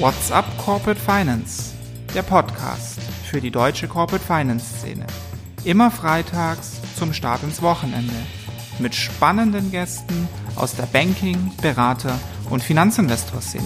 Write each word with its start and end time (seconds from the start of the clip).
What's 0.00 0.30
up 0.30 0.44
Corporate 0.58 1.00
Finance? 1.00 1.72
Der 2.14 2.22
Podcast 2.22 3.00
für 3.28 3.40
die 3.40 3.50
deutsche 3.50 3.88
Corporate 3.88 4.24
Finance 4.24 4.78
Szene. 4.78 5.04
Immer 5.64 5.90
freitags 5.90 6.80
zum 6.96 7.12
Start 7.12 7.42
ins 7.42 7.60
Wochenende. 7.62 8.14
Mit 8.78 8.94
spannenden 8.94 9.72
Gästen 9.72 10.28
aus 10.54 10.76
der 10.76 10.84
Banking-, 10.84 11.50
Berater- 11.60 12.20
und 12.48 12.62
Finanzinvestor-Szene. 12.62 13.64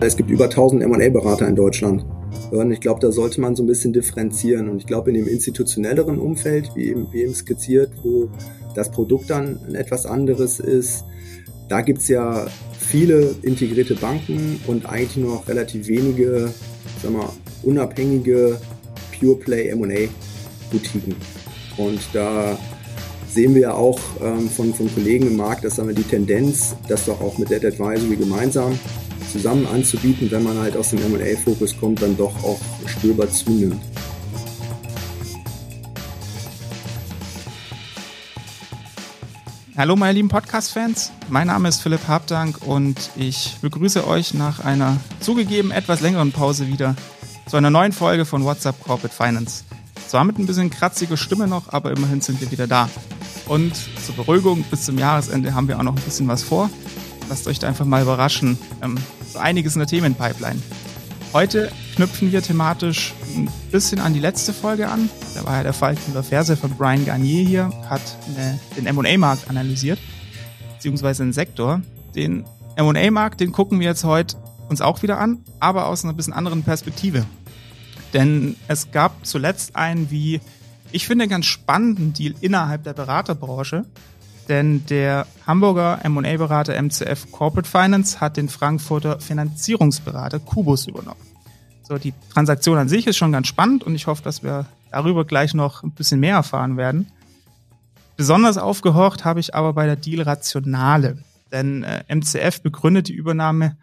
Es 0.00 0.16
gibt 0.16 0.30
über 0.30 0.46
1000 0.46 0.82
M&A-Berater 0.82 1.46
in 1.46 1.54
Deutschland. 1.54 2.04
Und 2.50 2.70
ich 2.70 2.80
glaube, 2.80 3.00
da 3.00 3.10
sollte 3.10 3.40
man 3.40 3.56
so 3.56 3.62
ein 3.62 3.66
bisschen 3.66 3.92
differenzieren. 3.92 4.68
Und 4.68 4.78
ich 4.78 4.86
glaube, 4.86 5.10
in 5.10 5.16
dem 5.16 5.26
institutionelleren 5.26 6.18
Umfeld, 6.18 6.70
wie 6.74 6.88
eben, 6.88 7.12
wie 7.12 7.22
eben 7.22 7.34
skizziert, 7.34 7.90
wo 8.02 8.28
das 8.74 8.90
Produkt 8.90 9.30
dann 9.30 9.58
ein 9.66 9.74
etwas 9.74 10.06
anderes 10.06 10.60
ist, 10.60 11.04
da 11.68 11.80
gibt 11.80 11.98
es 12.00 12.08
ja 12.08 12.46
viele 12.78 13.34
integrierte 13.42 13.94
Banken 13.94 14.60
und 14.66 14.86
eigentlich 14.86 15.16
nur 15.16 15.34
noch 15.34 15.48
relativ 15.48 15.88
wenige, 15.88 16.52
sag 17.02 17.12
mal, 17.12 17.28
unabhängige 17.62 18.58
Pure 19.18 19.36
Play 19.36 19.68
M&A 19.70 20.08
Boutiquen. 20.70 21.16
Und 21.76 22.00
da 22.12 22.56
sehen 23.28 23.54
wir 23.54 23.62
ja 23.62 23.74
auch 23.74 23.98
ähm, 24.22 24.48
von, 24.48 24.72
von 24.72 24.92
Kollegen 24.94 25.26
im 25.26 25.36
Markt, 25.36 25.64
dass 25.64 25.76
sagen 25.76 25.88
wir, 25.88 25.94
die 25.94 26.04
Tendenz, 26.04 26.76
das 26.88 27.06
doch 27.06 27.20
auch 27.20 27.38
mit 27.38 27.50
Debt 27.50 27.64
Advisory 27.64 28.16
gemeinsam 28.16 28.78
zusammen 29.30 29.66
anzubieten, 29.66 30.30
wenn 30.30 30.42
man 30.42 30.58
halt 30.58 30.76
aus 30.76 30.90
dem 30.90 30.98
M&A-Fokus 31.00 31.76
kommt, 31.78 32.02
dann 32.02 32.16
doch 32.16 32.34
auch 32.42 32.60
spürbar 32.86 33.30
zunimmt. 33.30 33.80
Hallo 39.76 39.94
meine 39.94 40.14
lieben 40.14 40.28
Podcast-Fans, 40.28 41.12
mein 41.28 41.48
Name 41.48 41.68
ist 41.68 41.82
Philipp 41.82 42.08
Habdank 42.08 42.66
und 42.66 43.10
ich 43.14 43.58
begrüße 43.60 44.06
euch 44.06 44.32
nach 44.32 44.64
einer 44.64 44.96
zugegeben 45.20 45.70
etwas 45.70 46.00
längeren 46.00 46.32
Pause 46.32 46.66
wieder 46.68 46.96
zu 47.46 47.58
einer 47.58 47.68
neuen 47.68 47.92
Folge 47.92 48.24
von 48.24 48.42
WhatsApp 48.44 48.82
Corporate 48.82 49.14
Finance. 49.14 49.64
Zwar 50.08 50.24
mit 50.24 50.38
ein 50.38 50.46
bisschen 50.46 50.70
kratziger 50.70 51.18
Stimme 51.18 51.46
noch, 51.46 51.74
aber 51.74 51.90
immerhin 51.90 52.22
sind 52.22 52.40
wir 52.40 52.50
wieder 52.50 52.66
da. 52.66 52.88
Und 53.46 53.74
zur 54.04 54.16
Beruhigung, 54.16 54.64
bis 54.70 54.86
zum 54.86 54.98
Jahresende 54.98 55.54
haben 55.54 55.68
wir 55.68 55.78
auch 55.78 55.82
noch 55.82 55.94
ein 55.94 56.02
bisschen 56.02 56.26
was 56.26 56.42
vor. 56.42 56.70
Lasst 57.28 57.46
euch 57.48 57.58
da 57.58 57.68
einfach 57.68 57.84
mal 57.84 58.02
überraschen. 58.02 58.58
Ähm, 58.82 58.96
so 59.32 59.38
einiges 59.38 59.74
in 59.74 59.80
der 59.80 59.88
Themenpipeline. 59.88 60.60
Heute 61.32 61.70
knüpfen 61.96 62.32
wir 62.32 62.42
thematisch 62.42 63.12
ein 63.34 63.48
bisschen 63.70 64.00
an 64.00 64.14
die 64.14 64.20
letzte 64.20 64.52
Folge 64.52 64.88
an. 64.88 65.10
Da 65.34 65.44
war 65.44 65.56
ja 65.56 65.62
der 65.64 65.72
Fall 65.72 65.96
über 66.08 66.22
Verse 66.22 66.56
von 66.56 66.70
Brian 66.70 67.04
Garnier 67.04 67.46
hier, 67.46 67.72
hat 67.90 68.00
eine, 68.28 68.58
den 68.76 68.86
M&A-Markt 68.86 69.50
analysiert, 69.50 69.98
beziehungsweise 70.74 71.24
den 71.24 71.32
Sektor. 71.32 71.82
Den 72.14 72.44
M&A-Markt, 72.76 73.40
den 73.40 73.52
gucken 73.52 73.80
wir 73.80 73.88
jetzt 73.88 74.04
heute 74.04 74.36
uns 74.68 74.80
auch 74.80 75.02
wieder 75.02 75.18
an, 75.18 75.44
aber 75.60 75.86
aus 75.86 76.04
einer 76.04 76.12
bisschen 76.12 76.32
anderen 76.32 76.62
Perspektive. 76.62 77.26
Denn 78.14 78.56
es 78.68 78.90
gab 78.90 79.26
zuletzt 79.26 79.76
einen, 79.76 80.10
wie 80.10 80.40
ich 80.92 81.06
finde, 81.06 81.28
ganz 81.28 81.46
spannenden 81.46 82.12
Deal 82.12 82.34
innerhalb 82.40 82.84
der 82.84 82.94
Beraterbranche, 82.94 83.84
denn 84.48 84.86
der 84.86 85.26
Hamburger 85.46 86.00
M&A-Berater 86.04 86.80
MCF 86.80 87.30
Corporate 87.32 87.68
Finance 87.68 88.20
hat 88.20 88.36
den 88.36 88.48
Frankfurter 88.48 89.20
Finanzierungsberater 89.20 90.38
Kubus 90.38 90.86
übernommen. 90.86 91.20
So, 91.82 91.98
die 91.98 92.14
Transaktion 92.32 92.78
an 92.78 92.88
sich 92.88 93.06
ist 93.06 93.16
schon 93.16 93.32
ganz 93.32 93.46
spannend 93.46 93.84
und 93.84 93.94
ich 93.94 94.06
hoffe, 94.06 94.22
dass 94.22 94.42
wir 94.42 94.66
darüber 94.90 95.24
gleich 95.24 95.54
noch 95.54 95.82
ein 95.82 95.92
bisschen 95.92 96.20
mehr 96.20 96.36
erfahren 96.36 96.76
werden. 96.76 97.10
Besonders 98.16 98.58
aufgehorcht 98.58 99.24
habe 99.24 99.40
ich 99.40 99.54
aber 99.54 99.72
bei 99.72 99.86
der 99.86 99.96
Deal-Rationale, 99.96 101.18
denn 101.52 101.84
äh, 101.84 102.02
MCF 102.08 102.62
begründet 102.62 103.08
die 103.08 103.14
Übernahme 103.14 103.76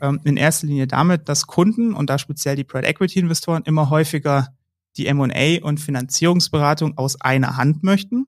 ähm, 0.00 0.20
in 0.24 0.36
erster 0.36 0.66
Linie 0.66 0.86
damit, 0.86 1.28
dass 1.28 1.46
Kunden 1.46 1.94
und 1.94 2.10
da 2.10 2.18
speziell 2.18 2.56
die 2.56 2.64
Private 2.64 2.88
Equity 2.88 3.18
Investoren 3.18 3.62
immer 3.64 3.90
häufiger 3.90 4.48
die 4.96 5.06
M&A 5.06 5.62
und 5.62 5.78
Finanzierungsberatung 5.78 6.96
aus 6.96 7.20
einer 7.20 7.56
Hand 7.56 7.82
möchten 7.82 8.26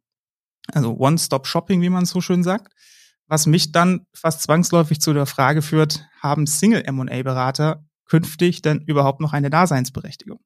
also 0.72 0.96
One-Stop-Shopping, 0.96 1.80
wie 1.82 1.88
man 1.88 2.04
so 2.04 2.20
schön 2.20 2.42
sagt. 2.42 2.72
Was 3.26 3.46
mich 3.46 3.72
dann 3.72 4.06
fast 4.14 4.42
zwangsläufig 4.42 5.00
zu 5.00 5.12
der 5.12 5.26
Frage 5.26 5.60
führt, 5.60 6.06
haben 6.20 6.46
Single-M&A-Berater 6.46 7.84
künftig 8.06 8.62
denn 8.62 8.80
überhaupt 8.80 9.20
noch 9.20 9.34
eine 9.34 9.50
Daseinsberechtigung? 9.50 10.40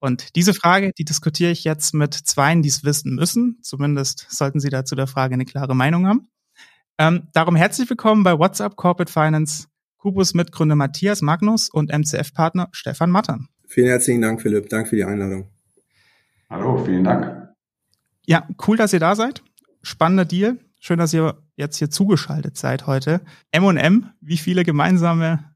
Und 0.00 0.34
diese 0.34 0.54
Frage, 0.54 0.92
die 0.98 1.04
diskutiere 1.04 1.50
ich 1.50 1.64
jetzt 1.64 1.94
mit 1.94 2.14
Zweien, 2.14 2.62
die 2.62 2.68
es 2.68 2.82
wissen 2.82 3.14
müssen. 3.14 3.58
Zumindest 3.62 4.26
sollten 4.30 4.60
Sie 4.60 4.70
dazu 4.70 4.94
der 4.94 5.06
Frage 5.06 5.34
eine 5.34 5.44
klare 5.44 5.76
Meinung 5.76 6.06
haben. 6.06 6.28
Ähm, 6.98 7.28
darum 7.32 7.56
herzlich 7.56 7.90
willkommen 7.90 8.22
bei 8.22 8.38
WhatsApp 8.38 8.76
Corporate 8.76 9.12
Finance, 9.12 9.66
Kubus 9.98 10.34
Mitgründer 10.34 10.76
Matthias 10.76 11.22
Magnus 11.22 11.68
und 11.68 11.90
MCF-Partner 11.90 12.68
Stefan 12.72 13.10
Mattern. 13.10 13.48
Vielen 13.66 13.88
herzlichen 13.88 14.22
Dank, 14.22 14.40
Philipp. 14.40 14.68
Danke 14.68 14.90
für 14.90 14.96
die 14.96 15.04
Einladung. 15.04 15.48
Hallo, 16.48 16.82
vielen 16.84 17.04
Dank. 17.04 17.54
Ja, 18.26 18.46
cool, 18.66 18.76
dass 18.76 18.92
ihr 18.92 19.00
da 19.00 19.14
seid 19.16 19.42
spannender 19.84 20.24
Deal. 20.24 20.58
Schön, 20.80 20.98
dass 20.98 21.14
ihr 21.14 21.38
jetzt 21.56 21.78
hier 21.78 21.90
zugeschaltet 21.90 22.56
seid 22.56 22.86
heute. 22.86 23.20
M&M, 23.52 24.10
wie 24.20 24.36
viele 24.36 24.64
gemeinsame 24.64 25.54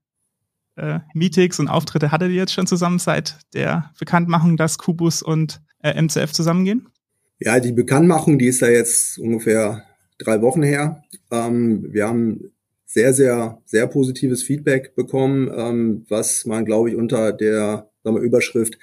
äh, 0.76 1.00
Meetings 1.12 1.58
und 1.58 1.68
Auftritte 1.68 2.12
hattet 2.12 2.30
ihr 2.30 2.36
jetzt 2.36 2.52
schon 2.52 2.66
zusammen 2.66 2.98
seit 2.98 3.38
der 3.52 3.92
Bekanntmachung, 3.98 4.56
dass 4.56 4.78
Kubus 4.78 5.22
und 5.22 5.60
äh, 5.82 6.00
MCF 6.00 6.32
zusammengehen? 6.32 6.88
Ja, 7.40 7.60
die 7.60 7.72
Bekanntmachung, 7.72 8.38
die 8.38 8.46
ist 8.46 8.60
ja 8.60 8.68
jetzt 8.68 9.18
ungefähr 9.18 9.84
drei 10.18 10.40
Wochen 10.42 10.62
her. 10.62 11.02
Ähm, 11.30 11.86
wir 11.92 12.06
haben 12.06 12.52
sehr, 12.84 13.12
sehr, 13.12 13.60
sehr 13.66 13.86
positives 13.86 14.42
Feedback 14.42 14.94
bekommen, 14.94 15.50
ähm, 15.54 16.06
was 16.08 16.46
man, 16.46 16.64
glaube 16.64 16.90
ich, 16.90 16.96
unter 16.96 17.32
der 17.32 17.90
sagen 18.02 18.16
wir, 18.16 18.22
Überschrift 18.22 18.78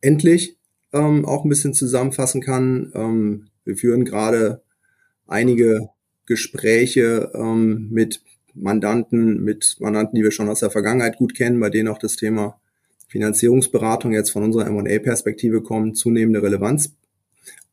endlich 0.00 0.58
ähm, 0.92 1.24
auch 1.24 1.44
ein 1.44 1.48
bisschen 1.48 1.74
zusammenfassen 1.74 2.42
kann. 2.42 2.92
Ähm, 2.94 3.48
wir 3.64 3.76
führen 3.76 4.04
gerade 4.04 4.62
einige 5.26 5.88
Gespräche 6.26 7.30
ähm, 7.34 7.88
mit 7.90 8.22
Mandanten, 8.54 9.42
mit 9.42 9.76
Mandanten, 9.80 10.16
die 10.16 10.22
wir 10.22 10.30
schon 10.30 10.48
aus 10.48 10.60
der 10.60 10.70
Vergangenheit 10.70 11.18
gut 11.18 11.34
kennen, 11.34 11.60
bei 11.60 11.70
denen 11.70 11.88
auch 11.88 11.98
das 11.98 12.16
Thema 12.16 12.60
Finanzierungsberatung 13.08 14.12
jetzt 14.12 14.30
von 14.30 14.42
unserer 14.42 14.66
M&A-Perspektive 14.66 15.62
kommt, 15.62 15.96
zunehmende 15.96 16.42
Relevanz 16.42 16.94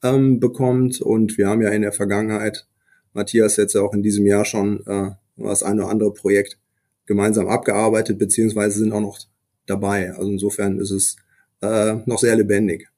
ähm, 0.03 0.39
bekommt. 0.39 1.01
Und 1.01 1.37
wir 1.37 1.47
haben 1.47 1.61
ja 1.61 1.69
in 1.69 1.81
der 1.81 1.93
Vergangenheit, 1.93 2.67
Matthias 3.13 3.57
jetzt 3.57 3.75
auch 3.75 3.93
in 3.93 4.03
diesem 4.03 4.25
Jahr 4.25 4.45
schon 4.45 4.85
äh, 4.85 5.11
das 5.37 5.63
eine 5.63 5.83
oder 5.83 5.91
andere 5.91 6.13
Projekt 6.13 6.59
gemeinsam 7.05 7.47
abgearbeitet, 7.47 8.19
beziehungsweise 8.19 8.79
sind 8.79 8.93
auch 8.93 9.01
noch 9.01 9.19
dabei. 9.65 10.11
Also 10.13 10.29
insofern 10.29 10.79
ist 10.79 10.91
es 10.91 11.15
äh, 11.61 11.95
noch 12.05 12.19
sehr 12.19 12.35
lebendig. 12.35 12.89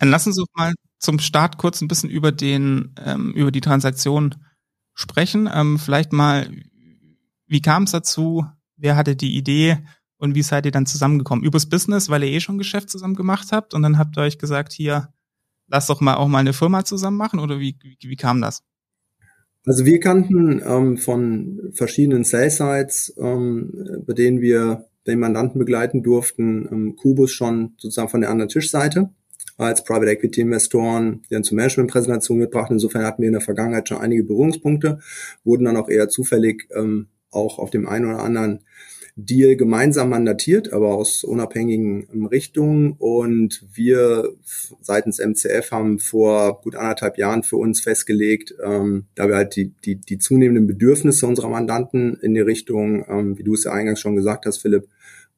Dann 0.00 0.10
Sie 0.32 0.40
uns 0.40 0.50
mal 0.54 0.72
zum 1.04 1.18
Start 1.18 1.58
kurz 1.58 1.80
ein 1.80 1.88
bisschen 1.88 2.10
über 2.10 2.32
den, 2.32 2.94
ähm, 3.04 3.32
über 3.32 3.50
die 3.50 3.60
Transaktion 3.60 4.34
sprechen. 4.94 5.48
Ähm, 5.52 5.78
vielleicht 5.78 6.12
mal, 6.12 6.48
wie 7.46 7.60
kam 7.60 7.84
es 7.84 7.92
dazu? 7.92 8.46
Wer 8.76 8.96
hatte 8.96 9.16
die 9.16 9.36
Idee? 9.36 9.78
Und 10.16 10.34
wie 10.34 10.42
seid 10.42 10.64
ihr 10.64 10.72
dann 10.72 10.86
zusammengekommen? 10.86 11.44
Übers 11.44 11.68
Business, 11.68 12.08
weil 12.08 12.24
ihr 12.24 12.30
eh 12.30 12.40
schon 12.40 12.58
Geschäft 12.58 12.88
zusammen 12.88 13.14
gemacht 13.14 13.48
habt 13.52 13.74
und 13.74 13.82
dann 13.82 13.98
habt 13.98 14.16
ihr 14.16 14.22
euch 14.22 14.38
gesagt, 14.38 14.72
hier, 14.72 15.12
lass 15.66 15.86
doch 15.86 16.00
mal 16.00 16.14
auch 16.14 16.28
mal 16.28 16.38
eine 16.38 16.52
Firma 16.52 16.84
zusammen 16.84 17.16
machen 17.16 17.40
oder 17.40 17.60
wie, 17.60 17.76
wie, 17.82 17.98
wie 18.00 18.16
kam 18.16 18.40
das? 18.40 18.62
Also 19.66 19.84
wir 19.84 19.98
kannten 19.98 20.62
ähm, 20.64 20.98
von 20.98 21.70
verschiedenen 21.72 22.24
Sales-Sites, 22.24 23.14
ähm, 23.18 24.02
bei 24.06 24.12
denen 24.12 24.40
wir 24.40 24.86
den 25.06 25.18
Mandanten 25.18 25.58
begleiten 25.58 26.02
durften, 26.02 26.68
ähm, 26.70 26.96
Kubus 26.96 27.32
schon 27.32 27.74
sozusagen 27.78 28.08
von 28.08 28.20
der 28.20 28.30
anderen 28.30 28.48
Tischseite 28.48 29.10
als 29.56 29.84
Private 29.84 30.10
Equity 30.10 30.40
Investoren, 30.40 31.22
die 31.22 31.34
dann 31.34 31.44
zur 31.44 31.56
Management-Präsentation 31.56 32.40
gebracht. 32.40 32.70
Insofern 32.70 33.04
hatten 33.04 33.22
wir 33.22 33.28
in 33.28 33.34
der 33.34 33.40
Vergangenheit 33.40 33.88
schon 33.88 33.98
einige 33.98 34.24
Berührungspunkte, 34.24 35.00
wurden 35.44 35.64
dann 35.64 35.76
auch 35.76 35.88
eher 35.88 36.08
zufällig 36.08 36.68
ähm, 36.74 37.06
auch 37.30 37.58
auf 37.58 37.70
dem 37.70 37.88
einen 37.88 38.06
oder 38.06 38.22
anderen 38.22 38.60
Deal 39.16 39.54
gemeinsam 39.54 40.08
mandatiert, 40.10 40.72
aber 40.72 40.94
aus 40.94 41.22
unabhängigen 41.22 42.08
ähm, 42.12 42.26
Richtungen. 42.26 42.96
Und 42.98 43.64
wir 43.72 44.34
seitens 44.80 45.20
MCF 45.20 45.70
haben 45.70 45.98
vor 46.00 46.60
gut 46.62 46.74
anderthalb 46.74 47.16
Jahren 47.16 47.44
für 47.44 47.56
uns 47.56 47.80
festgelegt, 47.80 48.54
ähm, 48.64 49.06
da 49.14 49.28
wir 49.28 49.36
halt 49.36 49.54
die, 49.54 49.72
die, 49.84 49.96
die 49.96 50.18
zunehmenden 50.18 50.66
Bedürfnisse 50.66 51.26
unserer 51.28 51.48
Mandanten 51.48 52.18
in 52.22 52.34
die 52.34 52.40
Richtung, 52.40 53.04
ähm, 53.08 53.38
wie 53.38 53.44
du 53.44 53.54
es 53.54 53.64
ja 53.64 53.72
eingangs 53.72 54.00
schon 54.00 54.16
gesagt 54.16 54.46
hast, 54.46 54.58
Philipp, 54.58 54.88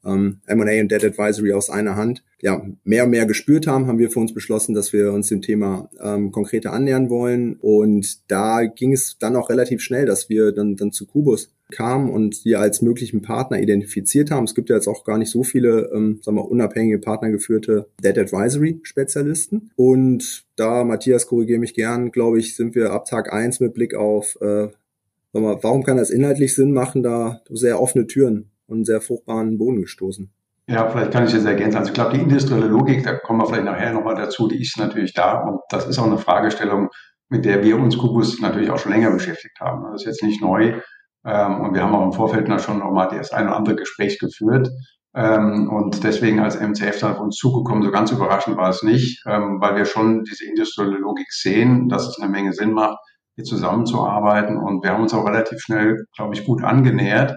ähm, 0.07 0.41
M&A 0.47 0.81
und 0.81 0.91
Debt 0.91 1.05
Advisory 1.05 1.53
aus 1.53 1.71
einer 1.71 1.97
Hand 1.97 2.23
ja 2.41 2.65
mehr 2.85 3.05
und 3.05 3.11
mehr 3.11 3.27
gespürt 3.27 3.67
haben, 3.67 3.87
haben 3.87 3.99
wir 3.99 4.11
für 4.11 4.21
uns 4.21 4.35
beschlossen, 4.35 4.75
dass 4.75 4.93
wir 4.93 5.13
uns 5.13 5.29
dem 5.29 5.43
Thema 5.43 5.91
ähm, 6.01 6.33
konkreter 6.33 6.73
annähern 6.73 7.11
wollen. 7.11 7.57
Und 7.57 8.31
da 8.31 8.65
ging 8.65 8.93
es 8.93 9.19
dann 9.19 9.37
auch 9.37 9.51
relativ 9.51 9.81
schnell, 9.81 10.07
dass 10.07 10.29
wir 10.29 10.53
dann, 10.53 10.77
dann 10.77 10.93
zu 10.93 11.07
Kubus 11.07 11.53
kamen 11.71 12.11
und 12.11 12.37
sie 12.37 12.55
als 12.55 12.83
möglichen 12.83 13.23
Partner 13.23 13.61
identifiziert 13.61 14.31
haben. 14.31 14.45
Es 14.45 14.55
gibt 14.55 14.69
ja 14.69 14.77
jetzt 14.77 14.87
auch 14.87 15.05
gar 15.05 15.19
nicht 15.19 15.31
so 15.31 15.43
viele, 15.43 15.91
ähm, 15.93 16.21
sagen 16.23 16.37
wir, 16.37 16.49
unabhängige 16.49 16.99
partnergeführte 16.99 17.89
Debt 18.03 18.19
Advisory 18.19 18.81
Spezialisten. 18.83 19.71
Und 19.75 20.45
da, 20.57 20.85
Matthias, 20.85 21.27
korrigiere 21.27 21.59
mich 21.59 21.75
gern, 21.75 22.13
glaube 22.13 22.39
ich, 22.39 22.55
sind 22.55 22.75
wir 22.75 22.93
ab 22.93 23.07
Tag 23.07 23.33
eins 23.33 23.61
mit 23.61 23.75
Blick 23.75 23.95
auf, 23.95 24.39
äh, 24.41 24.69
warum 25.33 25.83
kann 25.83 25.97
das 25.99 26.11
inhaltlich 26.11 26.55
Sinn 26.55 26.73
machen, 26.73 27.03
da 27.03 27.43
sehr 27.51 27.81
offene 27.81 28.07
Türen 28.07 28.51
und 28.67 28.85
sehr 28.85 29.01
fruchtbaren 29.01 29.59
Boden 29.59 29.83
gestoßen. 29.83 30.33
Ja, 30.69 30.89
vielleicht 30.89 31.13
kann 31.13 31.25
ich 31.25 31.33
das 31.33 31.45
ergänzen. 31.45 31.79
Also 31.79 31.91
ich 31.91 31.95
glaube, 31.95 32.17
die 32.17 32.23
industrielle 32.23 32.67
Logik, 32.67 33.05
da 33.05 33.15
kommen 33.15 33.41
wir 33.41 33.47
vielleicht 33.47 33.65
nachher 33.65 33.93
nochmal 33.93 34.17
dazu, 34.17 34.49
die 34.49 34.61
ist 34.61 34.77
natürlich 34.79 35.15
da 35.15 35.41
und 35.43 35.61
das 35.71 35.87
ist 35.87 35.99
auch 35.99 36.07
eine 36.07 36.19
Fragestellung, 36.19 36.89
mit 37.29 37.45
der 37.45 37.63
wir 37.63 37.79
uns 37.79 37.97
Kubus 37.97 38.41
natürlich 38.41 38.71
auch 38.71 38.79
schon 38.79 38.93
länger 38.93 39.13
beschäftigt 39.13 39.61
haben. 39.61 39.85
Das 39.93 40.03
ist 40.03 40.07
jetzt 40.07 40.23
nicht 40.25 40.43
neu 40.43 40.81
ähm, 41.25 41.61
und 41.61 41.75
wir 41.75 41.83
haben 41.83 41.95
auch 41.95 42.05
im 42.05 42.13
Vorfeld 42.13 42.49
schon 42.61 42.81
nochmal 42.81 43.09
das 43.09 43.33
ein 43.33 43.47
oder 43.47 43.57
andere 43.57 43.77
Gespräch 43.77 44.19
geführt 44.19 44.69
ähm, 45.15 45.71
und 45.71 46.03
deswegen 46.03 46.41
als 46.41 46.61
MCF 46.61 46.99
dann 46.99 47.13
auf 47.13 47.21
uns 47.21 47.37
zugekommen, 47.37 47.85
so 47.85 47.93
ganz 47.93 48.11
überraschend 48.11 48.57
war 48.57 48.71
es 48.71 48.83
nicht, 48.83 49.23
ähm, 49.27 49.59
weil 49.61 49.77
wir 49.77 49.85
schon 49.85 50.25
diese 50.25 50.47
industrielle 50.47 50.99
Logik 50.99 51.31
sehen, 51.31 51.89
dass 51.89 52.09
es 52.09 52.19
eine 52.21 52.31
Menge 52.31 52.53
Sinn 52.53 52.73
macht, 52.73 52.99
hier 53.37 53.45
zusammenzuarbeiten 53.45 54.57
und 54.57 54.83
wir 54.83 54.91
haben 54.91 55.03
uns 55.03 55.15
auch 55.15 55.27
relativ 55.27 55.61
schnell, 55.61 56.07
glaube 56.17 56.35
ich, 56.35 56.45
gut 56.45 56.65
angenähert 56.65 57.35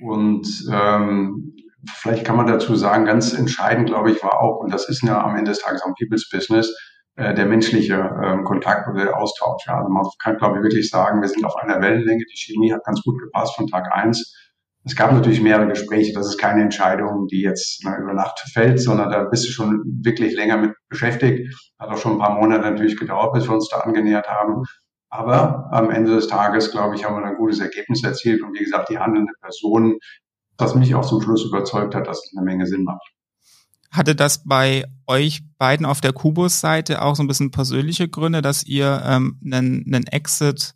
und 0.00 0.46
ähm, 0.72 1.54
vielleicht 1.94 2.24
kann 2.24 2.36
man 2.36 2.46
dazu 2.46 2.74
sagen, 2.74 3.04
ganz 3.04 3.32
entscheidend, 3.32 3.88
glaube 3.88 4.10
ich, 4.10 4.22
war 4.22 4.40
auch, 4.40 4.58
und 4.58 4.72
das 4.72 4.88
ist 4.88 5.02
ja 5.02 5.22
am 5.22 5.36
Ende 5.36 5.50
des 5.50 5.60
Tages 5.60 5.82
auch 5.82 5.88
ein 5.88 5.94
People's 5.98 6.28
Business, 6.30 6.74
äh, 7.16 7.34
der 7.34 7.46
menschliche 7.46 7.94
ähm, 8.22 8.44
Kontakt 8.44 8.88
oder 8.88 9.04
der 9.04 9.18
Austausch. 9.18 9.64
Ja. 9.66 9.78
Also 9.78 9.90
man 9.90 10.04
kann, 10.22 10.36
glaube 10.36 10.58
ich, 10.58 10.62
wirklich 10.64 10.90
sagen, 10.90 11.20
wir 11.20 11.28
sind 11.28 11.44
auf 11.44 11.56
einer 11.56 11.80
Wellenlänge. 11.80 12.24
Die 12.30 12.36
Chemie 12.36 12.72
hat 12.72 12.84
ganz 12.84 13.02
gut 13.02 13.18
gepasst 13.18 13.56
von 13.56 13.66
Tag 13.66 13.92
eins. 13.92 14.34
Es 14.84 14.94
gab 14.94 15.12
natürlich 15.12 15.40
mehrere 15.40 15.66
Gespräche. 15.66 16.12
Das 16.12 16.26
ist 16.26 16.38
keine 16.38 16.62
Entscheidung, 16.62 17.26
die 17.26 17.40
jetzt 17.40 17.80
na, 17.84 17.98
über 17.98 18.12
Nacht 18.12 18.38
fällt, 18.52 18.80
sondern 18.80 19.10
da 19.10 19.24
bist 19.24 19.48
du 19.48 19.50
schon 19.50 19.82
wirklich 20.04 20.36
länger 20.36 20.58
mit 20.58 20.74
beschäftigt. 20.88 21.52
Hat 21.78 21.88
auch 21.88 21.96
schon 21.96 22.12
ein 22.12 22.18
paar 22.18 22.38
Monate 22.38 22.62
natürlich 22.62 22.96
gedauert, 22.96 23.32
bis 23.32 23.48
wir 23.48 23.54
uns 23.54 23.68
da 23.68 23.78
angenähert 23.78 24.28
haben. 24.28 24.62
Aber 25.16 25.68
am 25.72 25.90
Ende 25.90 26.14
des 26.14 26.28
Tages, 26.28 26.70
glaube 26.70 26.94
ich, 26.94 27.04
haben 27.04 27.16
wir 27.16 27.24
ein 27.24 27.36
gutes 27.36 27.60
Ergebnis 27.60 28.04
erzielt. 28.04 28.42
Und 28.42 28.54
wie 28.54 28.64
gesagt, 28.64 28.90
die 28.90 28.98
handelnde 28.98 29.32
Person 29.40 29.98
was 30.58 30.74
mich 30.74 30.94
auch 30.94 31.06
zum 31.06 31.20
Schluss 31.20 31.44
überzeugt 31.44 31.94
hat, 31.94 32.06
dass 32.06 32.24
es 32.24 32.36
eine 32.36 32.44
Menge 32.44 32.66
Sinn 32.66 32.84
macht. 32.84 33.02
Hatte 33.90 34.14
das 34.14 34.44
bei 34.44 34.84
euch 35.06 35.42
beiden 35.58 35.86
auf 35.86 36.00
der 36.00 36.12
Kubus-Seite 36.12 37.02
auch 37.02 37.16
so 37.16 37.22
ein 37.22 37.28
bisschen 37.28 37.50
persönliche 37.50 38.08
Gründe, 38.08 38.42
dass 38.42 38.64
ihr 38.64 39.02
ähm, 39.04 39.40
einen, 39.44 39.84
einen 39.86 40.06
Exit 40.06 40.74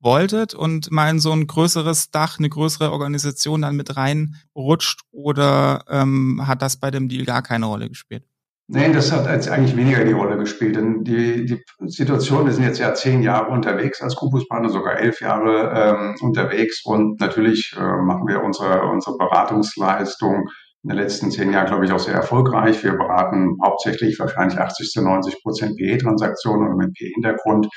wolltet 0.00 0.54
und 0.54 0.90
mal 0.90 1.10
in 1.10 1.18
so 1.18 1.32
ein 1.32 1.46
größeres 1.46 2.10
Dach, 2.10 2.38
eine 2.38 2.48
größere 2.48 2.92
Organisation 2.92 3.62
dann 3.62 3.76
mit 3.76 3.96
reinrutscht 3.96 5.00
oder 5.10 5.84
ähm, 5.88 6.46
hat 6.46 6.62
das 6.62 6.76
bei 6.76 6.90
dem 6.90 7.08
Deal 7.08 7.24
gar 7.24 7.42
keine 7.42 7.66
Rolle 7.66 7.88
gespielt? 7.88 8.24
Nein, 8.70 8.92
das 8.92 9.10
hat 9.10 9.26
jetzt 9.30 9.48
eigentlich 9.48 9.76
weniger 9.76 10.04
die 10.04 10.12
Rolle 10.12 10.36
gespielt, 10.36 10.76
denn 10.76 11.02
die, 11.02 11.46
die 11.46 11.64
Situation, 11.86 12.44
wir 12.44 12.52
sind 12.52 12.64
jetzt 12.64 12.78
ja 12.78 12.92
zehn 12.92 13.22
Jahre 13.22 13.50
unterwegs 13.50 14.02
als 14.02 14.14
Kubus-Partner, 14.14 14.68
sogar 14.68 14.98
elf 14.98 15.22
Jahre 15.22 15.72
ähm, 15.74 16.14
unterwegs 16.20 16.84
und 16.84 17.18
natürlich 17.18 17.74
äh, 17.78 17.80
machen 17.80 18.28
wir 18.28 18.42
unsere, 18.42 18.82
unsere 18.90 19.16
Beratungsleistung 19.16 20.50
in 20.82 20.90
den 20.90 20.98
letzten 20.98 21.30
zehn 21.30 21.50
Jahren, 21.50 21.66
glaube 21.66 21.86
ich, 21.86 21.92
auch 21.92 21.98
sehr 21.98 22.12
erfolgreich. 22.12 22.84
Wir 22.84 22.92
beraten 22.92 23.56
hauptsächlich 23.64 24.18
wahrscheinlich 24.18 24.58
80 24.58 24.90
zu 24.90 25.02
90 25.02 25.42
Prozent 25.42 25.76
PE-Transaktionen 25.78 26.68
oder 26.68 26.76
mit 26.76 26.92
PE-Hintergrund. 26.92 27.68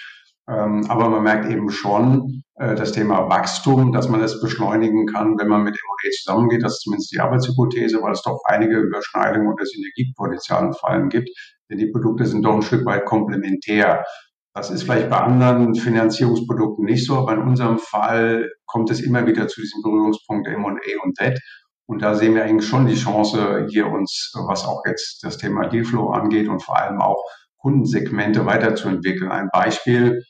Ähm, 0.49 0.85
aber 0.89 1.09
man 1.09 1.23
merkt 1.23 1.49
eben 1.49 1.69
schon 1.69 2.43
äh, 2.55 2.75
das 2.75 2.91
Thema 2.91 3.29
Wachstum, 3.29 3.91
dass 3.91 4.09
man 4.09 4.21
es 4.21 4.41
beschleunigen 4.41 5.05
kann, 5.05 5.38
wenn 5.38 5.47
man 5.47 5.63
mit 5.63 5.75
M&A 5.75 6.09
zusammengeht. 6.11 6.63
Das 6.63 6.73
ist 6.73 6.81
zumindest 6.81 7.11
die 7.11 7.19
Arbeitshypothese, 7.19 8.01
weil 8.01 8.13
es 8.13 8.23
doch 8.23 8.39
einige 8.45 8.77
Überschneidungen 8.77 9.47
und 9.47 9.67
Synergiepotenziale 9.67 10.73
vor 10.73 10.89
allem 10.89 11.09
gibt. 11.09 11.29
Denn 11.69 11.77
die 11.77 11.91
Produkte 11.91 12.25
sind 12.25 12.43
doch 12.43 12.55
ein 12.55 12.61
Stück 12.61 12.85
weit 12.85 13.05
komplementär. 13.05 14.03
Das 14.53 14.69
ist 14.69 14.83
vielleicht 14.83 15.09
bei 15.09 15.17
anderen 15.17 15.75
Finanzierungsprodukten 15.75 16.85
nicht 16.85 17.05
so, 17.05 17.17
aber 17.17 17.33
in 17.33 17.41
unserem 17.41 17.77
Fall 17.77 18.49
kommt 18.65 18.91
es 18.91 18.99
immer 18.99 19.25
wieder 19.25 19.47
zu 19.47 19.61
diesem 19.61 19.81
Berührungspunkt 19.81 20.47
M&A 20.47 21.03
und 21.03 21.19
Debt. 21.19 21.39
Und 21.85 22.01
da 22.01 22.15
sehen 22.15 22.35
wir 22.35 22.43
eigentlich 22.43 22.69
schon 22.69 22.88
die 22.88 22.95
Chance, 22.95 23.67
hier 23.69 23.88
uns, 23.88 24.31
was 24.47 24.65
auch 24.65 24.83
jetzt 24.85 25.23
das 25.23 25.38
Thema 25.38 25.67
Dealflow 25.67 26.09
angeht 26.09 26.47
und 26.47 26.61
vor 26.61 26.77
allem 26.77 27.01
auch 27.01 27.23
Kundensegmente 27.62 28.46
weiterzuentwickeln. 28.46 29.31
Ein 29.31 29.50
Beispiel, 29.52 30.24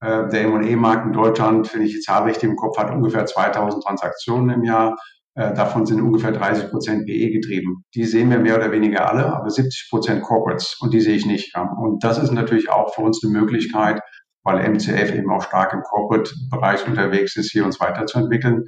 äh, 0.00 0.28
der 0.28 0.42
M&E-Markt 0.42 1.06
in 1.06 1.12
Deutschland, 1.12 1.72
wenn 1.74 1.82
ich 1.82 1.92
die 1.92 2.00
Zahl 2.00 2.24
richtig 2.24 2.44
im 2.44 2.56
Kopf 2.56 2.76
habe, 2.76 2.92
ungefähr 2.92 3.24
2000 3.24 3.84
Transaktionen 3.84 4.50
im 4.50 4.64
Jahr. 4.64 4.96
Äh, 5.34 5.54
davon 5.54 5.86
sind 5.86 6.02
ungefähr 6.02 6.32
30 6.32 6.70
Prozent 6.70 7.06
PE 7.06 7.30
getrieben. 7.30 7.84
Die 7.94 8.04
sehen 8.04 8.30
wir 8.30 8.38
mehr 8.38 8.56
oder 8.56 8.72
weniger 8.72 9.08
alle, 9.08 9.34
aber 9.34 9.48
70 9.48 9.88
Prozent 9.90 10.22
Corporates 10.22 10.76
und 10.80 10.92
die 10.92 11.00
sehe 11.00 11.14
ich 11.14 11.24
nicht. 11.24 11.56
Und 11.56 12.04
das 12.04 12.18
ist 12.18 12.32
natürlich 12.32 12.68
auch 12.68 12.94
für 12.94 13.02
uns 13.02 13.24
eine 13.24 13.32
Möglichkeit, 13.32 14.00
weil 14.42 14.68
MCF 14.68 15.14
eben 15.14 15.30
auch 15.30 15.42
stark 15.44 15.72
im 15.72 15.82
Corporate-Bereich 15.82 16.86
unterwegs 16.86 17.36
ist, 17.36 17.52
hier 17.52 17.64
uns 17.64 17.80
weiterzuentwickeln. 17.80 18.64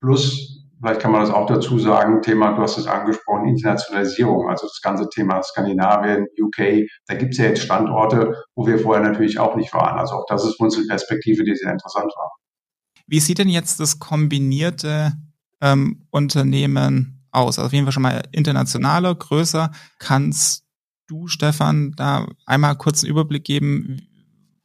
Plus 0.00 0.67
Vielleicht 0.80 1.00
kann 1.00 1.10
man 1.10 1.22
das 1.22 1.30
auch 1.30 1.46
dazu 1.46 1.78
sagen, 1.78 2.22
Thema, 2.22 2.52
du 2.52 2.62
hast 2.62 2.78
es 2.78 2.86
angesprochen, 2.86 3.48
Internationalisierung, 3.48 4.48
also 4.48 4.66
das 4.66 4.80
ganze 4.80 5.08
Thema 5.08 5.42
Skandinavien, 5.42 6.26
UK, 6.40 6.88
da 7.06 7.14
gibt 7.14 7.32
es 7.32 7.38
ja 7.38 7.46
jetzt 7.46 7.62
Standorte, 7.62 8.44
wo 8.54 8.66
wir 8.66 8.78
vorher 8.78 9.02
natürlich 9.02 9.40
auch 9.40 9.56
nicht 9.56 9.74
waren. 9.74 9.98
Also 9.98 10.14
auch 10.14 10.26
das 10.28 10.44
ist 10.44 10.56
für 10.56 10.64
uns 10.64 10.76
eine 10.76 10.86
Perspektive, 10.86 11.42
die 11.42 11.56
sehr 11.56 11.72
interessant 11.72 12.12
war. 12.16 12.30
Wie 13.08 13.20
sieht 13.20 13.38
denn 13.38 13.48
jetzt 13.48 13.80
das 13.80 13.98
kombinierte 13.98 15.14
ähm, 15.60 16.06
Unternehmen 16.10 17.26
aus? 17.32 17.58
Also 17.58 17.66
auf 17.66 17.72
jeden 17.72 17.86
Fall 17.86 17.92
schon 17.92 18.02
mal 18.04 18.22
internationaler, 18.30 19.14
größer. 19.14 19.72
Kannst 19.98 20.64
du, 21.08 21.26
Stefan, 21.26 21.92
da 21.96 22.28
einmal 22.46 22.76
kurz 22.76 23.02
einen 23.02 23.10
Überblick 23.10 23.44
geben, 23.44 24.06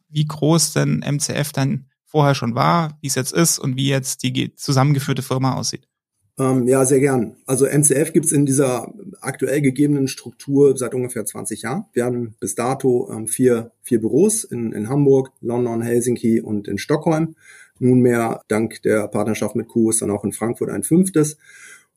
wie 0.10 0.26
groß 0.26 0.74
denn 0.74 1.00
MCF 1.00 1.54
dann 1.54 1.90
vorher 2.06 2.36
schon 2.36 2.54
war, 2.54 3.00
wie 3.02 3.08
es 3.08 3.16
jetzt 3.16 3.34
ist 3.34 3.58
und 3.58 3.78
wie 3.78 3.88
jetzt 3.88 4.22
die 4.22 4.54
zusammengeführte 4.54 5.24
Firma 5.24 5.54
aussieht? 5.54 5.88
Ähm, 6.40 6.68
ja, 6.68 6.84
sehr 6.84 7.00
gern. 7.00 7.36
Also 7.46 7.66
MCF 7.68 8.12
gibt's 8.12 8.32
in 8.32 8.46
dieser 8.46 8.92
aktuell 9.22 9.62
gegebenen 9.62 10.08
Struktur 10.08 10.76
seit 10.76 10.96
ungefähr 10.96 11.26
20 11.26 11.62
Jahren. 11.62 11.86
Wir 11.94 12.06
haben 12.06 12.36
bis 12.40 12.56
dato 12.56 13.12
ähm, 13.12 13.28
vier, 13.28 13.72
vier 13.84 14.00
Büros 14.00 14.44
in, 14.44 14.72
in 14.72 14.90
Hamburg, 14.90 15.32
London, 15.42 15.82
Helsinki 15.82 16.42
und 16.42 16.68
in 16.68 16.80
Stockholm. 16.80 17.36
Nunmehr 17.78 18.42
dank 18.48 18.82
der 18.82 19.08
Partnerschaft 19.08 19.56
mit 19.56 19.68
QS 19.68 20.00
dann 20.00 20.12
auch 20.12 20.24
in 20.24 20.32
Frankfurt 20.32 20.70
ein 20.70 20.84
fünftes 20.84 21.38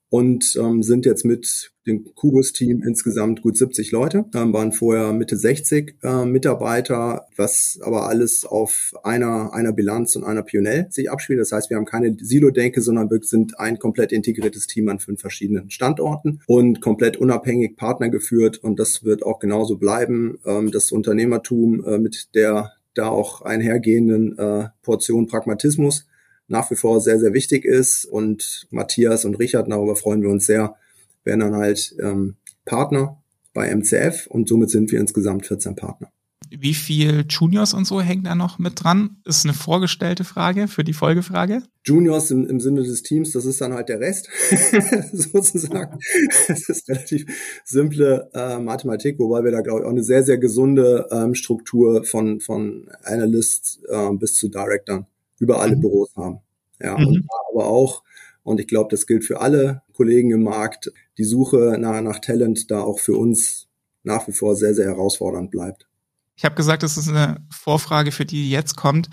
und 0.08 0.56
ähm, 0.60 0.82
sind 0.82 1.06
jetzt 1.06 1.24
mit 1.24 1.72
dem 1.86 2.04
Kubus-Team 2.14 2.82
insgesamt 2.82 3.42
gut 3.42 3.56
70 3.56 3.92
Leute, 3.92 4.24
ähm, 4.34 4.52
waren 4.52 4.72
vorher 4.72 5.12
Mitte 5.12 5.36
60 5.36 5.96
äh, 6.02 6.24
Mitarbeiter, 6.24 7.26
was 7.36 7.78
aber 7.82 8.08
alles 8.08 8.44
auf 8.44 8.92
einer, 9.02 9.52
einer 9.52 9.72
Bilanz 9.72 10.16
und 10.16 10.24
einer 10.24 10.42
P&L 10.42 10.86
sich 10.90 11.10
abspielt. 11.10 11.40
Das 11.40 11.52
heißt, 11.52 11.70
wir 11.70 11.76
haben 11.76 11.84
keine 11.84 12.16
Silo-Denke, 12.18 12.82
sondern 12.82 13.10
wir 13.10 13.20
sind 13.22 13.58
ein 13.58 13.78
komplett 13.78 14.12
integriertes 14.12 14.66
Team 14.66 14.88
an 14.88 14.98
fünf 14.98 15.20
verschiedenen 15.20 15.70
Standorten 15.70 16.40
und 16.46 16.80
komplett 16.80 17.16
unabhängig 17.16 17.76
Partner 17.76 18.08
geführt 18.08 18.58
und 18.58 18.78
das 18.78 19.04
wird 19.04 19.24
auch 19.24 19.38
genauso 19.38 19.76
bleiben. 19.76 20.38
Ähm, 20.44 20.70
das 20.70 20.92
Unternehmertum 20.92 21.84
äh, 21.84 21.98
mit 21.98 22.34
der 22.34 22.72
da 22.94 23.08
auch 23.08 23.42
einhergehenden 23.42 24.38
äh, 24.38 24.68
Portion 24.82 25.26
Pragmatismus 25.26 26.06
nach 26.48 26.70
wie 26.70 26.76
vor 26.76 27.00
sehr, 27.00 27.18
sehr 27.18 27.32
wichtig 27.32 27.64
ist. 27.64 28.04
Und 28.04 28.66
Matthias 28.70 29.24
und 29.24 29.36
Richard, 29.36 29.70
darüber 29.70 29.96
freuen 29.96 30.22
wir 30.22 30.30
uns 30.30 30.46
sehr, 30.46 30.76
werden 31.24 31.40
dann 31.40 31.54
halt 31.54 31.94
ähm, 32.00 32.36
Partner 32.64 33.22
bei 33.52 33.74
MCF 33.74 34.26
und 34.26 34.48
somit 34.48 34.70
sind 34.70 34.92
wir 34.92 35.00
insgesamt 35.00 35.46
14 35.46 35.76
Partner. 35.76 36.10
Wie 36.50 36.74
viel 36.74 37.24
Juniors 37.28 37.74
und 37.74 37.86
so 37.86 38.00
hängen 38.00 38.22
da 38.22 38.36
noch 38.36 38.60
mit 38.60 38.84
dran? 38.84 39.16
Ist 39.24 39.44
eine 39.44 39.54
vorgestellte 39.54 40.22
Frage 40.22 40.68
für 40.68 40.84
die 40.84 40.92
Folgefrage. 40.92 41.62
Juniors 41.84 42.30
im, 42.30 42.46
im 42.46 42.60
Sinne 42.60 42.84
des 42.84 43.02
Teams, 43.02 43.32
das 43.32 43.46
ist 43.46 43.60
dann 43.60 43.72
halt 43.72 43.88
der 43.88 43.98
Rest, 43.98 44.28
sozusagen. 45.12 45.98
Das 46.46 46.68
ist 46.68 46.88
relativ 46.88 47.26
simple 47.64 48.30
äh, 48.32 48.58
Mathematik, 48.58 49.18
wobei 49.18 49.42
wir 49.42 49.50
da, 49.50 49.60
glaube 49.60 49.80
ich, 49.80 49.86
auch 49.86 49.90
eine 49.90 50.04
sehr, 50.04 50.22
sehr 50.22 50.38
gesunde 50.38 51.08
ähm, 51.10 51.34
Struktur 51.34 52.04
von, 52.04 52.40
von 52.40 52.88
Analysts 53.02 53.80
äh, 53.88 54.12
bis 54.12 54.34
zu 54.34 54.48
Directors 54.48 55.04
über 55.38 55.60
alle 55.60 55.76
mhm. 55.76 55.80
Büros 55.80 56.14
haben. 56.16 56.40
Ja, 56.80 56.96
mhm. 56.96 57.06
und 57.06 57.26
aber 57.50 57.66
auch, 57.66 58.02
und 58.42 58.60
ich 58.60 58.66
glaube, 58.66 58.90
das 58.90 59.06
gilt 59.06 59.24
für 59.24 59.40
alle 59.40 59.82
Kollegen 59.92 60.30
im 60.30 60.42
Markt, 60.42 60.92
die 61.18 61.24
Suche 61.24 61.76
nach, 61.78 62.00
nach 62.00 62.18
Talent 62.18 62.70
da 62.70 62.80
auch 62.80 62.98
für 62.98 63.16
uns 63.16 63.68
nach 64.02 64.28
wie 64.28 64.32
vor 64.32 64.54
sehr, 64.56 64.74
sehr 64.74 64.86
herausfordernd 64.86 65.50
bleibt. 65.50 65.88
Ich 66.36 66.44
habe 66.44 66.54
gesagt, 66.54 66.82
das 66.82 66.96
ist 66.96 67.08
eine 67.08 67.44
Vorfrage, 67.50 68.12
für 68.12 68.26
die 68.26 68.50
jetzt 68.50 68.76
kommt. 68.76 69.08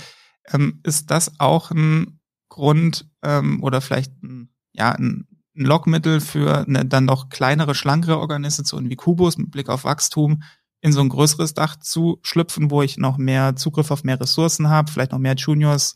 Ähm, 0.52 0.82
ist 0.84 1.10
das 1.10 1.40
auch 1.40 1.72
ein 1.72 2.20
Grund 2.50 3.10
ähm, 3.24 3.64
oder 3.64 3.82
vielleicht 3.82 4.12
ein, 4.22 4.50
ja, 4.74 4.92
ein 4.92 5.26
Lockmittel 5.56 6.20
für 6.20 6.66
eine 6.68 6.86
dann 6.86 7.06
noch 7.06 7.30
kleinere, 7.30 7.76
schlankere 7.76 8.20
Organisationen 8.20 8.90
wie 8.90 8.96
Kubus 8.96 9.38
mit 9.38 9.52
Blick 9.52 9.70
auf 9.70 9.84
Wachstum 9.86 10.44
in 10.82 10.92
so 10.92 11.00
ein 11.00 11.10
größeres 11.10 11.54
Dach 11.54 11.78
zu 11.78 12.20
schlüpfen, 12.24 12.70
wo 12.70 12.82
ich 12.82 12.98
noch 12.98 13.18
mehr 13.18 13.56
Zugriff 13.56 13.90
auf 13.90 14.04
mehr 14.04 14.20
Ressourcen 14.20 14.70
habe, 14.70 14.92
vielleicht 14.92 15.14
noch 15.14 15.20
mehr 15.20 15.36
Juniors, 15.36 15.96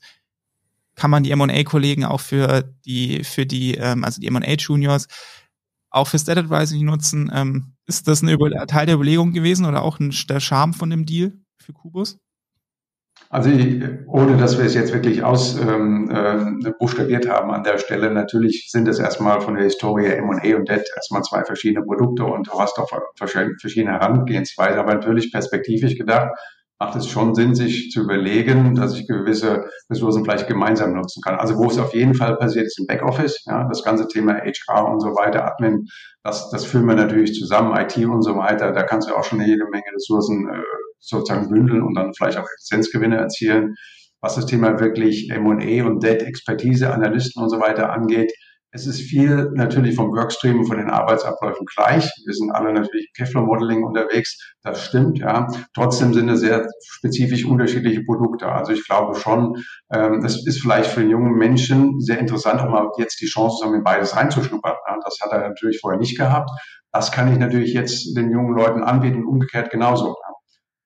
kann 0.98 1.12
man 1.12 1.24
die 1.24 1.32
M&A-Kollegen 1.32 2.04
auch 2.04 2.20
für 2.20 2.64
die, 2.86 3.24
für 3.24 3.46
die, 3.46 3.76
ähm, 3.76 4.04
also 4.04 4.20
die 4.20 4.28
M&A-Juniors 4.28 5.08
auch 5.90 6.08
für 6.08 6.20
Stat 6.20 6.38
Advising 6.38 6.84
nutzen. 6.84 7.32
Ähm, 7.34 7.76
ist 7.86 8.08
das 8.08 8.22
ein 8.22 8.38
Teil 8.68 8.86
der 8.86 8.96
Überlegung 8.96 9.32
gewesen 9.32 9.66
oder 9.66 9.84
auch 9.84 10.00
ein, 10.00 10.14
der 10.28 10.40
Charme 10.42 10.74
von 10.74 10.90
dem 10.90 11.06
Deal 11.06 11.34
für 11.58 11.72
Kubus? 11.72 12.20
Also 13.30 13.50
ohne 14.08 14.38
dass 14.38 14.58
wir 14.58 14.66
es 14.66 14.74
jetzt 14.74 14.94
wirklich 14.94 15.24
aus 15.24 15.60
ähm, 15.60 16.10
äh, 16.10 17.30
haben 17.30 17.52
an 17.52 17.64
der 17.64 17.78
Stelle, 17.78 18.12
natürlich 18.12 18.68
sind 18.70 18.88
es 18.88 19.00
erstmal 19.00 19.42
von 19.42 19.56
der 19.56 19.66
Historie 19.66 20.06
M&A 20.06 20.56
und 20.56 20.70
Debt 20.70 20.88
erstmal 20.96 21.24
zwei 21.24 21.44
verschiedene 21.44 21.86
Produkte 21.86 22.24
und 22.24 22.48
du 22.48 22.60
hast 22.60 22.78
auch 22.80 22.90
verschiedene 23.18 23.92
Herangehensweisen, 23.92 24.80
aber 24.80 24.94
natürlich 24.94 25.32
perspektivisch 25.32 25.98
gedacht, 25.98 26.30
macht 26.80 26.96
es 26.96 27.08
schon 27.08 27.34
Sinn, 27.34 27.56
sich 27.56 27.90
zu 27.92 28.02
überlegen, 28.02 28.76
dass 28.76 28.96
ich 28.96 29.08
gewisse 29.08 29.66
Ressourcen 29.90 30.24
vielleicht 30.24 30.48
gemeinsam 30.48 30.94
nutzen 30.94 31.22
kann. 31.24 31.36
Also 31.36 31.58
wo 31.58 31.66
es 31.66 31.80
auf 31.80 31.94
jeden 31.94 32.14
Fall 32.14 32.38
passiert, 32.38 32.68
ist 32.68 32.80
im 32.80 32.86
Backoffice. 32.86 33.44
Ja, 33.46 33.68
das 33.68 33.84
ganze 33.84 34.08
Thema 34.08 34.36
HR 34.36 34.86
und 34.92 35.00
so 35.00 35.10
weiter, 35.10 35.46
Admin, 35.46 35.88
das, 36.24 36.50
das 36.52 36.66
führen 36.66 36.86
wir 36.86 36.96
natürlich 36.96 37.34
zusammen, 37.34 37.76
IT 37.76 37.98
und 38.06 38.22
so 38.22 38.36
weiter. 38.36 38.72
Da 38.72 38.84
kannst 38.84 39.10
du 39.10 39.16
auch 39.16 39.24
schon 39.24 39.42
jede 39.42 39.66
Menge 39.72 39.86
Ressourcen 39.96 40.48
äh, 40.50 40.62
sozusagen 41.00 41.50
bündeln 41.50 41.82
und 41.82 41.96
dann 41.96 42.14
vielleicht 42.14 42.38
auch 42.38 42.46
Effizienzgewinne 42.46 43.18
erzielen. 43.18 43.76
Was 44.22 44.36
das 44.36 44.46
Thema 44.46 44.80
wirklich 44.80 45.30
M&A 45.30 45.86
und 45.86 46.04
Debt, 46.04 46.24
Expertise, 46.24 46.92
Analysten 46.92 47.42
und 47.42 47.50
so 47.50 47.60
weiter 47.60 47.92
angeht, 47.92 48.32
es 48.78 48.86
ist 48.86 49.02
viel 49.02 49.52
natürlich 49.56 49.96
vom 49.96 50.12
Workstream, 50.12 50.66
von 50.66 50.78
den 50.78 50.92
Arbeitsabläufen 50.92 51.66
gleich. 51.76 52.08
Wir 52.26 52.34
sind 52.34 52.52
alle 52.52 52.72
natürlich 52.72 53.08
im 53.08 53.26
Kevlar-Modeling 53.26 53.84
unterwegs. 53.84 54.38
Das 54.62 54.86
stimmt, 54.86 55.18
ja. 55.18 55.48
Trotzdem 55.74 56.14
sind 56.14 56.30
es 56.30 56.42
sehr 56.42 56.68
spezifisch 56.86 57.44
unterschiedliche 57.44 58.04
Produkte. 58.04 58.48
Also 58.48 58.74
ich 58.74 58.86
glaube 58.86 59.16
schon, 59.16 59.64
ähm, 59.92 60.24
es 60.24 60.46
ist 60.46 60.62
vielleicht 60.62 60.92
für 60.92 61.02
den 61.02 61.10
jungen 61.10 61.34
Menschen 61.34 62.00
sehr 62.00 62.20
interessant, 62.20 62.62
auch 62.62 62.70
mal 62.70 62.92
jetzt 62.98 63.20
die 63.20 63.26
Chance 63.26 63.58
zu 63.60 63.66
haben, 63.66 63.76
in 63.76 63.84
beides 63.84 64.16
reinzuschnuppern. 64.16 64.76
Das 65.04 65.18
hat 65.22 65.32
er 65.32 65.50
natürlich 65.50 65.80
vorher 65.80 66.00
nicht 66.00 66.18
gehabt. 66.18 66.52
Das 66.92 67.12
kann 67.12 67.32
ich 67.32 67.40
natürlich 67.40 67.74
jetzt 67.74 68.16
den 68.16 68.32
jungen 68.32 68.56
Leuten 68.56 68.84
anbieten, 68.84 69.26
umgekehrt 69.26 69.72
genauso. 69.72 70.16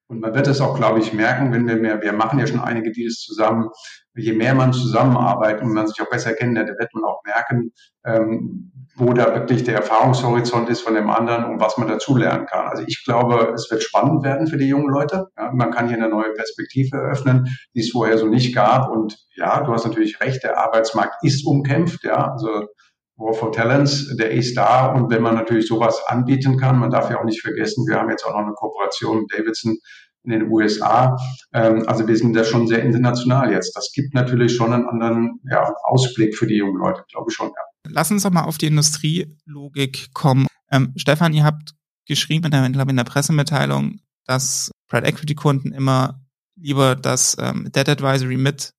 Und 0.08 0.20
man 0.20 0.34
wird 0.36 0.48
es 0.48 0.60
auch, 0.60 0.76
glaube 0.76 1.00
ich, 1.00 1.14
merken, 1.14 1.54
wenn 1.54 1.68
wir 1.68 1.78
mehr, 1.78 2.02
wir 2.02 2.12
machen 2.12 2.38
ja 2.38 2.46
schon 2.46 2.60
einige 2.60 2.92
Deals 2.92 3.20
zusammen, 3.20 3.70
je 4.16 4.34
mehr 4.34 4.54
man 4.54 4.74
zusammenarbeitet 4.74 5.62
und 5.64 5.74
man 5.74 5.88
sich 5.88 6.02
auch 6.02 6.10
besser 6.10 6.34
kennenlernt, 6.34 6.70
wird 6.70 6.94
man 6.94 7.04
auch 7.04 7.22
merken, 7.26 7.72
ähm, 8.06 8.72
wo 8.96 9.14
da 9.14 9.34
wirklich 9.34 9.64
der 9.64 9.76
Erfahrungshorizont 9.76 10.70
ist 10.70 10.82
von 10.82 10.96
dem 10.96 11.10
anderen 11.10 11.46
und 11.46 11.62
was 11.62 11.78
man 11.78 11.88
dazulernen 11.88 12.46
kann. 12.46 12.68
Also 12.68 12.84
ich 12.86 13.04
glaube, 13.06 13.54
es 13.56 13.72
wird 13.72 13.84
spannend 13.84 14.24
werden 14.24 14.48
für 14.48 14.58
die 14.58 14.68
jungen 14.68 14.90
Leute. 14.90 15.28
Ja, 15.38 15.52
man 15.54 15.72
kann 15.72 15.88
hier 15.88 15.98
eine 15.98 16.10
neue 16.10 16.34
Perspektive 16.34 16.98
eröffnen, 16.98 17.48
die 17.74 17.80
es 17.80 17.92
vorher 17.92 18.18
so 18.18 18.28
nicht 18.28 18.54
gab. 18.54 18.90
Und 18.90 19.18
ja, 19.36 19.64
du 19.64 19.72
hast 19.72 19.86
natürlich 19.86 20.20
recht, 20.20 20.44
der 20.44 20.58
Arbeitsmarkt 20.58 21.24
ist 21.24 21.46
umkämpft. 21.46 22.04
Ja, 22.04 22.34
also 22.34 22.68
War 23.18 23.34
for 23.34 23.52
Talents, 23.52 24.16
der 24.18 24.32
ist 24.32 24.58
da. 24.58 24.88
Und 24.88 25.12
wenn 25.12 25.22
man 25.22 25.36
natürlich 25.36 25.68
sowas 25.68 26.02
anbieten 26.08 26.58
kann, 26.58 26.80
man 26.80 26.90
darf 26.90 27.10
ja 27.10 27.20
auch 27.20 27.24
nicht 27.24 27.42
vergessen, 27.42 27.86
wir 27.88 27.98
haben 27.98 28.10
jetzt 28.10 28.26
auch 28.26 28.34
noch 28.34 28.40
eine 28.40 28.54
Kooperation 28.54 29.22
mit 29.22 29.32
Davidson 29.34 29.78
in 30.24 30.32
den 30.32 30.50
USA. 30.50 31.18
Ähm, 31.54 31.84
also 31.88 32.08
wir 32.08 32.16
sind 32.16 32.34
da 32.34 32.44
schon 32.44 32.68
sehr 32.68 32.84
international 32.84 33.52
jetzt. 33.52 33.76
Das 33.76 33.92
gibt 33.94 34.14
natürlich 34.14 34.56
schon 34.56 34.74
einen 34.74 34.88
anderen 34.88 35.40
ja, 35.50 35.74
Ausblick 35.84 36.38
für 36.38 36.48
die 36.48 36.56
jungen 36.56 36.78
Leute, 36.78 37.04
glaube 37.10 37.28
ich 37.30 37.36
schon. 37.36 37.48
Ja. 37.48 37.92
Lass 37.92 38.12
uns 38.12 38.24
doch 38.24 38.32
mal 38.32 38.44
auf 38.44 38.58
die 38.58 38.68
Industrielogik 38.68 40.14
kommen. 40.14 40.48
Ähm, 40.72 40.94
Stefan, 40.96 41.34
ihr 41.34 41.44
habt 41.44 41.74
geschrieben 42.06 42.46
in 42.46 42.52
der, 42.52 42.66
in 42.66 42.98
der 42.98 43.04
Pressemitteilung, 43.04 44.00
dass 44.26 44.72
Private 44.88 45.08
Equity 45.08 45.36
Kunden 45.36 45.72
immer 45.72 46.22
lieber 46.56 46.96
das 46.96 47.36
ähm, 47.40 47.72
Debt 47.72 47.90
Advisory 47.90 48.38
mit, 48.38 48.74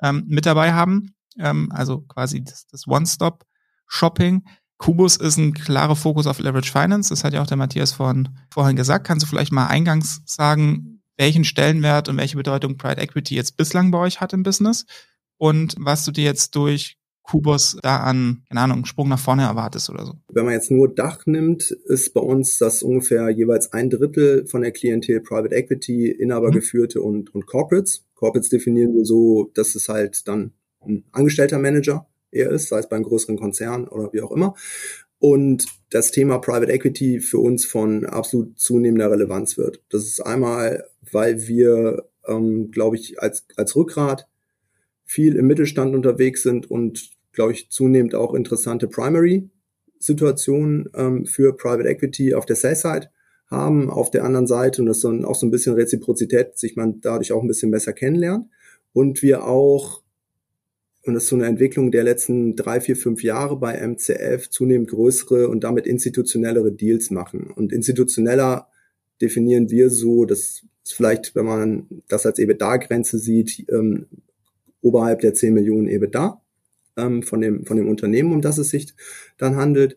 ähm, 0.00 0.24
mit 0.28 0.46
dabei 0.46 0.72
haben. 0.72 1.14
Ähm, 1.38 1.70
also 1.72 2.00
quasi 2.02 2.42
das, 2.42 2.66
das 2.66 2.86
One-Stop-Shopping. 2.86 4.44
Kubus 4.82 5.16
ist 5.16 5.36
ein 5.36 5.54
klarer 5.54 5.94
Fokus 5.94 6.26
auf 6.26 6.40
Leverage 6.40 6.72
Finance. 6.72 7.10
Das 7.10 7.22
hat 7.22 7.32
ja 7.32 7.40
auch 7.40 7.46
der 7.46 7.56
Matthias 7.56 7.92
vorhin, 7.92 8.30
vorhin 8.52 8.74
gesagt. 8.74 9.06
Kannst 9.06 9.22
du 9.22 9.28
vielleicht 9.28 9.52
mal 9.52 9.68
eingangs 9.68 10.22
sagen, 10.26 11.00
welchen 11.16 11.44
Stellenwert 11.44 12.08
und 12.08 12.16
welche 12.16 12.36
Bedeutung 12.36 12.78
Pride 12.78 13.00
Equity 13.00 13.36
jetzt 13.36 13.56
bislang 13.56 13.92
bei 13.92 13.98
euch 13.98 14.20
hat 14.20 14.32
im 14.32 14.42
Business 14.42 14.84
und 15.38 15.76
was 15.78 16.04
du 16.04 16.10
dir 16.10 16.24
jetzt 16.24 16.56
durch 16.56 16.96
Kubus 17.22 17.78
da 17.80 17.98
an, 17.98 18.42
keine 18.48 18.60
Ahnung, 18.60 18.84
Sprung 18.84 19.08
nach 19.08 19.20
vorne 19.20 19.42
erwartest 19.42 19.88
oder 19.88 20.04
so? 20.04 20.14
Wenn 20.32 20.46
man 20.46 20.54
jetzt 20.54 20.72
nur 20.72 20.92
Dach 20.92 21.26
nimmt, 21.26 21.70
ist 21.70 22.12
bei 22.12 22.20
uns 22.20 22.58
das 22.58 22.82
ungefähr 22.82 23.30
jeweils 23.30 23.72
ein 23.72 23.88
Drittel 23.88 24.48
von 24.48 24.62
der 24.62 24.72
Klientel 24.72 25.20
Private 25.20 25.54
Equity, 25.54 26.10
Inhabergeführte 26.10 26.98
mhm. 26.98 27.04
und, 27.04 27.34
und 27.36 27.46
Corporates. 27.46 28.04
Corporates 28.16 28.48
definieren 28.48 28.96
wir 28.96 29.04
so, 29.04 29.52
dass 29.54 29.76
es 29.76 29.88
halt 29.88 30.26
dann 30.26 30.54
ein 30.80 31.04
angestellter 31.12 31.60
Manager 31.60 32.08
er 32.32 32.50
ist, 32.50 32.68
sei 32.68 32.80
es 32.80 32.88
beim 32.88 33.04
größeren 33.04 33.38
Konzern 33.38 33.86
oder 33.86 34.12
wie 34.12 34.22
auch 34.22 34.32
immer. 34.32 34.54
Und 35.18 35.66
das 35.90 36.10
Thema 36.10 36.38
Private 36.38 36.72
Equity 36.72 37.20
für 37.20 37.38
uns 37.38 37.64
von 37.64 38.06
absolut 38.06 38.58
zunehmender 38.58 39.10
Relevanz 39.10 39.56
wird. 39.56 39.80
Das 39.90 40.02
ist 40.02 40.20
einmal, 40.20 40.84
weil 41.12 41.46
wir, 41.46 42.08
ähm, 42.26 42.72
glaube 42.72 42.96
ich, 42.96 43.22
als, 43.22 43.46
als 43.56 43.76
Rückgrat 43.76 44.26
viel 45.04 45.36
im 45.36 45.46
Mittelstand 45.46 45.94
unterwegs 45.94 46.42
sind 46.42 46.68
und, 46.68 47.10
glaube 47.32 47.52
ich, 47.52 47.70
zunehmend 47.70 48.16
auch 48.16 48.34
interessante 48.34 48.88
Primary-Situationen 48.88 50.88
ähm, 50.94 51.26
für 51.26 51.56
Private 51.56 51.88
Equity 51.88 52.34
auf 52.34 52.46
der 52.46 52.56
Sell-Side 52.56 53.10
haben. 53.46 53.90
Auf 53.90 54.10
der 54.10 54.24
anderen 54.24 54.48
Seite, 54.48 54.82
und 54.82 54.88
das 54.88 54.96
ist 54.96 55.04
dann 55.04 55.24
auch 55.24 55.36
so 55.36 55.46
ein 55.46 55.52
bisschen 55.52 55.74
Reziprozität, 55.74 56.58
sich 56.58 56.74
man 56.74 57.00
dadurch 57.00 57.30
auch 57.30 57.42
ein 57.42 57.48
bisschen 57.48 57.70
besser 57.70 57.92
kennenlernt. 57.92 58.48
Und 58.92 59.22
wir 59.22 59.46
auch 59.46 60.01
und 61.04 61.14
das 61.14 61.24
ist 61.24 61.28
so 61.30 61.36
eine 61.36 61.46
Entwicklung 61.46 61.90
der 61.90 62.04
letzten 62.04 62.54
drei, 62.54 62.80
vier, 62.80 62.96
fünf 62.96 63.24
Jahre 63.24 63.56
bei 63.56 63.74
MCF, 63.74 64.48
zunehmend 64.50 64.90
größere 64.90 65.48
und 65.48 65.64
damit 65.64 65.86
institutionellere 65.86 66.72
Deals 66.72 67.10
machen. 67.10 67.50
Und 67.50 67.72
institutioneller 67.72 68.68
definieren 69.20 69.68
wir 69.70 69.90
so, 69.90 70.24
dass 70.24 70.62
vielleicht, 70.84 71.34
wenn 71.34 71.44
man 71.44 71.86
das 72.08 72.24
als 72.24 72.38
EBITDA-Grenze 72.38 73.18
sieht, 73.18 73.66
ähm, 73.68 74.06
oberhalb 74.80 75.20
der 75.20 75.34
10 75.34 75.54
Millionen 75.54 75.88
EBITDA 75.88 76.40
ähm, 76.96 77.22
von, 77.24 77.40
dem, 77.40 77.66
von 77.66 77.76
dem 77.76 77.88
Unternehmen, 77.88 78.32
um 78.32 78.40
das 78.40 78.58
es 78.58 78.70
sich 78.70 78.94
dann 79.38 79.56
handelt. 79.56 79.96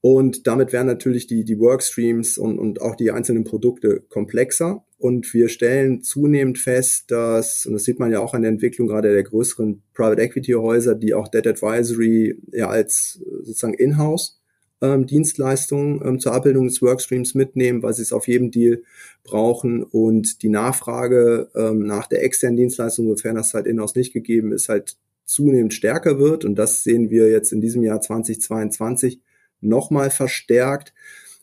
Und 0.00 0.46
damit 0.46 0.72
werden 0.72 0.86
natürlich 0.86 1.26
die, 1.26 1.44
die 1.44 1.58
Workstreams 1.58 2.38
und, 2.38 2.60
und 2.60 2.80
auch 2.80 2.94
die 2.94 3.10
einzelnen 3.10 3.42
Produkte 3.42 4.04
komplexer. 4.08 4.84
Und 4.98 5.32
wir 5.34 5.48
stellen 5.48 6.02
zunehmend 6.02 6.58
fest, 6.58 7.10
dass, 7.10 7.66
und 7.66 7.74
das 7.74 7.84
sieht 7.84 7.98
man 7.98 8.10
ja 8.10 8.20
auch 8.20 8.32
an 8.32 8.42
der 8.42 8.50
Entwicklung 8.50 8.88
gerade 8.88 9.12
der 9.12 9.22
größeren 9.22 9.82
Private 9.92 10.22
Equity 10.22 10.52
Häuser, 10.52 10.94
die 10.94 11.12
auch 11.12 11.28
Debt 11.28 11.46
Advisory 11.46 12.40
ja 12.52 12.68
als 12.68 13.20
sozusagen 13.42 13.74
Inhouse 13.74 14.40
ähm, 14.82 15.06
Dienstleistungen 15.06 16.00
ähm, 16.04 16.20
zur 16.20 16.32
Abbildung 16.32 16.66
des 16.66 16.82
Workstreams 16.82 17.34
mitnehmen, 17.34 17.82
weil 17.82 17.94
sie 17.94 18.02
es 18.02 18.12
auf 18.12 18.28
jedem 18.28 18.50
Deal 18.50 18.82
brauchen. 19.24 19.82
Und 19.82 20.42
die 20.42 20.48
Nachfrage 20.48 21.50
ähm, 21.54 21.86
nach 21.86 22.06
der 22.06 22.24
externen 22.24 22.56
Dienstleistung, 22.56 23.08
sofern 23.08 23.36
das 23.36 23.54
halt 23.54 23.66
in-house 23.66 23.94
nicht 23.94 24.12
gegeben 24.12 24.52
ist, 24.52 24.68
halt 24.68 24.96
zunehmend 25.24 25.74
stärker 25.74 26.18
wird. 26.18 26.44
Und 26.44 26.56
das 26.56 26.84
sehen 26.84 27.10
wir 27.10 27.30
jetzt 27.30 27.52
in 27.52 27.60
diesem 27.60 27.82
Jahr 27.82 28.00
2022 28.00 29.20
nochmal 29.60 30.10
verstärkt, 30.10 30.92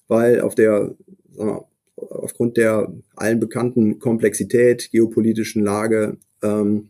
weil 0.07 0.41
auf 0.41 0.55
der, 0.55 0.95
sagen 1.31 1.49
wir, 1.49 1.67
aufgrund 1.95 2.57
der 2.57 2.91
allen 3.15 3.39
bekannten 3.39 3.99
Komplexität, 3.99 4.91
geopolitischen 4.91 5.63
Lage, 5.63 6.17
ähm, 6.41 6.89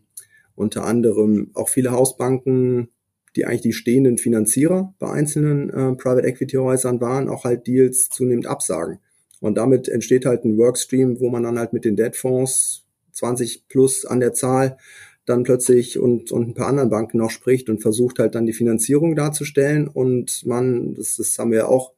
unter 0.54 0.84
anderem 0.84 1.50
auch 1.54 1.68
viele 1.68 1.90
Hausbanken, 1.90 2.88
die 3.36 3.44
eigentlich 3.44 3.62
die 3.62 3.72
stehenden 3.72 4.18
Finanzierer 4.18 4.94
bei 4.98 5.10
einzelnen 5.10 5.70
äh, 5.70 5.94
Private 5.96 6.26
Equity 6.26 6.56
Häusern 6.56 7.00
waren, 7.00 7.28
auch 7.28 7.44
halt 7.44 7.66
Deals 7.66 8.08
zunehmend 8.08 8.46
absagen. 8.46 9.00
Und 9.40 9.56
damit 9.56 9.88
entsteht 9.88 10.24
halt 10.24 10.44
ein 10.44 10.56
Workstream, 10.56 11.20
wo 11.20 11.28
man 11.28 11.42
dann 11.42 11.58
halt 11.58 11.72
mit 11.72 11.84
den 11.84 11.96
Debtfonds 11.96 12.86
20 13.12 13.68
plus 13.68 14.04
an 14.04 14.20
der 14.20 14.32
Zahl 14.32 14.78
dann 15.26 15.42
plötzlich 15.42 15.98
und, 15.98 16.32
und 16.32 16.48
ein 16.48 16.54
paar 16.54 16.68
anderen 16.68 16.90
Banken 16.90 17.18
noch 17.18 17.30
spricht 17.30 17.68
und 17.68 17.82
versucht 17.82 18.18
halt 18.18 18.34
dann 18.34 18.46
die 18.46 18.52
Finanzierung 18.52 19.16
darzustellen. 19.16 19.88
Und 19.88 20.44
man, 20.46 20.94
das, 20.94 21.16
das 21.16 21.38
haben 21.38 21.50
wir 21.50 21.68
auch 21.68 21.92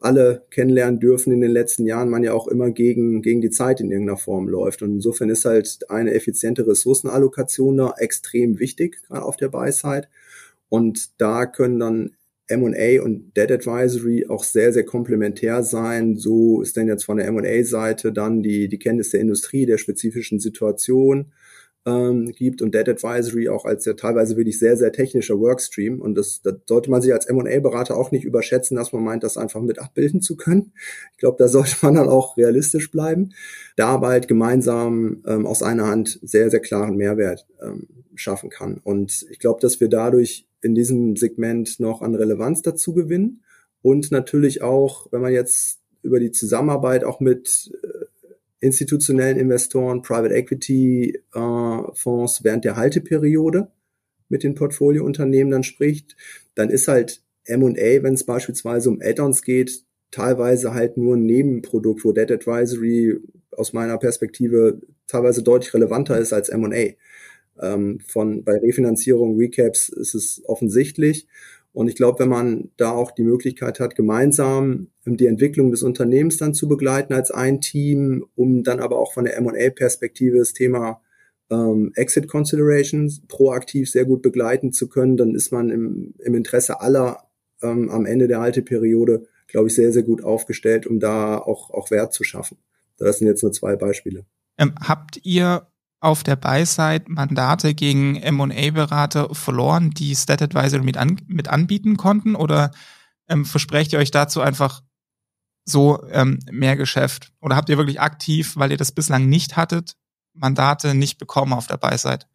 alle 0.00 0.44
kennenlernen 0.50 0.98
dürfen 0.98 1.32
in 1.32 1.40
den 1.40 1.50
letzten 1.50 1.86
Jahren, 1.86 2.10
man 2.10 2.22
ja 2.22 2.32
auch 2.32 2.48
immer 2.48 2.70
gegen, 2.70 3.22
gegen 3.22 3.40
die 3.40 3.50
Zeit 3.50 3.80
in 3.80 3.90
irgendeiner 3.90 4.18
Form 4.18 4.48
läuft. 4.48 4.82
Und 4.82 4.94
insofern 4.94 5.28
ist 5.28 5.44
halt 5.44 5.90
eine 5.90 6.14
effiziente 6.14 6.66
Ressourcenallokation 6.66 7.76
da 7.76 7.94
extrem 7.98 8.58
wichtig, 8.58 9.02
gerade 9.06 9.24
auf 9.24 9.36
der 9.36 9.48
Buy-Side. 9.48 10.08
Und 10.68 11.20
da 11.20 11.46
können 11.46 11.78
dann 11.78 12.16
M&A 12.46 13.02
und 13.02 13.36
Debt 13.36 13.52
Advisory 13.52 14.26
auch 14.28 14.42
sehr, 14.42 14.72
sehr 14.72 14.84
komplementär 14.84 15.62
sein. 15.62 16.16
So 16.16 16.62
ist 16.62 16.76
denn 16.76 16.88
jetzt 16.88 17.04
von 17.04 17.18
der 17.18 17.26
M&A-Seite 17.28 18.12
dann 18.12 18.42
die, 18.42 18.68
die 18.68 18.78
Kenntnis 18.78 19.10
der 19.10 19.20
Industrie, 19.20 19.66
der 19.66 19.78
spezifischen 19.78 20.40
Situation 20.40 21.32
ähm, 21.86 22.32
gibt 22.32 22.60
und 22.60 22.74
Debt 22.74 22.88
Advisory 22.88 23.48
auch 23.48 23.64
als 23.64 23.84
ja 23.84 23.94
teilweise 23.94 24.36
wirklich 24.36 24.58
sehr, 24.58 24.76
sehr 24.76 24.92
technischer 24.92 25.38
Workstream. 25.38 26.00
Und 26.00 26.14
das, 26.14 26.42
das 26.42 26.54
sollte 26.66 26.90
man 26.90 27.00
sich 27.00 27.12
als 27.12 27.26
M&A-Berater 27.26 27.96
auch 27.96 28.10
nicht 28.10 28.24
überschätzen, 28.24 28.76
dass 28.76 28.92
man 28.92 29.02
meint, 29.02 29.24
das 29.24 29.36
einfach 29.36 29.60
mit 29.60 29.78
abbilden 29.78 30.20
zu 30.20 30.36
können. 30.36 30.72
Ich 31.12 31.18
glaube, 31.18 31.36
da 31.38 31.48
sollte 31.48 31.76
man 31.82 31.94
dann 31.94 32.08
auch 32.08 32.36
realistisch 32.36 32.90
bleiben. 32.90 33.30
Da 33.76 33.88
aber 33.88 34.08
halt 34.08 34.28
gemeinsam 34.28 35.22
ähm, 35.26 35.46
aus 35.46 35.62
einer 35.62 35.86
Hand 35.86 36.18
sehr, 36.22 36.50
sehr 36.50 36.60
klaren 36.60 36.96
Mehrwert 36.96 37.46
ähm, 37.62 37.88
schaffen 38.14 38.50
kann. 38.50 38.80
Und 38.82 39.26
ich 39.30 39.38
glaube, 39.38 39.60
dass 39.60 39.80
wir 39.80 39.88
dadurch 39.88 40.46
in 40.62 40.74
diesem 40.74 41.16
Segment 41.16 41.80
noch 41.80 42.02
an 42.02 42.14
Relevanz 42.14 42.60
dazu 42.62 42.92
gewinnen. 42.92 43.42
Und 43.82 44.10
natürlich 44.10 44.62
auch, 44.62 45.10
wenn 45.10 45.22
man 45.22 45.32
jetzt 45.32 45.80
über 46.02 46.20
die 46.20 46.32
Zusammenarbeit 46.32 47.04
auch 47.04 47.20
mit 47.20 47.70
äh, 47.82 48.04
institutionellen 48.60 49.38
Investoren, 49.38 50.02
Private 50.02 50.34
Equity 50.34 51.18
äh, 51.34 51.94
Fonds 51.94 52.44
während 52.44 52.64
der 52.64 52.76
Halteperiode 52.76 53.68
mit 54.28 54.42
den 54.42 54.54
Portfoliounternehmen 54.54 55.50
dann 55.50 55.62
spricht, 55.64 56.16
dann 56.54 56.70
ist 56.70 56.88
halt 56.88 57.22
M&A, 57.44 58.02
wenn 58.02 58.14
es 58.14 58.24
beispielsweise 58.24 58.90
um 58.90 59.00
Add-ons 59.02 59.42
geht, 59.42 59.84
teilweise 60.10 60.74
halt 60.74 60.96
nur 60.96 61.16
ein 61.16 61.24
Nebenprodukt, 61.24 62.04
wo 62.04 62.12
Debt 62.12 62.30
Advisory 62.30 63.18
aus 63.52 63.72
meiner 63.72 63.98
Perspektive 63.98 64.80
teilweise 65.06 65.42
deutlich 65.42 65.74
relevanter 65.74 66.18
ist 66.18 66.32
als 66.32 66.48
M&A. 66.48 66.94
Ähm, 67.60 68.00
von 68.06 68.44
bei 68.44 68.56
Refinanzierung, 68.56 69.36
Recaps 69.36 69.88
ist 69.88 70.14
es 70.14 70.42
offensichtlich 70.46 71.26
und 71.72 71.88
ich 71.88 71.94
glaube, 71.94 72.18
wenn 72.20 72.28
man 72.28 72.70
da 72.76 72.90
auch 72.90 73.12
die 73.12 73.22
Möglichkeit 73.22 73.78
hat, 73.78 73.94
gemeinsam 73.94 74.88
die 75.04 75.26
Entwicklung 75.26 75.70
des 75.70 75.82
Unternehmens 75.82 76.36
dann 76.36 76.52
zu 76.52 76.68
begleiten 76.68 77.12
als 77.12 77.30
ein 77.30 77.60
Team, 77.60 78.26
um 78.34 78.64
dann 78.64 78.80
aber 78.80 78.98
auch 78.98 79.12
von 79.12 79.24
der 79.24 79.36
M&A-Perspektive 79.36 80.38
das 80.38 80.52
Thema 80.52 81.00
ähm, 81.50 81.92
Exit 81.94 82.28
Considerations 82.28 83.22
proaktiv 83.28 83.90
sehr 83.90 84.04
gut 84.04 84.22
begleiten 84.22 84.72
zu 84.72 84.88
können, 84.88 85.16
dann 85.16 85.34
ist 85.34 85.52
man 85.52 85.70
im, 85.70 86.14
im 86.18 86.34
Interesse 86.34 86.80
aller 86.80 87.24
ähm, 87.62 87.88
am 87.90 88.04
Ende 88.04 88.26
der 88.26 88.40
Halteperiode, 88.40 89.26
glaube 89.46 89.68
ich, 89.68 89.74
sehr, 89.74 89.92
sehr 89.92 90.02
gut 90.02 90.24
aufgestellt, 90.24 90.86
um 90.86 90.98
da 90.98 91.38
auch, 91.38 91.70
auch 91.70 91.90
Wert 91.90 92.12
zu 92.12 92.24
schaffen. 92.24 92.58
Das 92.98 93.18
sind 93.18 93.28
jetzt 93.28 93.42
nur 93.42 93.52
zwei 93.52 93.76
Beispiele. 93.76 94.24
Ähm, 94.58 94.74
habt 94.80 95.20
ihr 95.24 95.66
auf 96.00 96.22
der 96.22 96.36
Buy-Side 96.36 97.04
Mandate 97.08 97.74
gegen 97.74 98.16
M&A-Berater 98.16 99.34
verloren, 99.34 99.90
die 99.90 100.14
Stat 100.16 100.42
Advisor 100.42 100.82
mit, 100.82 100.96
an, 100.96 101.20
mit 101.26 101.48
anbieten 101.48 101.96
konnten? 101.96 102.34
Oder 102.34 102.72
ähm, 103.28 103.44
versprecht 103.44 103.92
ihr 103.92 103.98
euch 103.98 104.10
dazu 104.10 104.40
einfach 104.40 104.82
so 105.64 106.02
ähm, 106.10 106.40
mehr 106.50 106.76
Geschäft? 106.76 107.32
Oder 107.40 107.56
habt 107.56 107.68
ihr 107.68 107.78
wirklich 107.78 108.00
aktiv, 108.00 108.56
weil 108.56 108.70
ihr 108.70 108.78
das 108.78 108.92
bislang 108.92 109.28
nicht 109.28 109.56
hattet, 109.56 109.96
Mandate 110.32 110.94
nicht 110.94 111.18
bekommen 111.18 111.52
auf 111.52 111.66
der 111.66 111.76
Buy-Side? 111.76 112.26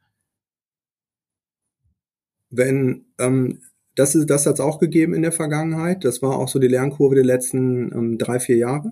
Wenn 2.51 3.05
ähm, 3.17 3.59
das 3.95 4.17
das 4.27 4.45
hat 4.45 4.55
es 4.55 4.59
auch 4.59 4.79
gegeben 4.79 5.13
in 5.13 5.21
der 5.21 5.31
Vergangenheit. 5.31 6.03
Das 6.03 6.21
war 6.21 6.37
auch 6.37 6.49
so 6.49 6.59
die 6.59 6.67
Lernkurve 6.67 7.15
der 7.15 7.23
letzten 7.23 7.91
ähm, 7.93 8.17
drei, 8.17 8.39
vier 8.39 8.57
Jahre. 8.57 8.91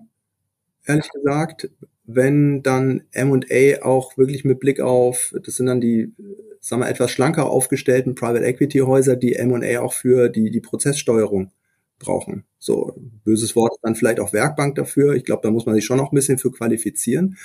Ehrlich 0.86 1.10
gesagt, 1.12 1.70
wenn 2.06 2.64
dann 2.64 3.04
M&A 3.12 3.82
auch 3.84 4.18
wirklich 4.18 4.44
mit 4.44 4.60
Blick 4.60 4.80
auf, 4.80 5.34
das 5.44 5.56
sind 5.56 5.68
dann 5.68 5.82
die, 5.82 6.14
sagen 6.60 6.82
wir, 6.82 6.90
etwas 6.90 7.12
schlanker 7.12 7.50
aufgestellten 7.50 8.16
Private 8.16 8.46
Equity 8.46 8.80
Häuser, 8.80 9.16
die 9.16 9.36
M&A 9.36 9.80
auch 9.80 9.94
für 9.94 10.30
die, 10.30 10.52
die 10.52 10.62
Prozesssteuerung 10.62 11.52
brauchen. 12.00 12.44
So, 12.60 12.94
böses 13.24 13.56
Wort 13.56 13.78
dann 13.82 13.96
vielleicht 13.96 14.20
auch 14.20 14.34
Werkbank 14.34 14.76
dafür. 14.76 15.16
Ich 15.16 15.24
glaube, 15.24 15.42
da 15.44 15.52
muss 15.52 15.66
man 15.66 15.76
sich 15.76 15.86
schon 15.86 15.98
noch 15.98 16.12
ein 16.12 16.16
bisschen 16.16 16.38
für 16.38 16.52
qualifizieren. 16.52 17.38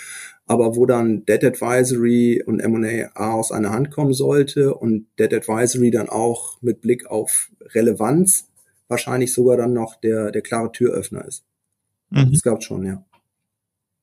Aber 0.46 0.76
wo 0.76 0.86
dann 0.86 1.24
Debt 1.24 1.44
Advisory 1.44 2.42
und 2.44 2.60
M&A 2.60 3.32
aus 3.32 3.52
einer 3.52 3.70
Hand 3.70 3.90
kommen 3.90 4.12
sollte 4.12 4.74
und 4.74 5.06
Debt 5.18 5.34
Advisory 5.34 5.90
dann 5.90 6.08
auch 6.08 6.60
mit 6.62 6.80
Blick 6.80 7.06
auf 7.06 7.50
Relevanz 7.60 8.48
wahrscheinlich 8.88 9.32
sogar 9.32 9.56
dann 9.56 9.74
noch 9.74 9.96
der, 9.96 10.30
der 10.30 10.42
klare 10.42 10.72
Türöffner 10.72 11.24
ist. 11.26 11.44
Mhm. 12.10 12.32
Das 12.32 12.42
gab 12.42 12.62
schon, 12.62 12.84
ja. 12.84 13.04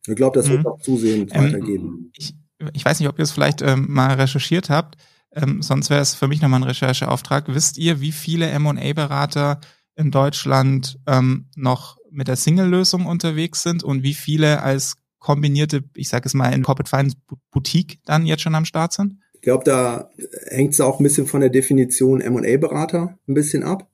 Ich 0.07 0.15
glaube, 0.15 0.37
das 0.37 0.49
wird 0.49 0.61
mhm. 0.61 0.67
auch 0.67 0.81
zusehends 0.81 1.33
ähm, 1.35 1.45
weitergeben. 1.45 2.11
Ich, 2.15 2.35
ich 2.73 2.85
weiß 2.85 2.99
nicht, 2.99 3.09
ob 3.09 3.17
ihr 3.17 3.23
es 3.23 3.31
vielleicht 3.31 3.61
ähm, 3.61 3.87
mal 3.89 4.13
recherchiert 4.13 4.69
habt. 4.69 4.95
Ähm, 5.33 5.61
sonst 5.61 5.89
wäre 5.89 6.01
es 6.01 6.15
für 6.15 6.27
mich 6.27 6.41
nochmal 6.41 6.61
ein 6.61 6.67
Rechercheauftrag. 6.67 7.53
Wisst 7.53 7.77
ihr, 7.77 8.01
wie 8.01 8.11
viele 8.11 8.47
M&A-Berater 8.47 9.59
in 9.95 10.11
Deutschland 10.11 10.99
ähm, 11.07 11.47
noch 11.55 11.97
mit 12.11 12.27
der 12.27 12.35
Single-Lösung 12.35 13.05
unterwegs 13.05 13.63
sind 13.63 13.83
und 13.83 14.03
wie 14.03 14.13
viele 14.13 14.61
als 14.63 14.95
kombinierte, 15.19 15.83
ich 15.95 16.09
sage 16.09 16.27
es 16.27 16.33
mal, 16.33 16.53
in 16.53 16.63
Corporate 16.63 16.89
Finance 16.89 17.17
Boutique 17.51 17.99
dann 18.05 18.25
jetzt 18.25 18.41
schon 18.41 18.55
am 18.55 18.65
Start 18.65 18.93
sind? 18.93 19.19
Ich 19.33 19.41
glaube, 19.41 19.63
da 19.63 20.09
hängt 20.47 20.73
es 20.73 20.81
auch 20.81 20.99
ein 20.99 21.03
bisschen 21.03 21.27
von 21.27 21.41
der 21.41 21.49
Definition 21.49 22.21
M&A-Berater 22.21 23.17
ein 23.27 23.33
bisschen 23.33 23.63
ab 23.63 23.89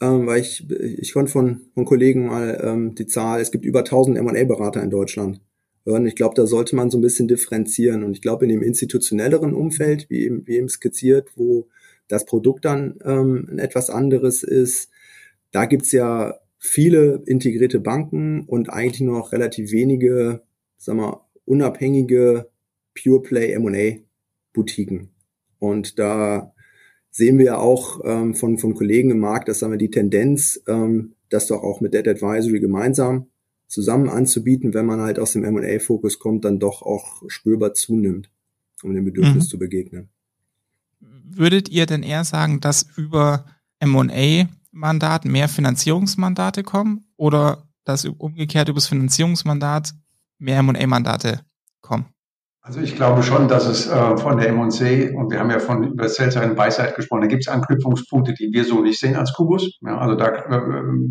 ähm, 0.00 0.26
weil 0.26 0.40
ich, 0.40 0.68
ich 0.70 1.12
konnte 1.12 1.30
von, 1.30 1.60
von 1.74 1.84
Kollegen 1.84 2.26
mal 2.26 2.60
ähm, 2.62 2.94
die 2.94 3.06
Zahl, 3.06 3.40
es 3.40 3.50
gibt 3.50 3.64
über 3.64 3.80
1000 3.80 4.16
M&A-Berater 4.18 4.82
in 4.82 4.90
Deutschland 4.90 5.40
hören. 5.90 6.06
Ich 6.06 6.16
glaube, 6.16 6.34
da 6.34 6.46
sollte 6.46 6.76
man 6.76 6.90
so 6.90 6.98
ein 6.98 7.02
bisschen 7.02 7.28
differenzieren. 7.28 8.04
Und 8.04 8.12
ich 8.12 8.22
glaube, 8.22 8.44
in 8.44 8.50
dem 8.50 8.62
institutionelleren 8.62 9.54
Umfeld, 9.54 10.08
wie 10.08 10.24
eben, 10.24 10.46
wie 10.46 10.56
eben 10.56 10.68
skizziert, 10.68 11.28
wo 11.36 11.68
das 12.08 12.24
Produkt 12.24 12.64
dann 12.64 12.98
ähm, 13.04 13.58
etwas 13.58 13.90
anderes 13.90 14.42
ist, 14.42 14.90
da 15.52 15.66
gibt's 15.66 15.92
ja 15.92 16.34
viele 16.58 17.22
integrierte 17.26 17.80
Banken 17.80 18.42
und 18.46 18.70
eigentlich 18.70 19.00
nur 19.00 19.18
noch 19.18 19.32
relativ 19.32 19.72
wenige, 19.72 20.42
sag 20.76 20.96
mal, 20.96 21.20
unabhängige 21.44 22.48
Pure 22.94 23.22
Play 23.22 23.52
M&A 23.52 24.00
Boutiquen. 24.52 25.10
Und 25.58 25.98
da 25.98 26.52
sehen 27.10 27.38
wir 27.38 27.46
ja 27.46 27.58
auch 27.58 28.00
ähm, 28.04 28.34
von, 28.34 28.58
von 28.58 28.74
Kollegen 28.74 29.10
im 29.10 29.20
Markt, 29.20 29.48
dass 29.48 29.60
sagen 29.60 29.72
wir, 29.72 29.78
die 29.78 29.90
Tendenz, 29.90 30.62
ähm, 30.68 31.14
das 31.28 31.46
doch 31.46 31.62
auch 31.62 31.80
mit 31.80 31.94
Debt 31.94 32.08
Advisory 32.08 32.60
gemeinsam 32.60 33.29
zusammen 33.70 34.08
anzubieten, 34.08 34.74
wenn 34.74 34.84
man 34.84 35.00
halt 35.00 35.18
aus 35.18 35.32
dem 35.32 35.44
M&A-Fokus 35.44 36.18
kommt, 36.18 36.44
dann 36.44 36.58
doch 36.58 36.82
auch 36.82 37.22
spürbar 37.28 37.72
zunimmt, 37.72 38.30
um 38.82 38.94
dem 38.94 39.04
Bedürfnis 39.04 39.44
mhm. 39.44 39.48
zu 39.48 39.58
begegnen. 39.58 40.08
Würdet 41.00 41.68
ihr 41.68 41.86
denn 41.86 42.02
eher 42.02 42.24
sagen, 42.24 42.60
dass 42.60 42.82
über 42.96 43.46
M&A-Mandat 43.78 45.24
mehr 45.24 45.48
Finanzierungsmandate 45.48 46.64
kommen 46.64 47.06
oder 47.16 47.68
dass 47.84 48.04
umgekehrt 48.04 48.68
über 48.68 48.76
das 48.76 48.88
Finanzierungsmandat 48.88 49.94
mehr 50.38 50.58
M&A-Mandate 50.58 51.40
kommen? 51.80 52.06
Also 52.62 52.80
ich 52.80 52.94
glaube 52.94 53.22
schon, 53.22 53.48
dass 53.48 53.66
es 53.66 53.86
äh, 53.86 54.16
von 54.18 54.36
der 54.36 54.48
M&C, 54.48 55.14
und 55.16 55.30
wir 55.30 55.40
haben 55.40 55.50
ja 55.50 55.60
von 55.60 55.82
über 55.82 56.04
und 56.04 56.56
Buy-Side 56.56 56.92
gesprochen, 56.94 57.22
da 57.22 57.26
gibt 57.26 57.42
es 57.42 57.48
Anknüpfungspunkte, 57.48 58.34
die 58.34 58.50
wir 58.52 58.64
so 58.64 58.82
nicht 58.82 59.00
sehen 59.00 59.16
als 59.16 59.32
Kubus. 59.32 59.78
Ja, 59.80 59.96
also 59.96 60.14
da 60.14 60.26
äh, 60.28 60.60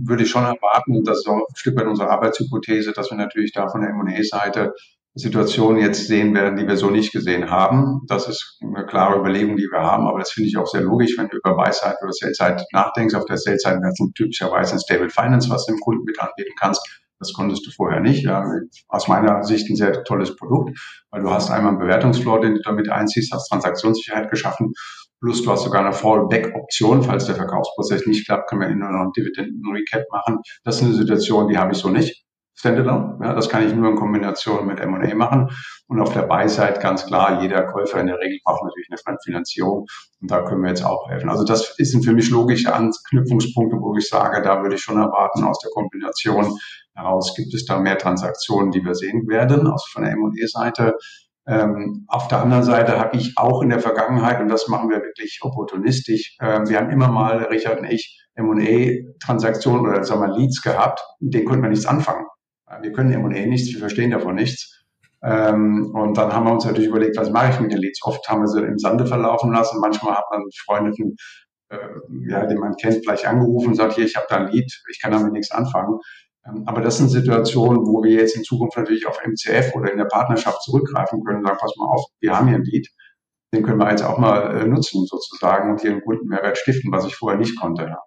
würde 0.05 0.23
ich 0.23 0.29
schon 0.29 0.43
erwarten, 0.43 0.95
und 0.95 1.07
das 1.07 1.19
ist 1.19 1.27
auch 1.27 1.37
ein 1.37 1.55
Stück 1.55 1.75
weit 1.77 1.87
unsere 1.87 2.11
Arbeitshypothese, 2.11 2.93
dass 2.93 3.09
wir 3.09 3.17
natürlich 3.17 3.51
da 3.51 3.67
von 3.67 3.81
der 3.81 3.89
M&A-Seite 3.89 4.73
Situationen 5.15 5.81
jetzt 5.81 6.07
sehen 6.07 6.35
werden, 6.35 6.55
die 6.55 6.67
wir 6.67 6.77
so 6.77 6.91
nicht 6.91 7.11
gesehen 7.11 7.49
haben. 7.49 8.01
Das 8.07 8.27
ist 8.27 8.59
eine 8.61 8.85
klare 8.85 9.19
Überlegung, 9.19 9.57
die 9.57 9.67
wir 9.71 9.81
haben, 9.81 10.07
aber 10.07 10.19
das 10.19 10.31
finde 10.31 10.49
ich 10.49 10.57
auch 10.57 10.67
sehr 10.67 10.81
logisch, 10.81 11.17
wenn 11.17 11.29
du 11.29 11.37
über 11.37 11.55
Buy-Side 11.55 11.97
oder 12.03 12.11
Sell-Side 12.11 12.63
nachdenkst. 12.73 13.15
Auf 13.15 13.25
der 13.25 13.37
Sell-Side 13.37 13.81
wäre 13.81 13.93
typischerweise 14.13 14.73
ein 14.73 14.79
Stable 14.79 15.09
Finance, 15.09 15.49
was 15.49 15.65
du 15.65 15.73
dem 15.73 15.79
Kunden 15.79 16.03
mit 16.03 16.19
anbieten 16.19 16.53
kannst. 16.59 16.81
Das 17.19 17.33
konntest 17.33 17.65
du 17.65 17.71
vorher 17.71 17.99
nicht. 17.99 18.23
Ja, 18.23 18.45
aus 18.87 19.07
meiner 19.07 19.43
Sicht 19.43 19.69
ein 19.69 19.75
sehr 19.75 20.03
tolles 20.03 20.35
Produkt, 20.35 20.79
weil 21.11 21.21
du 21.21 21.29
hast 21.29 21.51
einmal 21.51 21.71
einen 21.71 21.79
Bewertungsfloor, 21.79 22.41
den 22.41 22.55
du 22.55 22.61
damit 22.61 22.89
einziehst, 22.89 23.33
hast 23.33 23.49
Transaktionssicherheit 23.49 24.29
geschaffen, 24.29 24.73
plus 25.19 25.43
du 25.43 25.51
hast 25.51 25.63
sogar 25.63 25.81
eine 25.81 25.93
Fallback-Option, 25.93 27.03
falls 27.03 27.25
der 27.25 27.35
Verkaufsprozess 27.35 28.05
nicht 28.05 28.25
klappt, 28.25 28.49
können 28.49 28.61
wir 28.61 28.69
immer 28.69 28.91
noch 28.91 29.01
einen 29.01 29.11
Dividenden-Recap 29.11 30.05
machen. 30.11 30.39
Das 30.63 30.77
ist 30.77 30.83
eine 30.83 30.93
Situation, 30.93 31.49
die 31.49 31.57
habe 31.57 31.73
ich 31.73 31.77
so 31.77 31.89
nicht. 31.89 32.23
Standalone. 32.59 33.17
Ja, 33.21 33.33
das 33.33 33.47
kann 33.47 33.65
ich 33.65 33.73
nur 33.73 33.89
in 33.89 33.95
Kombination 33.95 34.67
mit 34.67 34.81
M&A 34.81 35.15
machen. 35.15 35.49
Und 35.87 36.01
auf 36.01 36.11
der 36.11 36.23
Buy-Side 36.23 36.79
ganz 36.81 37.05
klar, 37.05 37.41
jeder 37.41 37.63
Käufer 37.63 38.01
in 38.01 38.07
der 38.07 38.17
Regel 38.17 38.37
braucht 38.43 38.63
natürlich 38.63 38.87
eine 38.89 38.97
Fremdfinanzierung. 38.97 39.85
Und 40.19 40.29
da 40.29 40.43
können 40.43 40.63
wir 40.63 40.69
jetzt 40.69 40.83
auch 40.83 41.07
helfen. 41.09 41.29
Also 41.29 41.45
das 41.45 41.73
sind 41.77 42.03
für 42.03 42.11
mich 42.11 42.29
logische 42.29 42.73
Anknüpfungspunkte, 42.73 43.77
wo 43.77 43.95
ich 43.95 44.09
sage, 44.09 44.41
da 44.41 44.61
würde 44.61 44.75
ich 44.75 44.81
schon 44.81 44.97
erwarten, 44.97 45.45
aus 45.45 45.59
der 45.59 45.71
Kombination 45.71 46.59
heraus 46.99 47.33
gibt 47.35 47.53
es 47.53 47.65
da 47.65 47.79
mehr 47.79 47.97
Transaktionen, 47.97 48.71
die 48.71 48.83
wir 48.83 48.95
sehen 48.95 49.27
werden, 49.27 49.67
also 49.67 49.85
von 49.91 50.03
der 50.03 50.13
M&A-Seite. 50.13 50.95
Ähm, 51.47 52.05
auf 52.07 52.27
der 52.27 52.41
anderen 52.41 52.63
Seite 52.63 52.99
habe 52.99 53.17
ich 53.17 53.33
auch 53.37 53.61
in 53.63 53.69
der 53.69 53.79
Vergangenheit, 53.79 54.39
und 54.39 54.49
das 54.49 54.67
machen 54.67 54.89
wir 54.89 55.01
wirklich 55.01 55.39
opportunistisch, 55.41 56.37
äh, 56.39 56.59
wir 56.67 56.77
haben 56.77 56.91
immer 56.91 57.07
mal, 57.07 57.43
Richard 57.45 57.79
und 57.79 57.85
ich, 57.85 58.19
M&A-Transaktionen 58.35 59.81
oder 59.81 60.03
sagen 60.03 60.21
wir 60.21 60.37
Leads 60.37 60.61
gehabt, 60.61 61.01
mit 61.19 61.33
denen 61.33 61.45
konnten 61.45 61.63
wir 61.63 61.69
nichts 61.69 61.85
anfangen. 61.85 62.25
Wir 62.81 62.91
können 62.91 63.11
M&A 63.11 63.47
nichts, 63.47 63.73
wir 63.73 63.79
verstehen 63.79 64.11
davon 64.11 64.35
nichts. 64.35 64.85
Ähm, 65.21 65.91
und 65.93 66.17
dann 66.17 66.31
haben 66.31 66.45
wir 66.45 66.53
uns 66.53 66.65
natürlich 66.65 66.89
überlegt, 66.89 67.17
was 67.17 67.31
mache 67.31 67.51
ich 67.51 67.59
mit 67.59 67.71
den 67.71 67.79
Leads? 67.79 68.03
Oft 68.03 68.27
haben 68.29 68.41
wir 68.41 68.47
sie 68.47 68.61
im 68.61 68.77
Sande 68.77 69.05
verlaufen 69.05 69.51
lassen. 69.51 69.79
Manchmal 69.81 70.15
hat 70.15 70.25
man 70.31 70.43
Freunde, 70.65 70.91
äh, 71.69 71.77
ja, 72.29 72.45
den 72.45 72.59
man 72.59 72.75
kennt, 72.75 73.03
gleich 73.03 73.27
angerufen 73.27 73.69
und 73.69 73.75
sagt, 73.75 73.93
hier, 73.93 74.05
ich 74.05 74.15
habe 74.15 74.27
da 74.29 74.37
ein 74.37 74.51
Lead, 74.51 74.71
ich 74.89 75.01
kann 75.01 75.11
damit 75.11 75.33
nichts 75.33 75.51
anfangen. 75.51 75.99
Ähm, 76.49 76.63
aber 76.65 76.81
das 76.81 76.97
sind 76.97 77.09
Situationen, 77.09 77.85
wo 77.85 78.03
wir 78.03 78.11
jetzt 78.11 78.35
in 78.35 78.43
Zukunft 78.43 78.77
natürlich 78.77 79.07
auf 79.07 79.19
MCF 79.23 79.75
oder 79.75 79.91
in 79.91 79.97
der 79.97 80.05
Partnerschaft 80.05 80.63
zurückgreifen 80.63 81.23
können 81.23 81.39
und 81.39 81.45
sagen, 81.45 81.57
pass 81.59 81.75
mal 81.77 81.85
auf, 81.85 82.05
wir 82.19 82.37
haben 82.37 82.47
hier 82.47 82.57
ein 82.57 82.63
Lead. 82.63 82.87
den 83.53 83.63
können 83.63 83.79
wir 83.79 83.89
jetzt 83.89 84.03
auch 84.03 84.17
mal 84.17 84.55
äh, 84.55 84.65
nutzen 84.65 85.05
sozusagen 85.05 85.71
und 85.71 85.81
hier 85.81 85.91
einen 85.91 86.01
guten 86.01 86.27
Mehrwert 86.27 86.57
stiften, 86.57 86.91
was 86.91 87.05
ich 87.05 87.15
vorher 87.15 87.39
nicht 87.39 87.59
konnte. 87.59 87.97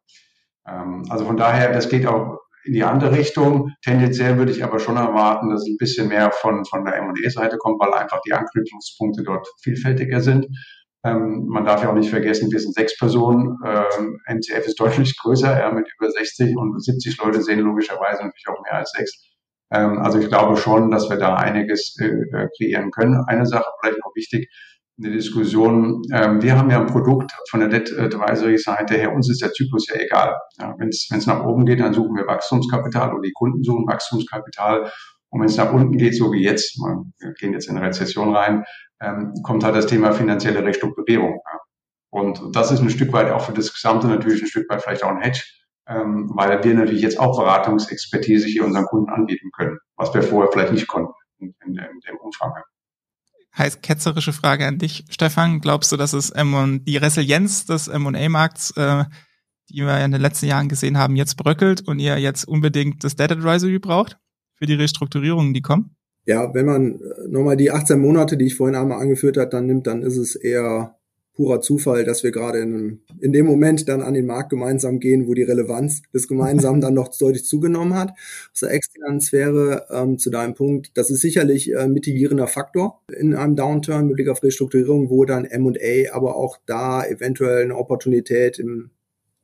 Ähm, 0.66 1.04
also 1.08 1.24
von 1.24 1.36
daher, 1.36 1.72
das 1.72 1.88
geht 1.88 2.06
auch 2.06 2.38
in 2.64 2.74
die 2.74 2.84
andere 2.84 3.12
Richtung. 3.16 3.72
Tendenziell 3.82 4.38
würde 4.38 4.52
ich 4.52 4.62
aber 4.62 4.78
schon 4.78 4.96
erwarten, 4.96 5.50
dass 5.50 5.66
ein 5.66 5.76
bisschen 5.78 6.08
mehr 6.08 6.30
von, 6.30 6.64
von 6.64 6.84
der 6.84 6.96
M&E-Seite 6.96 7.56
kommt, 7.58 7.80
weil 7.80 7.92
einfach 7.92 8.20
die 8.24 8.32
Anknüpfungspunkte 8.32 9.24
dort 9.24 9.48
vielfältiger 9.62 10.20
sind. 10.20 10.46
Ähm, 11.04 11.46
man 11.48 11.64
darf 11.64 11.82
ja 11.82 11.90
auch 11.90 11.94
nicht 11.94 12.10
vergessen, 12.10 12.52
wir 12.52 12.60
sind 12.60 12.74
sechs 12.74 12.96
Personen. 12.96 13.58
Ähm, 13.64 14.20
NCF 14.26 14.66
ist 14.66 14.78
deutlich 14.78 15.18
größer, 15.18 15.58
ja, 15.58 15.72
mit 15.72 15.88
über 15.98 16.10
60 16.10 16.56
und 16.56 16.82
70 16.82 17.18
Leute 17.18 17.42
sehen 17.42 17.60
logischerweise 17.60 18.22
natürlich 18.22 18.48
auch 18.48 18.62
mehr 18.62 18.74
als 18.74 18.92
sechs. 18.92 19.12
Ähm, 19.72 19.98
also 19.98 20.18
ich 20.18 20.28
glaube 20.28 20.56
schon, 20.56 20.90
dass 20.90 21.10
wir 21.10 21.16
da 21.16 21.34
einiges 21.34 21.96
äh, 22.00 22.06
äh 22.06 22.48
kreieren 22.56 22.90
können. 22.92 23.24
Eine 23.26 23.46
Sache 23.46 23.70
vielleicht 23.80 23.98
noch 23.98 24.12
wichtig, 24.14 24.48
eine 24.98 25.12
Diskussion. 25.12 26.02
Ähm, 26.12 26.42
wir 26.42 26.56
haben 26.56 26.70
ja 26.70 26.80
ein 26.80 26.86
Produkt 26.86 27.32
von 27.50 27.60
der 27.60 27.68
Debt 27.68 27.98
Advisory 27.98 28.58
Seite 28.58 28.94
her. 28.94 29.12
Uns 29.12 29.28
ist 29.28 29.42
der 29.42 29.52
Zyklus 29.52 29.88
ja 29.88 30.00
egal. 30.00 30.36
Ja, 30.60 30.74
wenn 30.78 30.88
es 30.88 31.26
nach 31.26 31.44
oben 31.44 31.66
geht, 31.66 31.80
dann 31.80 31.94
suchen 31.94 32.14
wir 32.16 32.26
Wachstumskapital 32.26 33.12
oder 33.12 33.22
die 33.22 33.32
Kunden 33.32 33.64
suchen 33.64 33.86
Wachstumskapital. 33.86 34.90
Und 35.32 35.40
wenn 35.40 35.48
es 35.48 35.56
nach 35.56 35.72
unten 35.72 35.96
geht, 35.96 36.14
so 36.14 36.30
wie 36.30 36.42
jetzt, 36.42 36.76
wir 36.76 37.32
gehen 37.40 37.54
jetzt 37.54 37.66
in 37.66 37.78
Rezession 37.78 38.36
rein, 38.36 38.64
ähm, 39.00 39.32
kommt 39.42 39.64
halt 39.64 39.74
das 39.74 39.86
Thema 39.86 40.12
finanzielle 40.12 40.62
Restrukturierung. 40.62 41.40
Ja. 41.50 41.58
Und 42.10 42.54
das 42.54 42.70
ist 42.70 42.80
ein 42.80 42.90
Stück 42.90 43.14
weit 43.14 43.30
auch 43.30 43.40
für 43.40 43.54
das 43.54 43.72
Gesamte 43.72 44.08
natürlich 44.08 44.42
ein 44.42 44.46
Stück 44.46 44.68
weit 44.68 44.82
vielleicht 44.82 45.02
auch 45.02 45.08
ein 45.08 45.22
Hedge, 45.22 45.42
ähm, 45.88 46.30
weil 46.34 46.62
wir 46.62 46.74
natürlich 46.74 47.00
jetzt 47.00 47.18
auch 47.18 47.38
Beratungsexpertise 47.38 48.46
hier 48.46 48.62
unseren 48.62 48.84
Kunden 48.84 49.08
anbieten 49.08 49.50
können, 49.56 49.78
was 49.96 50.12
wir 50.12 50.22
vorher 50.22 50.52
vielleicht 50.52 50.74
nicht 50.74 50.86
konnten 50.86 51.14
in, 51.38 51.54
in, 51.64 51.78
in 51.78 52.00
dem 52.06 52.18
Umfang 52.18 52.52
heißt 53.56 53.82
ketzerische 53.82 54.32
Frage 54.32 54.66
an 54.66 54.78
dich, 54.78 55.04
Stefan. 55.10 55.60
Glaubst 55.60 55.92
du, 55.92 55.98
dass 55.98 56.14
es 56.14 56.30
M 56.30 56.82
die 56.86 56.96
Resilienz 56.96 57.66
des 57.66 57.86
M&A-Markts, 57.86 58.70
äh, 58.78 59.04
die 59.68 59.82
wir 59.82 60.02
in 60.02 60.10
den 60.10 60.22
letzten 60.22 60.46
Jahren 60.46 60.70
gesehen 60.70 60.96
haben, 60.96 61.16
jetzt 61.16 61.36
bröckelt 61.36 61.86
und 61.86 61.98
ihr 61.98 62.16
jetzt 62.16 62.48
unbedingt 62.48 63.04
das 63.04 63.14
Debt 63.14 63.30
Advisory 63.30 63.78
braucht 63.78 64.16
für 64.62 64.66
die 64.66 64.74
Restrukturierungen, 64.74 65.54
die 65.54 65.60
kommen? 65.60 65.96
Ja, 66.24 66.54
wenn 66.54 66.66
man 66.66 67.00
äh, 67.00 67.28
nochmal 67.28 67.56
die 67.56 67.72
18 67.72 67.98
Monate, 67.98 68.36
die 68.36 68.44
ich 68.44 68.54
vorhin 68.54 68.76
einmal 68.76 69.00
angeführt 69.00 69.36
hat, 69.36 69.52
dann 69.52 69.66
nimmt, 69.66 69.88
dann 69.88 70.02
ist 70.02 70.16
es 70.16 70.36
eher 70.36 70.94
purer 71.34 71.60
Zufall, 71.60 72.04
dass 72.04 72.22
wir 72.22 72.30
gerade 72.30 72.60
in, 72.60 73.00
in 73.18 73.32
dem 73.32 73.44
Moment 73.46 73.88
dann 73.88 74.02
an 74.02 74.14
den 74.14 74.26
Markt 74.26 74.50
gemeinsam 74.50 75.00
gehen, 75.00 75.26
wo 75.26 75.34
die 75.34 75.42
Relevanz 75.42 76.02
des 76.14 76.28
Gemeinsamen 76.28 76.80
dann 76.80 76.94
noch 76.94 77.08
deutlich 77.08 77.44
zugenommen 77.44 77.94
hat. 77.94 78.10
Aus 78.52 78.60
der 78.60 78.70
externen 78.70 79.20
Sphäre 79.20 79.86
ähm, 79.90 80.16
zu 80.18 80.30
deinem 80.30 80.54
Punkt, 80.54 80.92
das 80.94 81.10
ist 81.10 81.22
sicherlich 81.22 81.74
äh, 81.74 81.88
mitigierender 81.88 82.46
Faktor 82.46 83.02
in 83.12 83.34
einem 83.34 83.56
Downturn 83.56 84.06
mit 84.06 84.14
Blick 84.14 84.28
auf 84.28 84.44
Restrukturierung, 84.44 85.10
wo 85.10 85.24
dann 85.24 85.44
M&A 85.44 86.14
aber 86.14 86.36
auch 86.36 86.58
da 86.66 87.04
eventuell 87.04 87.64
eine 87.64 87.76
Opportunität 87.76 88.60
im 88.60 88.90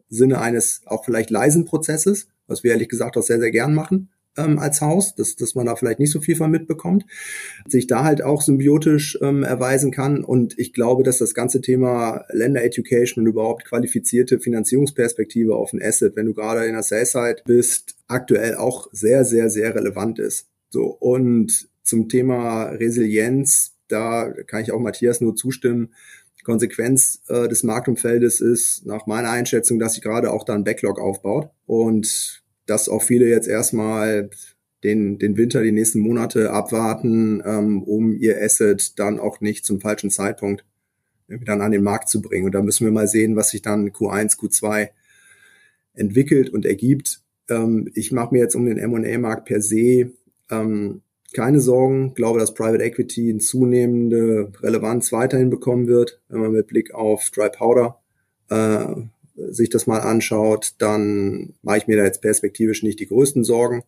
Sinne 0.08 0.40
eines 0.40 0.82
auch 0.86 1.04
vielleicht 1.04 1.30
leisen 1.30 1.64
Prozesses, 1.64 2.28
was 2.46 2.62
wir 2.62 2.70
ehrlich 2.70 2.88
gesagt 2.88 3.16
auch 3.16 3.22
sehr, 3.22 3.40
sehr 3.40 3.50
gern 3.50 3.74
machen, 3.74 4.10
ähm, 4.38 4.58
als 4.58 4.80
Haus, 4.80 5.14
dass, 5.14 5.36
dass 5.36 5.54
man 5.54 5.66
da 5.66 5.76
vielleicht 5.76 5.98
nicht 5.98 6.12
so 6.12 6.20
viel 6.20 6.36
von 6.36 6.50
mitbekommt, 6.50 7.04
sich 7.66 7.86
da 7.86 8.04
halt 8.04 8.22
auch 8.22 8.40
symbiotisch 8.40 9.18
ähm, 9.20 9.42
erweisen 9.42 9.90
kann. 9.90 10.24
Und 10.24 10.58
ich 10.58 10.72
glaube, 10.72 11.02
dass 11.02 11.18
das 11.18 11.34
ganze 11.34 11.60
Thema 11.60 12.24
Länder 12.30 12.64
Education 12.64 13.24
und 13.24 13.30
überhaupt 13.30 13.64
qualifizierte 13.64 14.38
Finanzierungsperspektive 14.38 15.54
auf 15.54 15.72
ein 15.72 15.82
Asset, 15.82 16.16
wenn 16.16 16.26
du 16.26 16.34
gerade 16.34 16.64
in 16.64 16.72
der 16.72 16.82
Sales-Side 16.82 17.42
bist, 17.44 17.96
aktuell 18.06 18.54
auch 18.54 18.88
sehr, 18.92 19.24
sehr, 19.24 19.50
sehr 19.50 19.74
relevant 19.74 20.18
ist. 20.18 20.46
So, 20.70 20.86
und 20.86 21.68
zum 21.82 22.08
Thema 22.08 22.64
Resilienz, 22.64 23.74
da 23.88 24.30
kann 24.46 24.62
ich 24.62 24.72
auch 24.72 24.80
Matthias 24.80 25.20
nur 25.20 25.34
zustimmen. 25.34 25.90
Konsequenz 26.48 27.22
äh, 27.28 27.46
des 27.46 27.62
Marktumfeldes 27.62 28.40
ist 28.40 28.86
nach 28.86 29.06
meiner 29.06 29.28
Einschätzung, 29.28 29.78
dass 29.78 29.92
sich 29.92 30.02
gerade 30.02 30.32
auch 30.32 30.44
da 30.44 30.54
ein 30.54 30.64
Backlog 30.64 30.98
aufbaut. 30.98 31.50
Und 31.66 32.42
dass 32.68 32.88
auch 32.88 33.02
viele 33.02 33.28
jetzt 33.28 33.48
erstmal 33.48 34.30
den, 34.84 35.18
den 35.18 35.36
Winter, 35.36 35.62
die 35.62 35.72
nächsten 35.72 36.00
Monate 36.00 36.50
abwarten, 36.50 37.42
ähm, 37.44 37.82
um 37.82 38.12
ihr 38.12 38.40
Asset 38.40 38.98
dann 38.98 39.18
auch 39.18 39.40
nicht 39.40 39.64
zum 39.64 39.80
falschen 39.80 40.10
Zeitpunkt 40.10 40.64
dann 41.28 41.60
an 41.60 41.72
den 41.72 41.82
Markt 41.82 42.08
zu 42.08 42.22
bringen. 42.22 42.46
Und 42.46 42.54
da 42.54 42.62
müssen 42.62 42.86
wir 42.86 42.92
mal 42.92 43.08
sehen, 43.08 43.36
was 43.36 43.50
sich 43.50 43.60
dann 43.60 43.90
Q1, 43.90 44.38
Q2 44.38 44.88
entwickelt 45.94 46.50
und 46.50 46.64
ergibt. 46.64 47.20
Ähm, 47.50 47.90
ich 47.94 48.12
mache 48.12 48.34
mir 48.34 48.40
jetzt 48.40 48.54
um 48.54 48.66
den 48.66 48.78
M&A-Markt 48.78 49.46
per 49.46 49.60
se 49.60 50.12
ähm, 50.50 51.02
keine 51.34 51.60
Sorgen. 51.60 52.08
Ich 52.08 52.14
glaube, 52.14 52.38
dass 52.38 52.54
Private 52.54 52.82
Equity 52.82 53.30
eine 53.30 53.40
zunehmende 53.40 54.50
Relevanz 54.62 55.12
weiterhin 55.12 55.50
bekommen 55.50 55.86
wird, 55.86 56.20
wenn 56.28 56.40
man 56.40 56.52
mit 56.52 56.68
Blick 56.68 56.94
auf 56.94 57.30
Dry 57.30 57.50
Powder 57.50 58.00
äh, 58.48 59.02
sich 59.50 59.70
das 59.70 59.86
mal 59.86 60.00
anschaut, 60.00 60.74
dann 60.78 61.54
mache 61.62 61.78
ich 61.78 61.86
mir 61.86 61.96
da 61.96 62.04
jetzt 62.04 62.22
perspektivisch 62.22 62.82
nicht 62.82 63.00
die 63.00 63.06
größten 63.06 63.44
Sorgen. 63.44 63.84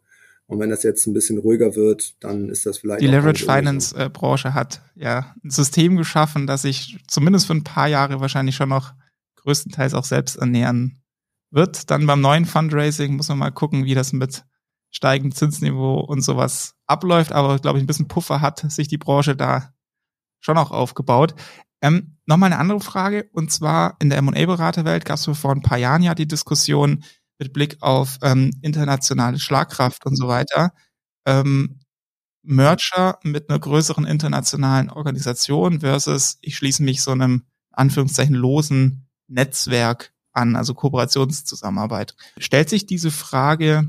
Und 0.46 0.58
wenn 0.58 0.70
das 0.70 0.82
jetzt 0.82 1.06
ein 1.06 1.12
bisschen 1.12 1.38
ruhiger 1.38 1.76
wird, 1.76 2.14
dann 2.24 2.48
ist 2.48 2.66
das 2.66 2.78
vielleicht. 2.78 3.02
Die 3.02 3.06
Leverage 3.06 3.44
Finance 3.44 3.94
äh, 3.96 4.08
Branche 4.08 4.52
hat 4.52 4.82
ja 4.96 5.32
ein 5.44 5.50
System 5.50 5.96
geschaffen, 5.96 6.48
das 6.48 6.62
sich 6.62 6.98
zumindest 7.06 7.46
für 7.46 7.54
ein 7.54 7.62
paar 7.62 7.86
Jahre 7.86 8.20
wahrscheinlich 8.20 8.56
schon 8.56 8.68
noch 8.68 8.92
größtenteils 9.36 9.94
auch 9.94 10.04
selbst 10.04 10.36
ernähren 10.36 11.02
wird. 11.52 11.90
Dann 11.90 12.06
beim 12.06 12.20
neuen 12.20 12.46
Fundraising 12.46 13.14
muss 13.14 13.28
man 13.28 13.38
mal 13.38 13.52
gucken, 13.52 13.84
wie 13.84 13.94
das 13.94 14.12
mit 14.12 14.44
steigendem 14.90 15.36
Zinsniveau 15.36 16.00
und 16.00 16.22
sowas 16.22 16.74
abläuft. 16.86 17.30
Aber 17.30 17.60
glaube 17.60 17.78
ich, 17.78 17.84
ein 17.84 17.86
bisschen 17.86 18.08
Puffer 18.08 18.40
hat 18.40 18.64
sich 18.72 18.88
die 18.88 18.98
Branche 18.98 19.36
da 19.36 19.72
schon 20.40 20.58
auch 20.58 20.70
aufgebaut. 20.70 21.34
Ähm, 21.82 22.16
Nochmal 22.30 22.52
eine 22.52 22.60
andere 22.60 22.78
Frage, 22.78 23.28
und 23.32 23.50
zwar 23.50 23.96
in 23.98 24.08
der 24.08 24.18
M&A-Beraterwelt 24.18 25.04
gab 25.04 25.16
es 25.16 25.24
vor 25.24 25.50
ein 25.50 25.62
paar 25.62 25.78
Jahren 25.78 26.00
ja 26.00 26.14
die 26.14 26.28
Diskussion 26.28 27.02
mit 27.40 27.52
Blick 27.52 27.78
auf 27.80 28.18
ähm, 28.22 28.52
internationale 28.62 29.40
Schlagkraft 29.40 30.06
und 30.06 30.14
so 30.14 30.28
weiter. 30.28 30.72
Ähm, 31.26 31.80
Merger 32.42 33.18
mit 33.24 33.50
einer 33.50 33.58
größeren 33.58 34.06
internationalen 34.06 34.90
Organisation 34.90 35.80
versus 35.80 36.38
ich 36.40 36.56
schließe 36.56 36.84
mich 36.84 37.02
so 37.02 37.10
einem 37.10 37.42
Anführungszeichen 37.72 38.36
losen 38.36 39.08
Netzwerk 39.26 40.12
an, 40.32 40.54
also 40.54 40.74
Kooperationszusammenarbeit. 40.74 42.14
Stellt 42.38 42.68
sich 42.68 42.86
diese 42.86 43.10
Frage 43.10 43.88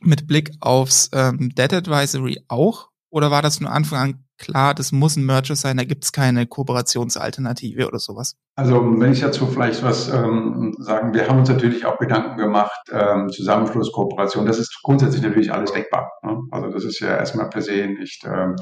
mit 0.00 0.26
Blick 0.26 0.52
aufs 0.60 1.10
ähm, 1.12 1.54
Debt 1.54 1.74
Advisory 1.74 2.42
auch 2.48 2.88
oder 3.14 3.30
war 3.30 3.42
das 3.42 3.58
von 3.58 3.68
Anfang 3.68 3.98
an 4.00 4.24
klar, 4.38 4.74
das 4.74 4.90
muss 4.90 5.16
ein 5.16 5.24
Merger 5.24 5.54
sein, 5.54 5.76
da 5.76 5.84
gibt 5.84 6.02
es 6.02 6.10
keine 6.10 6.48
Kooperationsalternative 6.48 7.86
oder 7.86 8.00
sowas. 8.00 8.36
Also 8.56 8.82
wenn 8.98 9.12
ich 9.12 9.20
dazu 9.20 9.46
vielleicht 9.46 9.84
was 9.84 10.08
ähm, 10.08 10.74
sagen, 10.80 11.14
wir 11.14 11.28
haben 11.28 11.38
uns 11.38 11.48
natürlich 11.48 11.86
auch 11.86 11.96
Gedanken 11.98 12.36
gemacht, 12.36 12.80
ähm, 12.90 13.28
Zusammenschluss, 13.28 13.92
Kooperation, 13.92 14.46
das 14.46 14.58
ist 14.58 14.80
grundsätzlich 14.82 15.22
natürlich 15.22 15.52
alles 15.52 15.72
denkbar. 15.72 16.10
Ne? 16.24 16.40
Also 16.50 16.70
das 16.70 16.84
ist 16.84 16.98
ja 16.98 17.16
erstmal 17.16 17.48
per 17.50 17.62
se 17.62 17.86
nicht 17.86 18.24
ähm, 18.26 18.56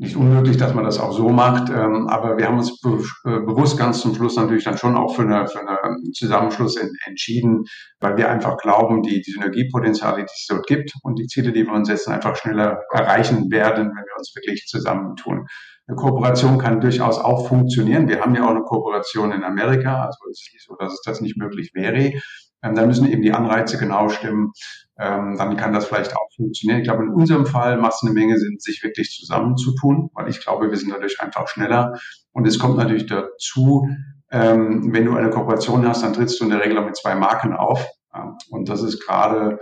nicht 0.00 0.16
unmöglich, 0.16 0.56
dass 0.56 0.72
man 0.72 0.84
das 0.84 0.98
auch 0.98 1.12
so 1.12 1.28
macht. 1.28 1.68
Ähm, 1.68 2.08
aber 2.08 2.38
wir 2.38 2.46
haben 2.46 2.56
uns 2.56 2.80
be 2.80 3.04
äh, 3.24 3.40
bewusst 3.40 3.78
ganz 3.78 4.00
zum 4.00 4.14
Schluss 4.14 4.34
natürlich 4.34 4.64
dann 4.64 4.78
schon 4.78 4.96
auch 4.96 5.14
für, 5.14 5.22
eine, 5.22 5.46
für 5.46 5.60
einen 5.60 6.12
Zusammenschluss 6.14 6.76
en 6.76 6.90
entschieden, 7.04 7.64
weil 8.00 8.16
wir 8.16 8.30
einfach 8.30 8.56
glauben, 8.56 9.02
die, 9.02 9.20
die 9.20 9.30
Synergiepotenziale, 9.30 10.22
die 10.22 10.22
es 10.22 10.46
dort 10.48 10.66
gibt 10.66 10.94
und 11.02 11.18
die 11.18 11.26
Ziele, 11.26 11.52
die 11.52 11.66
wir 11.66 11.74
uns 11.74 11.88
setzen, 11.88 12.14
einfach 12.14 12.34
schneller 12.34 12.80
erreichen 12.90 13.50
werden, 13.50 13.88
wenn 13.88 14.04
wir 14.04 14.16
uns 14.16 14.34
wirklich 14.34 14.64
zusammentun. 14.66 15.46
Eine 15.86 15.96
Kooperation 15.96 16.56
kann 16.56 16.80
durchaus 16.80 17.18
auch 17.18 17.46
funktionieren. 17.46 18.08
Wir 18.08 18.22
haben 18.22 18.34
ja 18.34 18.46
auch 18.46 18.50
eine 18.50 18.62
Kooperation 18.62 19.32
in 19.32 19.44
Amerika, 19.44 20.06
also 20.06 20.18
es 20.30 20.40
ist 20.40 20.54
nicht 20.54 20.64
so, 20.66 20.76
dass 20.76 20.94
es 20.94 21.02
das 21.04 21.20
nicht 21.20 21.36
möglich 21.36 21.72
wäre. 21.74 22.14
Ähm, 22.62 22.74
da 22.74 22.86
müssen 22.86 23.10
eben 23.10 23.22
die 23.22 23.32
Anreize 23.32 23.76
genau 23.76 24.08
stimmen. 24.08 24.52
Ähm, 25.00 25.36
dann 25.38 25.56
kann 25.56 25.72
das 25.72 25.86
vielleicht 25.86 26.14
auch 26.14 26.28
funktionieren. 26.36 26.80
Ich 26.80 26.86
glaube, 26.86 27.04
in 27.04 27.10
unserem 27.10 27.46
Fall 27.46 27.78
macht 27.78 27.94
es 27.94 28.02
eine 28.02 28.12
Menge 28.12 28.38
Sinn, 28.38 28.58
sich 28.58 28.82
wirklich 28.82 29.10
zusammenzutun, 29.18 30.10
weil 30.12 30.28
ich 30.28 30.40
glaube, 30.40 30.70
wir 30.70 30.76
sind 30.76 30.92
dadurch 30.92 31.20
einfach 31.20 31.48
schneller. 31.48 31.98
Und 32.32 32.46
es 32.46 32.58
kommt 32.58 32.76
natürlich 32.76 33.06
dazu, 33.06 33.88
ähm, 34.30 34.92
wenn 34.92 35.06
du 35.06 35.16
eine 35.16 35.30
Kooperation 35.30 35.88
hast, 35.88 36.02
dann 36.02 36.12
trittst 36.12 36.38
du 36.38 36.44
in 36.44 36.50
der 36.50 36.62
Regel 36.62 36.84
mit 36.84 36.96
zwei 36.96 37.14
Marken 37.14 37.54
auf. 37.54 37.86
Ja, 38.12 38.36
und 38.50 38.68
das 38.68 38.82
ist 38.82 39.04
gerade 39.04 39.58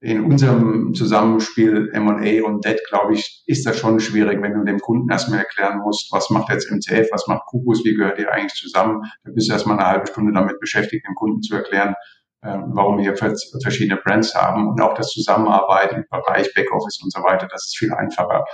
in 0.00 0.24
unserem 0.24 0.94
Zusammenspiel 0.94 1.88
M&A 1.92 2.44
und 2.44 2.64
Debt, 2.64 2.80
glaube 2.88 3.14
ich, 3.14 3.44
ist 3.46 3.64
das 3.64 3.78
schon 3.78 4.00
schwierig, 4.00 4.42
wenn 4.42 4.52
du 4.52 4.64
dem 4.64 4.80
Kunden 4.80 5.08
erstmal 5.08 5.38
erklären 5.38 5.78
musst, 5.78 6.12
was 6.12 6.28
macht 6.28 6.52
jetzt 6.52 6.70
MCF, 6.70 7.08
was 7.12 7.28
macht 7.28 7.46
Kubus, 7.46 7.84
wie 7.84 7.94
gehört 7.94 8.18
ihr 8.18 8.32
eigentlich 8.32 8.60
zusammen. 8.60 9.02
Da 9.24 9.30
bist 9.32 9.48
du 9.48 9.52
erstmal 9.52 9.78
eine 9.78 9.88
halbe 9.88 10.08
Stunde 10.08 10.32
damit 10.32 10.58
beschäftigt, 10.58 11.06
dem 11.06 11.14
Kunden 11.14 11.40
zu 11.40 11.54
erklären, 11.54 11.94
warum 12.42 12.98
wir 12.98 13.16
verschiedene 13.16 14.00
Brands 14.02 14.34
haben 14.34 14.68
und 14.68 14.80
auch 14.80 14.94
das 14.94 15.08
Zusammenarbeiten 15.10 15.96
im 15.96 16.04
Bereich 16.10 16.52
Backoffice 16.54 17.00
und 17.02 17.12
so 17.12 17.20
weiter, 17.20 17.46
das 17.46 17.66
ist 17.66 17.78
viel 17.78 17.92
einfacher. 17.92 18.44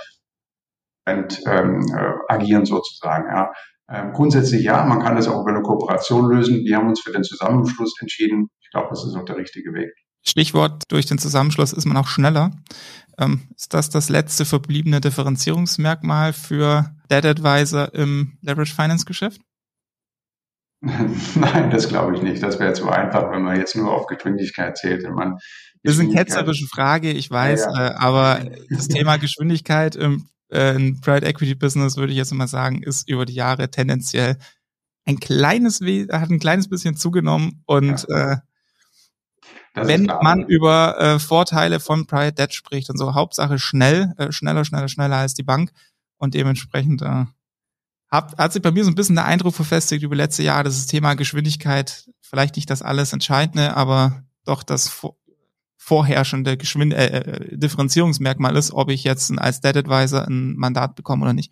Und 1.07 1.41
ähm, 1.47 1.81
äh, 1.97 2.33
agieren 2.33 2.65
sozusagen. 2.65 3.27
Ja. 3.29 3.51
Ähm, 3.91 4.13
grundsätzlich 4.13 4.61
ja, 4.61 4.85
man 4.85 5.01
kann 5.01 5.15
das 5.15 5.27
auch 5.27 5.41
über 5.41 5.49
eine 5.49 5.63
Kooperation 5.63 6.29
lösen. 6.29 6.63
Wir 6.65 6.77
haben 6.77 6.89
uns 6.89 7.01
für 7.01 7.11
den 7.11 7.23
Zusammenschluss 7.23 7.95
entschieden. 7.99 8.49
Ich 8.61 8.69
glaube, 8.69 8.89
das 8.91 9.03
ist 9.03 9.15
auch 9.15 9.25
der 9.25 9.37
richtige 9.37 9.73
Weg. 9.73 9.91
Stichwort, 10.21 10.83
durch 10.89 11.07
den 11.07 11.17
Zusammenschluss 11.17 11.73
ist 11.73 11.85
man 11.85 11.97
auch 11.97 12.07
schneller. 12.07 12.51
Ähm, 13.17 13.47
ist 13.55 13.73
das 13.73 13.89
das 13.89 14.09
letzte 14.09 14.45
verbliebene 14.45 15.01
Differenzierungsmerkmal 15.01 16.33
für 16.33 16.93
Debt 17.09 17.25
Advisor 17.25 17.93
im 17.95 18.37
Leverage 18.41 18.75
Finance 18.75 19.05
Geschäft? 19.05 19.41
Nein, 21.35 21.71
das 21.71 21.89
glaube 21.89 22.15
ich 22.15 22.21
nicht. 22.21 22.41
Das 22.41 22.59
wäre 22.59 22.73
zu 22.73 22.89
einfach, 22.89 23.31
wenn 23.31 23.41
man 23.41 23.57
jetzt 23.57 23.75
nur 23.75 23.91
auf 23.93 24.07
Geschwindigkeit 24.07 24.77
zählt. 24.77 25.03
Wenn 25.03 25.13
man 25.13 25.37
das 25.83 25.95
ist 25.95 26.01
eine 26.01 26.13
ketzerische 26.13 26.67
Frage, 26.67 27.11
ich 27.11 27.29
weiß, 27.29 27.61
ja, 27.65 27.73
ja. 27.73 27.87
Äh, 27.87 27.95
aber 27.95 28.45
das 28.69 28.87
Thema 28.87 29.17
Geschwindigkeit 29.17 29.95
im 29.95 30.27
äh, 30.49 30.73
Private 31.01 31.25
Equity 31.25 31.55
Business, 31.55 31.97
würde 31.97 32.11
ich 32.11 32.17
jetzt 32.17 32.33
mal 32.33 32.47
sagen, 32.47 32.83
ist 32.83 33.09
über 33.09 33.25
die 33.25 33.33
Jahre 33.33 33.71
tendenziell 33.71 34.37
ein 35.05 35.19
kleines, 35.19 35.79
hat 35.79 36.29
ein 36.29 36.39
kleines 36.39 36.69
bisschen 36.69 36.95
zugenommen 36.95 37.63
und 37.65 38.05
ja. 38.09 38.33
äh, 38.33 38.37
wenn 39.75 40.05
man 40.05 40.43
über 40.45 40.99
äh, 40.99 41.19
Vorteile 41.19 41.79
von 41.79 42.05
Private 42.05 42.33
Debt 42.33 42.53
spricht 42.53 42.89
und 42.89 42.97
so, 42.97 43.13
Hauptsache 43.13 43.59
schnell, 43.59 44.13
äh, 44.17 44.31
schneller, 44.31 44.65
schneller, 44.65 44.87
schneller 44.87 45.17
als 45.17 45.33
die 45.33 45.43
Bank 45.43 45.71
und 46.17 46.33
dementsprechend 46.33 47.01
äh, 47.01 47.25
hat, 48.09 48.37
hat 48.37 48.53
sich 48.53 48.61
bei 48.61 48.71
mir 48.71 48.83
so 48.83 48.91
ein 48.91 48.95
bisschen 48.95 49.15
der 49.15 49.25
Eindruck 49.25 49.53
verfestigt 49.53 50.03
über 50.03 50.15
letzte 50.15 50.43
Jahre, 50.43 50.63
dass 50.63 50.75
das 50.75 50.87
Thema 50.87 51.13
Geschwindigkeit 51.13 52.09
vielleicht 52.21 52.55
nicht 52.55 52.69
das 52.69 52.81
alles 52.81 53.13
Entscheidende, 53.13 53.75
aber 53.75 54.23
doch 54.45 54.63
das 54.63 55.01
vorherrschende 55.77 56.57
Geschwind 56.57 56.93
äh, 56.93 57.07
äh, 57.07 57.57
Differenzierungsmerkmal 57.57 58.55
ist, 58.55 58.71
ob 58.71 58.89
ich 58.89 59.03
jetzt 59.03 59.31
als 59.37 59.61
Debt 59.61 59.77
Advisor 59.77 60.27
ein 60.27 60.55
Mandat 60.55 60.95
bekomme 60.95 61.23
oder 61.23 61.33
nicht. 61.33 61.51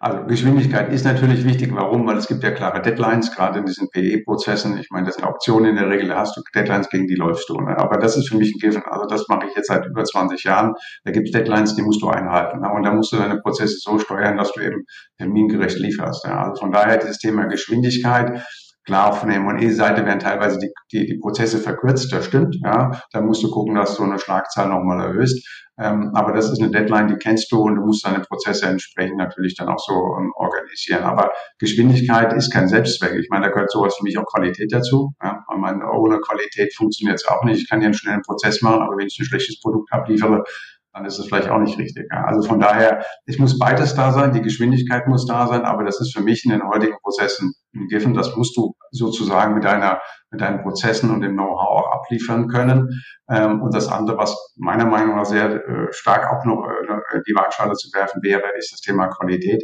Also 0.00 0.24
Geschwindigkeit 0.26 0.92
ist 0.92 1.04
natürlich 1.04 1.44
wichtig. 1.44 1.74
Warum? 1.74 2.06
Weil 2.06 2.18
es 2.18 2.28
gibt 2.28 2.44
ja 2.44 2.52
klare 2.52 2.80
Deadlines, 2.80 3.34
gerade 3.34 3.58
in 3.58 3.66
diesen 3.66 3.90
PE-Prozessen. 3.90 4.78
Ich 4.78 4.90
meine, 4.90 5.06
das 5.06 5.16
sind 5.16 5.24
Optionen 5.24 5.70
in 5.70 5.76
der 5.76 5.88
Regel, 5.88 6.08
da 6.08 6.18
hast 6.18 6.36
du 6.36 6.42
Deadlines, 6.54 6.88
gegen 6.88 7.08
die 7.08 7.16
läufst 7.16 7.48
du. 7.48 7.60
Ne? 7.60 7.76
Aber 7.76 7.98
das 7.98 8.16
ist 8.16 8.28
für 8.28 8.36
mich 8.36 8.54
ein 8.54 8.60
Given. 8.60 8.84
Also 8.84 9.06
das 9.06 9.26
mache 9.28 9.46
ich 9.48 9.56
jetzt 9.56 9.66
seit 9.66 9.86
über 9.86 10.04
20 10.04 10.44
Jahren. 10.44 10.74
Da 11.02 11.10
gibt 11.10 11.26
es 11.26 11.32
Deadlines, 11.32 11.74
die 11.74 11.82
musst 11.82 12.00
du 12.00 12.08
einhalten. 12.08 12.60
Ne? 12.60 12.70
Und 12.72 12.84
da 12.84 12.92
musst 12.92 13.12
du 13.12 13.16
deine 13.16 13.40
Prozesse 13.40 13.78
so 13.80 13.98
steuern, 13.98 14.36
dass 14.36 14.52
du 14.52 14.60
eben 14.60 14.84
termingerecht 15.16 15.78
lieferst. 15.78 16.24
Ja? 16.24 16.44
Also 16.44 16.60
von 16.60 16.70
daher 16.70 16.98
dieses 16.98 17.18
Thema 17.18 17.46
Geschwindigkeit 17.46 18.44
Klar, 18.88 19.12
von 19.12 19.28
der 19.28 19.36
M&E-Seite 19.36 20.06
werden 20.06 20.18
teilweise 20.18 20.58
die, 20.58 20.72
die, 20.90 21.04
die 21.04 21.18
Prozesse 21.18 21.58
verkürzt, 21.58 22.10
das 22.10 22.24
stimmt. 22.24 22.56
Ja, 22.64 23.02
da 23.12 23.20
musst 23.20 23.42
du 23.42 23.50
gucken, 23.50 23.74
dass 23.74 23.94
du 23.98 24.02
eine 24.02 24.18
Schlagzahl 24.18 24.70
nochmal 24.70 25.08
erhöhst. 25.08 25.46
Ähm, 25.78 26.10
aber 26.14 26.32
das 26.32 26.50
ist 26.50 26.58
eine 26.58 26.70
Deadline, 26.70 27.08
die 27.08 27.16
kennst 27.16 27.52
du 27.52 27.60
und 27.60 27.74
du 27.74 27.82
musst 27.82 28.06
deine 28.06 28.20
Prozesse 28.20 28.64
entsprechend 28.64 29.18
natürlich 29.18 29.56
dann 29.56 29.68
auch 29.68 29.78
so 29.78 29.92
um, 29.92 30.32
organisieren. 30.36 31.02
Aber 31.02 31.32
Geschwindigkeit 31.58 32.32
ist 32.32 32.50
kein 32.50 32.66
Selbstzweck. 32.66 33.12
Ich 33.12 33.28
meine, 33.28 33.48
da 33.48 33.52
gehört 33.52 33.70
sowas 33.70 33.94
für 33.94 34.04
mich 34.04 34.16
auch 34.16 34.24
Qualität 34.24 34.72
dazu. 34.72 35.12
Ja, 35.22 35.44
meine, 35.58 35.84
ohne 35.92 36.18
Qualität 36.20 36.74
funktioniert 36.74 37.20
es 37.20 37.28
auch 37.28 37.44
nicht. 37.44 37.60
Ich 37.60 37.68
kann 37.68 37.82
ja 37.82 37.88
einen 37.88 37.94
schnellen 37.94 38.22
Prozess 38.22 38.62
machen, 38.62 38.80
aber 38.80 38.96
wenn 38.96 39.06
ich 39.06 39.18
ein 39.20 39.26
schlechtes 39.26 39.60
Produkt 39.60 39.92
abliefere, 39.92 40.44
dann 40.92 41.04
ist 41.04 41.18
es 41.18 41.26
vielleicht 41.26 41.48
auch 41.48 41.58
nicht 41.58 41.78
richtig. 41.78 42.08
Ja. 42.10 42.24
Also 42.24 42.48
von 42.48 42.60
daher, 42.60 43.04
es 43.26 43.38
muss 43.38 43.58
beides 43.58 43.94
da 43.94 44.12
sein, 44.12 44.32
die 44.32 44.42
Geschwindigkeit 44.42 45.06
muss 45.06 45.26
da 45.26 45.46
sein, 45.46 45.62
aber 45.62 45.84
das 45.84 46.00
ist 46.00 46.14
für 46.14 46.22
mich 46.22 46.44
in 46.44 46.50
den 46.50 46.66
heutigen 46.66 46.96
Prozessen 47.02 47.52
ein 47.74 47.86
Giffen. 47.88 48.14
Das 48.14 48.34
musst 48.36 48.56
du 48.56 48.74
sozusagen 48.90 49.54
mit 49.54 49.64
deiner, 49.64 50.00
mit 50.30 50.40
deinen 50.40 50.62
Prozessen 50.62 51.10
und 51.10 51.20
dem 51.20 51.34
Know-how 51.34 51.84
auch 51.84 51.92
abliefern 51.92 52.48
können. 52.48 53.02
Ähm, 53.30 53.62
und 53.62 53.74
das 53.74 53.88
andere, 53.88 54.18
was 54.18 54.54
meiner 54.56 54.86
Meinung 54.86 55.16
nach 55.16 55.26
sehr 55.26 55.66
äh, 55.66 55.92
stark 55.92 56.26
auch 56.32 56.44
noch 56.44 56.66
äh, 56.66 57.20
die 57.26 57.34
Waagschale 57.34 57.74
zu 57.74 57.90
werfen 57.94 58.22
wäre, 58.22 58.56
ist 58.56 58.72
das 58.72 58.80
Thema 58.80 59.08
Qualität. 59.08 59.62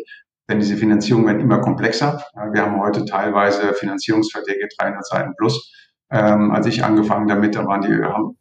Denn 0.49 0.61
diese 0.61 0.77
Finanzierungen 0.77 1.27
werden 1.27 1.41
immer 1.41 1.61
komplexer. 1.61 2.23
Wir 2.53 2.63
haben 2.63 2.79
heute 2.79 3.07
teilweise 3.07 3.73
Finanzierungsverträge 3.73 4.69
300 4.79 5.07
Seiten 5.07 5.35
plus 5.37 5.73
ähm, 6.11 6.53
als 6.53 6.67
ich 6.67 6.85
angefangen 6.85 7.29
damit, 7.29 7.57
da 7.57 7.67
waren 7.67 7.81
die 7.81 7.97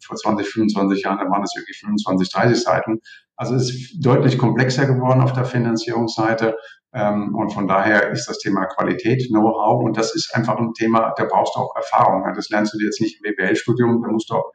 vor 0.06 0.16
20, 0.16 0.48
25 0.48 1.04
Jahren, 1.04 1.20
da 1.20 1.30
waren 1.30 1.44
es 1.44 1.56
wirklich 1.56 1.80
25, 1.80 2.32
30 2.32 2.64
Seiten. 2.64 3.00
Also 3.36 3.56
es 3.56 3.70
ist 3.70 4.06
deutlich 4.06 4.38
komplexer 4.38 4.86
geworden 4.86 5.22
auf 5.22 5.34
der 5.34 5.46
Finanzierungsseite. 5.46 6.56
Ähm, 6.96 7.34
und 7.34 7.52
von 7.52 7.68
daher 7.68 8.12
ist 8.12 8.28
das 8.28 8.38
Thema 8.38 8.66
Qualität, 8.66 9.28
Know-how 9.30 9.84
und 9.84 9.98
das 9.98 10.14
ist 10.14 10.36
einfach 10.36 10.58
ein 10.58 10.74
Thema, 10.74 11.14
da 11.18 11.26
brauchst 11.26 11.56
du 11.56 11.62
auch 11.62 11.76
Erfahrung. 11.76 12.24
Das 12.36 12.50
lernst 12.50 12.74
du 12.74 12.78
dir 12.78 12.86
jetzt 12.86 13.02
nicht 13.02 13.20
im 13.20 13.34
BWL-Studium, 13.36 14.04
da 14.04 14.12
musst 14.12 14.30
du 14.30 14.36
auch 14.36 14.52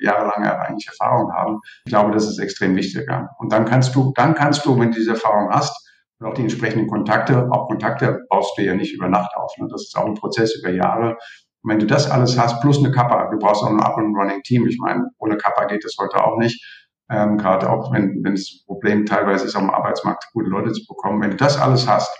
jahrelange 0.00 0.58
eigentlich 0.58 0.88
Erfahrung 0.88 1.32
haben. 1.32 1.60
Ich 1.84 1.92
glaube, 1.92 2.10
das 2.10 2.26
ist 2.26 2.38
extrem 2.40 2.74
wichtig. 2.74 3.06
Ja. 3.08 3.28
Und 3.38 3.52
dann 3.52 3.66
kannst 3.66 3.94
du, 3.94 4.12
dann 4.16 4.34
kannst 4.34 4.66
du, 4.66 4.78
wenn 4.80 4.90
du 4.90 4.98
diese 4.98 5.12
Erfahrung 5.12 5.50
hast, 5.50 5.80
und 6.20 6.28
auch 6.28 6.34
die 6.34 6.42
entsprechenden 6.42 6.86
Kontakte, 6.86 7.48
auch 7.50 7.68
Kontakte 7.68 8.24
baust 8.30 8.56
du 8.56 8.62
ja 8.62 8.74
nicht 8.74 8.94
über 8.94 9.08
Nacht 9.08 9.34
auf. 9.36 9.52
Ne? 9.58 9.66
Das 9.68 9.82
ist 9.82 9.96
auch 9.96 10.06
ein 10.06 10.14
Prozess 10.14 10.56
über 10.56 10.70
Jahre. 10.70 11.16
Und 11.64 11.70
wenn 11.70 11.78
du 11.78 11.86
das 11.86 12.10
alles 12.10 12.38
hast, 12.38 12.60
plus 12.60 12.78
eine 12.78 12.90
Kappa, 12.90 13.30
du 13.30 13.38
brauchst 13.38 13.62
auch 13.62 13.70
ein 13.70 13.80
Up-and-Running-Team. 13.80 14.66
Ich 14.66 14.78
meine, 14.78 15.08
ohne 15.18 15.38
Kappa 15.38 15.64
geht 15.64 15.82
das 15.82 15.96
heute 15.98 16.22
auch 16.22 16.36
nicht. 16.38 16.62
Ähm, 17.10 17.38
Gerade 17.38 17.70
auch, 17.70 17.90
wenn, 17.90 18.22
wenn 18.22 18.34
das 18.34 18.64
Problem 18.66 19.06
teilweise 19.06 19.46
ist, 19.46 19.56
am 19.56 19.70
Arbeitsmarkt 19.70 20.26
gute 20.34 20.50
Leute 20.50 20.72
zu 20.72 20.84
bekommen. 20.86 21.22
Wenn 21.22 21.30
du 21.30 21.36
das 21.36 21.58
alles 21.58 21.88
hast, 21.88 22.14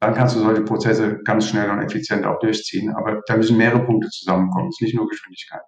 dann 0.00 0.14
kannst 0.14 0.36
du 0.36 0.40
solche 0.40 0.62
Prozesse 0.62 1.18
ganz 1.24 1.48
schnell 1.48 1.70
und 1.70 1.80
effizient 1.80 2.26
auch 2.26 2.38
durchziehen. 2.40 2.94
Aber 2.94 3.22
da 3.26 3.36
müssen 3.36 3.56
mehrere 3.56 3.84
Punkte 3.84 4.08
zusammenkommen. 4.10 4.68
Es 4.68 4.76
ist 4.76 4.82
nicht 4.82 4.94
nur 4.94 5.08
Geschwindigkeit. 5.08 5.62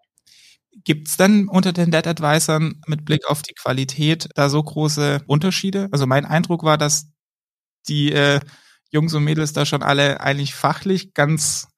Gibt 0.85 1.09
es 1.09 1.17
denn 1.17 1.49
unter 1.49 1.73
den 1.73 1.91
Debt 1.91 2.07
Advisern 2.07 2.81
mit 2.87 3.05
Blick 3.05 3.31
auf 3.31 3.43
die 3.43 3.55
Qualität 3.55 4.29
da 4.35 4.51
so 4.51 4.63
große 4.63 5.23
Unterschiede? 5.27 5.89
Also 5.91 6.07
mein 6.07 6.27
Eindruck 6.27 6.65
war, 6.65 6.77
dass 6.77 7.11
die 7.89 8.13
äh, 8.13 8.41
Jungs 8.91 9.15
und 9.15 9.25
Mädels 9.25 9.55
da 9.55 9.65
schon 9.65 9.83
alle 9.83 10.21
eigentlich 10.21 10.55
fachlich 10.55 11.15
ganz 11.15 11.69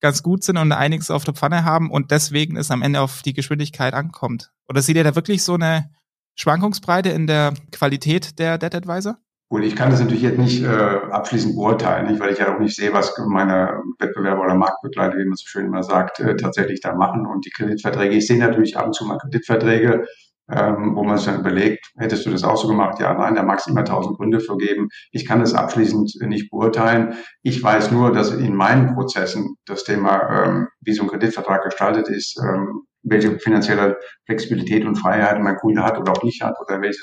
ganz 0.00 0.22
gut 0.22 0.44
sind 0.44 0.58
und 0.58 0.72
einiges 0.72 1.10
auf 1.10 1.24
der 1.24 1.34
Pfanne 1.34 1.64
haben 1.64 1.90
und 1.90 2.10
deswegen 2.10 2.56
es 2.56 2.70
am 2.70 2.82
Ende 2.82 3.00
auf 3.00 3.22
die 3.22 3.34
Geschwindigkeit 3.34 3.94
ankommt? 3.94 4.52
Oder 4.68 4.82
seht 4.82 4.96
ihr 4.96 5.04
da 5.04 5.14
wirklich 5.14 5.42
so 5.42 5.54
eine 5.54 5.90
Schwankungsbreite 6.34 7.10
in 7.10 7.26
der 7.26 7.54
Qualität 7.72 8.38
der 8.38 8.58
Debt 8.58 8.74
Advisor? 8.74 9.18
Gut, 9.50 9.62
ich 9.62 9.76
kann 9.76 9.90
das 9.90 10.00
natürlich 10.00 10.22
jetzt 10.22 10.38
nicht 10.38 10.64
äh, 10.64 10.66
abschließend 10.66 11.54
beurteilen, 11.54 12.08
nicht, 12.08 12.18
weil 12.18 12.32
ich 12.32 12.38
ja 12.38 12.52
auch 12.52 12.58
nicht 12.58 12.74
sehe, 12.74 12.92
was 12.92 13.14
meine 13.28 13.82
Wettbewerber 13.98 14.42
oder 14.42 14.54
Marktbegleiter, 14.54 15.16
wie 15.16 15.26
man 15.26 15.36
so 15.36 15.44
schön 15.46 15.66
immer 15.66 15.82
sagt, 15.82 16.18
äh, 16.18 16.34
tatsächlich 16.36 16.80
da 16.80 16.94
machen. 16.94 17.26
Und 17.26 17.44
die 17.44 17.50
Kreditverträge, 17.50 18.16
ich 18.16 18.26
sehe 18.26 18.38
natürlich 18.38 18.76
ab 18.76 18.86
und 18.86 18.94
zu 18.94 19.04
mal 19.04 19.18
Kreditverträge, 19.18 20.06
ähm, 20.50 20.94
wo 20.94 21.04
man 21.04 21.16
sich 21.16 21.26
dann 21.26 21.40
überlegt, 21.40 21.90
hättest 21.96 22.26
du 22.26 22.30
das 22.30 22.44
auch 22.44 22.56
so 22.56 22.68
gemacht? 22.68 22.98
Ja, 23.00 23.14
nein, 23.14 23.34
da 23.34 23.42
mag 23.42 23.58
es 23.58 23.66
immer 23.66 23.84
tausend 23.84 24.16
Gründe 24.16 24.40
für 24.40 24.56
geben. 24.56 24.88
Ich 25.10 25.26
kann 25.26 25.40
das 25.40 25.54
abschließend 25.54 26.16
nicht 26.20 26.50
beurteilen. 26.50 27.14
Ich 27.42 27.62
weiß 27.62 27.92
nur, 27.92 28.12
dass 28.12 28.30
in 28.32 28.54
meinen 28.54 28.94
Prozessen 28.94 29.56
das 29.64 29.84
Thema, 29.84 30.44
ähm, 30.44 30.68
wie 30.80 30.92
so 30.92 31.02
ein 31.02 31.08
Kreditvertrag 31.08 31.64
gestaltet 31.64 32.08
ist, 32.08 32.38
ähm, 32.42 32.82
welche 33.02 33.38
finanzielle 33.38 33.98
Flexibilität 34.26 34.84
und 34.84 34.96
Freiheit 34.96 35.40
mein 35.40 35.56
Kunde 35.56 35.82
hat 35.82 35.98
oder 35.98 36.12
auch 36.12 36.22
nicht 36.22 36.42
hat 36.42 36.56
oder 36.60 36.80
welche, 36.80 37.00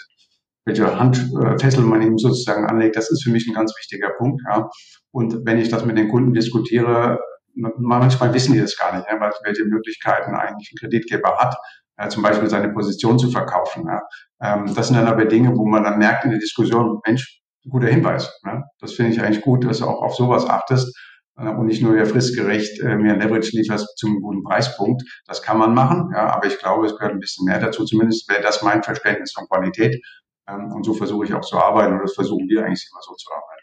welche 0.66 1.00
Handfessel 1.00 1.84
man 1.84 2.02
ihm 2.02 2.18
sozusagen 2.18 2.66
anlegt, 2.66 2.96
das 2.96 3.10
ist 3.12 3.24
für 3.24 3.32
mich 3.32 3.48
ein 3.48 3.56
ganz 3.56 3.74
wichtiger 3.78 4.12
Punkt. 4.18 4.42
Ja. 4.48 4.70
Und 5.12 5.46
wenn 5.46 5.58
ich 5.58 5.70
das 5.70 5.86
mit 5.86 5.98
den 5.98 6.10
Kunden 6.10 6.34
diskutiere, 6.34 7.20
manchmal 7.56 8.34
wissen 8.34 8.54
die 8.54 8.60
das 8.60 8.78
gar 8.78 8.96
nicht, 8.96 9.08
ja, 9.10 9.32
welche 9.44 9.66
Möglichkeiten 9.66 10.36
eigentlich 10.36 10.72
ein 10.72 10.78
Kreditgeber 10.80 11.38
hat 11.38 11.56
ja, 12.02 12.10
zum 12.10 12.24
Beispiel 12.24 12.50
seine 12.50 12.70
Position 12.70 13.20
zu 13.20 13.30
verkaufen. 13.30 13.86
Ja. 13.88 14.02
Ähm, 14.42 14.74
das 14.74 14.88
sind 14.88 14.98
dann 14.98 15.08
aber 15.08 15.26
Dinge, 15.26 15.56
wo 15.56 15.66
man 15.66 15.84
dann 15.84 16.00
merkt 16.00 16.26
in 16.26 16.32
der 16.32 16.40
Diskussion, 16.40 17.00
Mensch, 17.06 17.42
guter 17.70 17.88
Hinweis. 17.88 18.40
Ja. 18.44 18.64
Das 18.80 18.94
finde 18.94 19.12
ich 19.12 19.22
eigentlich 19.22 19.42
gut, 19.42 19.66
dass 19.66 19.80
du 19.80 19.86
auch 19.86 20.02
auf 20.02 20.16
sowas 20.16 20.48
achtest 20.48 20.98
äh, 21.38 21.48
und 21.48 21.68
nicht 21.68 21.84
nur 21.84 21.96
ja 21.96 22.06
fristgerecht 22.06 22.80
äh, 22.80 22.96
mir 22.96 23.14
ein 23.14 23.20
Leverage 23.20 23.56
lieferst 23.56 23.98
zum 23.98 24.20
guten 24.20 24.44
Preispunkt. 24.44 25.04
Das 25.28 25.44
kann 25.44 25.60
man 25.60 25.76
machen, 25.76 26.10
ja, 26.14 26.34
aber 26.34 26.48
ich 26.48 26.58
glaube, 26.58 26.88
es 26.88 26.96
gehört 26.96 27.14
ein 27.14 27.20
bisschen 27.20 27.46
mehr 27.46 27.60
dazu. 27.60 27.86
Zumindest 27.86 28.28
wäre 28.30 28.42
das 28.42 28.64
mein 28.64 28.82
Verständnis 28.82 29.34
von 29.34 29.48
Qualität. 29.48 30.04
Ähm, 30.48 30.72
und 30.74 30.84
so 30.84 30.96
versuche 30.96 31.26
ich 31.26 31.34
auch 31.36 31.42
zu 31.42 31.58
arbeiten 31.58 31.94
und 31.94 32.02
das 32.02 32.16
versuchen 32.16 32.48
wir 32.48 32.66
eigentlich 32.66 32.90
immer 32.92 33.02
so 33.02 33.14
zu 33.14 33.30
arbeiten. 33.30 33.62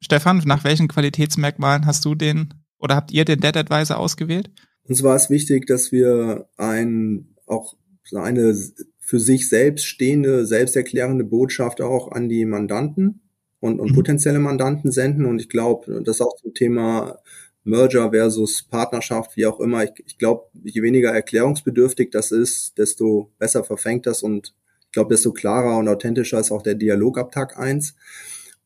Stefan, 0.00 0.42
nach 0.46 0.64
welchen 0.64 0.88
Qualitätsmerkmalen 0.88 1.84
hast 1.84 2.04
du 2.04 2.14
den 2.14 2.54
oder 2.78 2.96
habt 2.96 3.12
ihr 3.12 3.24
den 3.24 3.40
Debt 3.40 3.56
Advisor 3.56 3.98
ausgewählt? 3.98 4.50
Uns 4.86 5.02
war 5.02 5.16
es 5.16 5.30
wichtig, 5.30 5.66
dass 5.66 5.92
wir 5.92 6.46
ein 6.58 7.33
auch 7.46 7.76
eine 8.14 8.54
für 8.98 9.20
sich 9.20 9.48
selbst 9.48 9.84
stehende, 9.84 10.46
selbsterklärende 10.46 11.24
Botschaft 11.24 11.80
auch 11.80 12.10
an 12.10 12.28
die 12.28 12.44
Mandanten 12.44 13.20
und, 13.60 13.80
und 13.80 13.90
mhm. 13.90 13.94
potenzielle 13.94 14.38
Mandanten 14.38 14.90
senden. 14.90 15.26
Und 15.26 15.40
ich 15.40 15.48
glaube, 15.48 16.02
das 16.04 16.20
auch 16.20 16.36
zum 16.36 16.54
Thema 16.54 17.18
Merger 17.64 18.10
versus 18.10 18.62
Partnerschaft, 18.62 19.36
wie 19.36 19.46
auch 19.46 19.60
immer. 19.60 19.84
Ich, 19.84 19.92
ich 20.06 20.18
glaube, 20.18 20.48
je 20.62 20.82
weniger 20.82 21.10
erklärungsbedürftig 21.10 22.10
das 22.10 22.30
ist, 22.30 22.78
desto 22.78 23.30
besser 23.38 23.64
verfängt 23.64 24.06
das 24.06 24.22
und 24.22 24.54
ich 24.86 24.92
glaube, 24.92 25.14
desto 25.14 25.32
klarer 25.32 25.78
und 25.78 25.88
authentischer 25.88 26.38
ist 26.38 26.52
auch 26.52 26.62
der 26.62 26.76
Dialog 26.76 27.18
ab 27.18 27.32
Tag 27.32 27.58
eins. 27.58 27.96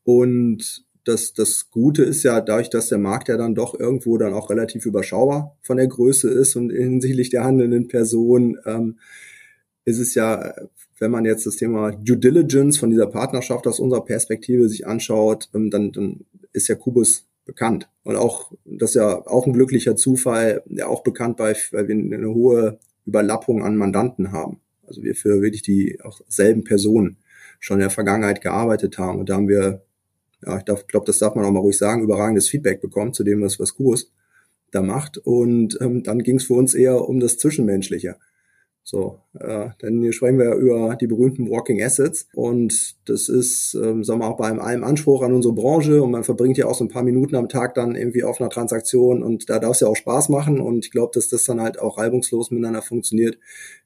Und 0.04 0.84
das, 1.04 1.32
das 1.32 1.70
Gute 1.70 2.02
ist 2.02 2.22
ja, 2.22 2.40
dadurch, 2.40 2.70
dass 2.70 2.88
der 2.88 2.98
Markt 2.98 3.28
ja 3.28 3.36
dann 3.36 3.54
doch 3.54 3.78
irgendwo 3.78 4.18
dann 4.18 4.34
auch 4.34 4.50
relativ 4.50 4.86
überschaubar 4.86 5.56
von 5.62 5.76
der 5.76 5.86
Größe 5.86 6.28
ist 6.28 6.56
und 6.56 6.70
hinsichtlich 6.70 7.30
der 7.30 7.44
handelnden 7.44 7.88
Person, 7.88 8.58
ähm, 8.66 8.98
ist 9.84 9.98
es 9.98 10.14
ja, 10.14 10.54
wenn 10.98 11.10
man 11.10 11.24
jetzt 11.24 11.46
das 11.46 11.56
Thema 11.56 11.92
Due 11.92 12.18
Diligence 12.18 12.78
von 12.78 12.90
dieser 12.90 13.06
Partnerschaft 13.06 13.66
aus 13.66 13.80
unserer 13.80 14.04
Perspektive 14.04 14.68
sich 14.68 14.86
anschaut, 14.86 15.48
ähm, 15.54 15.70
dann, 15.70 15.92
dann 15.92 16.26
ist 16.52 16.68
ja 16.68 16.74
Kubus 16.74 17.26
bekannt. 17.44 17.88
Und 18.04 18.16
auch, 18.16 18.52
das 18.64 18.90
ist 18.90 18.96
ja 18.96 19.26
auch 19.26 19.46
ein 19.46 19.52
glücklicher 19.54 19.96
Zufall, 19.96 20.62
ja 20.66 20.86
auch 20.86 21.02
bekannt 21.02 21.38
bei, 21.38 21.56
weil 21.72 21.88
wir 21.88 21.94
eine 21.94 22.28
hohe 22.28 22.78
Überlappung 23.06 23.64
an 23.64 23.76
Mandanten 23.76 24.32
haben. 24.32 24.60
Also 24.86 25.02
wir 25.02 25.14
für 25.14 25.40
wirklich 25.40 25.62
die 25.62 25.98
auch 26.02 26.20
selben 26.28 26.64
Personen 26.64 27.16
schon 27.60 27.76
in 27.76 27.82
der 27.82 27.90
Vergangenheit 27.90 28.40
gearbeitet 28.40 28.98
haben. 28.98 29.18
Und 29.18 29.30
da 29.30 29.34
haben 29.34 29.48
wir 29.48 29.82
ja, 30.46 30.58
ich 30.58 30.86
glaube, 30.86 31.06
das 31.06 31.18
darf 31.18 31.34
man 31.34 31.44
auch 31.44 31.50
mal 31.50 31.60
ruhig 31.60 31.76
sagen, 31.76 32.02
überragendes 32.02 32.48
Feedback 32.48 32.80
bekommen 32.80 33.12
zu 33.12 33.24
dem, 33.24 33.42
was, 33.42 33.58
was 33.58 33.74
Kurs 33.74 34.12
da 34.70 34.82
macht. 34.82 35.18
Und 35.18 35.78
ähm, 35.80 36.02
dann 36.02 36.20
ging 36.20 36.36
es 36.36 36.44
für 36.44 36.54
uns 36.54 36.74
eher 36.74 37.08
um 37.08 37.20
das 37.20 37.38
Zwischenmenschliche. 37.38 38.16
So, 38.84 39.18
äh, 39.38 39.68
denn 39.82 40.00
hier 40.00 40.14
sprechen 40.14 40.38
wir 40.38 40.54
über 40.54 40.96
die 40.96 41.06
berühmten 41.06 41.50
Walking 41.50 41.82
Assets. 41.82 42.26
Und 42.32 42.96
das 43.06 43.28
ist, 43.28 43.74
ähm, 43.74 44.02
sagen 44.02 44.20
wir 44.20 44.28
auch 44.28 44.38
bei 44.38 44.46
einem 44.46 44.82
Anspruch 44.82 45.22
an 45.22 45.34
unsere 45.34 45.52
Branche. 45.52 46.02
Und 46.02 46.12
man 46.12 46.24
verbringt 46.24 46.56
ja 46.56 46.66
auch 46.66 46.74
so 46.74 46.84
ein 46.84 46.88
paar 46.88 47.02
Minuten 47.02 47.34
am 47.34 47.50
Tag 47.50 47.74
dann 47.74 47.96
irgendwie 47.96 48.24
auf 48.24 48.40
einer 48.40 48.48
Transaktion. 48.48 49.22
Und 49.22 49.50
da 49.50 49.58
darf 49.58 49.72
es 49.72 49.80
ja 49.80 49.88
auch 49.88 49.96
Spaß 49.96 50.30
machen. 50.30 50.58
Und 50.60 50.86
ich 50.86 50.90
glaube, 50.90 51.10
dass 51.12 51.28
das 51.28 51.44
dann 51.44 51.60
halt 51.60 51.78
auch 51.78 51.98
reibungslos 51.98 52.50
miteinander 52.50 52.80
funktioniert, 52.80 53.38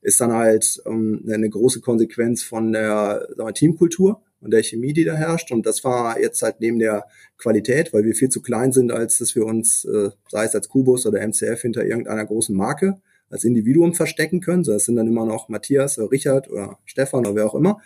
ist 0.02 0.20
dann 0.20 0.32
halt 0.32 0.80
ähm, 0.86 1.24
eine 1.28 1.50
große 1.50 1.80
Konsequenz 1.80 2.44
von 2.44 2.72
der 2.72 3.26
sagen 3.34 3.48
wir, 3.48 3.54
Teamkultur 3.54 4.22
und 4.42 4.52
der 4.52 4.62
Chemie, 4.62 4.92
die 4.92 5.04
da 5.04 5.14
herrscht 5.14 5.52
und 5.52 5.64
das 5.66 5.84
war 5.84 6.20
jetzt 6.20 6.42
halt 6.42 6.56
neben 6.60 6.78
der 6.78 7.06
Qualität, 7.38 7.92
weil 7.92 8.04
wir 8.04 8.14
viel 8.14 8.28
zu 8.28 8.42
klein 8.42 8.72
sind, 8.72 8.92
als 8.92 9.18
dass 9.18 9.34
wir 9.34 9.46
uns, 9.46 9.84
äh, 9.84 10.10
sei 10.28 10.44
es 10.44 10.54
als 10.54 10.68
Kubus 10.68 11.06
oder 11.06 11.20
MCF 11.20 11.62
hinter 11.62 11.84
irgendeiner 11.84 12.26
großen 12.26 12.54
Marke 12.54 13.00
als 13.32 13.44
Individuum 13.44 13.94
verstecken 13.94 14.40
können. 14.40 14.62
So, 14.62 14.72
das 14.72 14.84
sind 14.84 14.96
dann 14.96 15.08
immer 15.08 15.24
noch 15.24 15.48
Matthias 15.48 15.98
oder 15.98 16.10
Richard 16.10 16.50
oder 16.50 16.78
Stefan 16.84 17.20
oder 17.20 17.34
wer 17.34 17.46
auch 17.46 17.54
immer, 17.54 17.80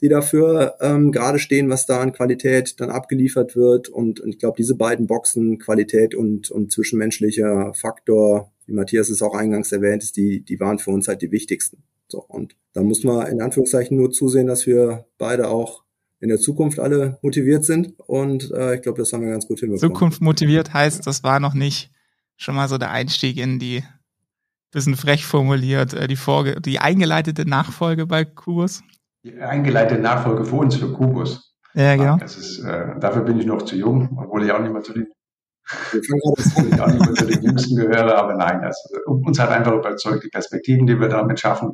die 0.00 0.08
dafür 0.08 0.76
ähm, 0.80 1.12
gerade 1.12 1.38
stehen, 1.38 1.70
was 1.70 1.86
da 1.86 2.00
an 2.00 2.12
Qualität 2.12 2.80
dann 2.80 2.90
abgeliefert 2.90 3.56
wird. 3.56 3.88
Und, 3.88 4.20
und 4.20 4.30
ich 4.30 4.38
glaube, 4.38 4.56
diese 4.58 4.74
beiden 4.74 5.06
Boxen, 5.06 5.58
Qualität 5.58 6.14
und, 6.14 6.50
und 6.50 6.70
zwischenmenschlicher 6.70 7.72
Faktor, 7.74 8.52
wie 8.66 8.74
Matthias 8.74 9.08
es 9.08 9.22
auch 9.22 9.34
eingangs 9.34 9.72
erwähnt 9.72 10.02
ist, 10.02 10.16
die, 10.16 10.40
die 10.44 10.60
waren 10.60 10.78
für 10.78 10.90
uns 10.90 11.08
halt 11.08 11.22
die 11.22 11.32
wichtigsten. 11.32 11.82
So, 12.08 12.22
und 12.22 12.56
da 12.74 12.82
muss 12.82 13.04
man 13.04 13.26
in 13.28 13.40
Anführungszeichen 13.40 13.96
nur 13.96 14.10
zusehen, 14.10 14.46
dass 14.46 14.66
wir 14.66 15.06
beide 15.16 15.48
auch 15.48 15.84
in 16.22 16.28
der 16.28 16.38
Zukunft 16.38 16.78
alle 16.78 17.18
motiviert 17.20 17.64
sind. 17.64 17.94
Und 17.98 18.50
äh, 18.52 18.76
ich 18.76 18.82
glaube, 18.82 18.98
das 18.98 19.12
haben 19.12 19.22
wir 19.22 19.30
ganz 19.30 19.46
gut 19.46 19.58
hinbekommen. 19.58 19.94
Zukunft 19.94 20.22
motiviert 20.22 20.72
heißt, 20.72 21.06
das 21.06 21.24
war 21.24 21.40
noch 21.40 21.52
nicht 21.52 21.90
schon 22.36 22.54
mal 22.54 22.68
so 22.68 22.78
der 22.78 22.90
Einstieg 22.92 23.36
in 23.38 23.58
die 23.58 23.82
bisschen 24.70 24.96
frech 24.96 25.26
formuliert, 25.26 25.94
äh, 25.94 26.06
die, 26.06 26.16
Folge, 26.16 26.60
die 26.60 26.78
eingeleitete 26.78 27.46
Nachfolge 27.46 28.06
bei 28.06 28.24
Kubus? 28.24 28.82
Die 29.24 29.38
eingeleitete 29.38 30.00
Nachfolge 30.00 30.44
für 30.44 30.56
uns, 30.56 30.76
für 30.76 30.92
Kubus. 30.92 31.54
Ja, 31.74 31.96
genau. 31.96 32.16
Das 32.16 32.36
ist, 32.36 32.60
äh, 32.60 32.98
dafür 33.00 33.22
bin 33.22 33.38
ich 33.38 33.46
noch 33.46 33.62
zu 33.62 33.76
jung, 33.76 34.16
obwohl 34.16 34.44
ich 34.44 34.52
auch 34.52 34.60
nicht 34.60 34.72
mehr 34.72 34.82
zu 34.82 34.92
den, 34.92 35.08
ich 35.92 36.80
auch 36.80 36.86
nicht 36.86 37.04
mehr 37.04 37.14
zu 37.14 37.26
den 37.26 37.42
Jüngsten 37.42 37.76
gehöre, 37.76 38.16
aber 38.16 38.34
nein, 38.34 38.62
das, 38.62 38.76
uns 39.06 39.38
hat 39.38 39.50
einfach 39.50 39.72
überzeugt, 39.72 40.24
die 40.24 40.28
Perspektiven, 40.28 40.86
die 40.86 40.98
wir 40.98 41.08
damit 41.08 41.40
schaffen, 41.40 41.72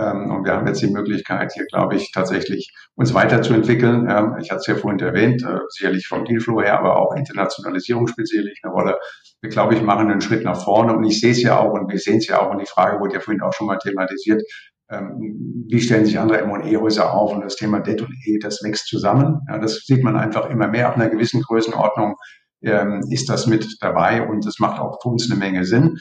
und 0.00 0.44
wir 0.44 0.52
haben 0.52 0.66
jetzt 0.66 0.82
die 0.82 0.90
Möglichkeit, 0.90 1.52
hier, 1.52 1.66
glaube 1.66 1.96
ich, 1.96 2.12
tatsächlich 2.12 2.72
uns 2.94 3.14
weiterzuentwickeln. 3.14 4.08
Ähm, 4.10 4.36
ich 4.40 4.50
hatte 4.50 4.60
es 4.60 4.66
ja 4.66 4.74
vorhin 4.74 5.00
erwähnt, 5.00 5.42
äh, 5.42 5.58
sicherlich 5.68 6.06
vom 6.06 6.24
Dealflow 6.24 6.60
her, 6.62 6.78
aber 6.78 6.96
auch 6.96 7.14
Internationalisierung 7.14 8.06
spielt 8.06 8.28
sicherlich 8.28 8.60
eine 8.62 8.72
Rolle. 8.72 8.98
Wir, 9.40 9.50
glaube 9.50 9.74
ich, 9.74 9.82
machen 9.82 10.10
einen 10.10 10.20
Schritt 10.20 10.44
nach 10.44 10.62
vorne 10.62 10.94
und 10.94 11.04
ich 11.04 11.20
sehe 11.20 11.32
es 11.32 11.42
ja 11.42 11.58
auch 11.58 11.72
und 11.72 11.90
wir 11.90 11.98
sehen 11.98 12.18
es 12.18 12.26
ja 12.26 12.40
auch 12.40 12.50
und 12.50 12.60
die 12.60 12.66
Frage 12.66 13.00
wurde 13.00 13.14
ja 13.14 13.20
vorhin 13.20 13.42
auch 13.42 13.52
schon 13.52 13.66
mal 13.66 13.78
thematisiert. 13.78 14.42
Ähm, 14.90 15.64
wie 15.68 15.80
stellen 15.80 16.06
sich 16.06 16.18
andere 16.18 16.40
M&E-Häuser 16.40 17.12
auf 17.12 17.32
und 17.34 17.42
das 17.42 17.56
Thema 17.56 17.80
Debt 17.80 18.02
und 18.02 18.14
E, 18.26 18.38
das 18.38 18.62
wächst 18.62 18.88
zusammen. 18.88 19.40
Das 19.60 19.84
sieht 19.84 20.02
man 20.02 20.16
einfach 20.16 20.48
immer 20.48 20.66
mehr 20.66 20.88
ab 20.88 20.96
einer 20.96 21.08
gewissen 21.08 21.42
Größenordnung 21.42 22.14
ist 22.60 23.28
das 23.28 23.46
mit 23.46 23.76
dabei 23.80 24.26
und 24.26 24.44
das 24.44 24.58
macht 24.58 24.80
auch 24.80 24.98
für 25.00 25.10
uns 25.10 25.30
eine 25.30 25.38
Menge 25.38 25.64
Sinn. 25.64 25.98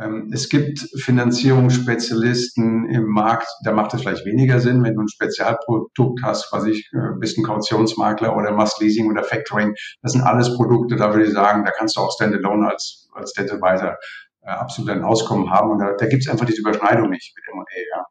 Ähm, 0.00 0.30
es 0.32 0.48
gibt 0.48 0.78
Finanzierungsspezialisten 0.96 2.88
im 2.88 3.06
Markt, 3.06 3.48
da 3.64 3.72
macht 3.72 3.92
es 3.92 4.00
vielleicht 4.00 4.24
weniger 4.24 4.58
Sinn, 4.58 4.82
wenn 4.82 4.94
du 4.94 5.02
ein 5.02 5.08
Spezialprodukt 5.08 6.22
hast, 6.22 6.50
was 6.52 6.64
ich, 6.64 6.90
äh, 6.92 7.18
bist 7.18 7.36
ein 7.36 7.44
Kautionsmakler 7.44 8.34
oder 8.34 8.52
machst 8.52 8.80
Leasing 8.80 9.10
oder 9.10 9.24
Factoring. 9.24 9.74
Das 10.02 10.12
sind 10.12 10.22
alles 10.22 10.56
Produkte, 10.56 10.96
da 10.96 11.12
würde 11.12 11.26
ich 11.26 11.32
sagen, 11.32 11.64
da 11.64 11.70
kannst 11.70 11.96
du 11.96 12.00
auch 12.00 12.12
Standalone 12.12 12.68
als, 12.68 13.08
als 13.12 13.32
Debt 13.34 13.52
Advisor 13.52 13.96
äh, 14.42 14.50
absolut 14.50 14.90
ein 14.90 15.04
Auskommen 15.04 15.50
haben. 15.50 15.72
Und 15.72 15.80
da, 15.80 15.92
da 15.92 16.06
gibt 16.06 16.22
es 16.22 16.28
einfach 16.30 16.46
diese 16.46 16.62
Überschneidung 16.62 17.10
nicht 17.10 17.34
mit 17.36 17.44
M&A, 17.52 17.96
ja. 17.96 18.04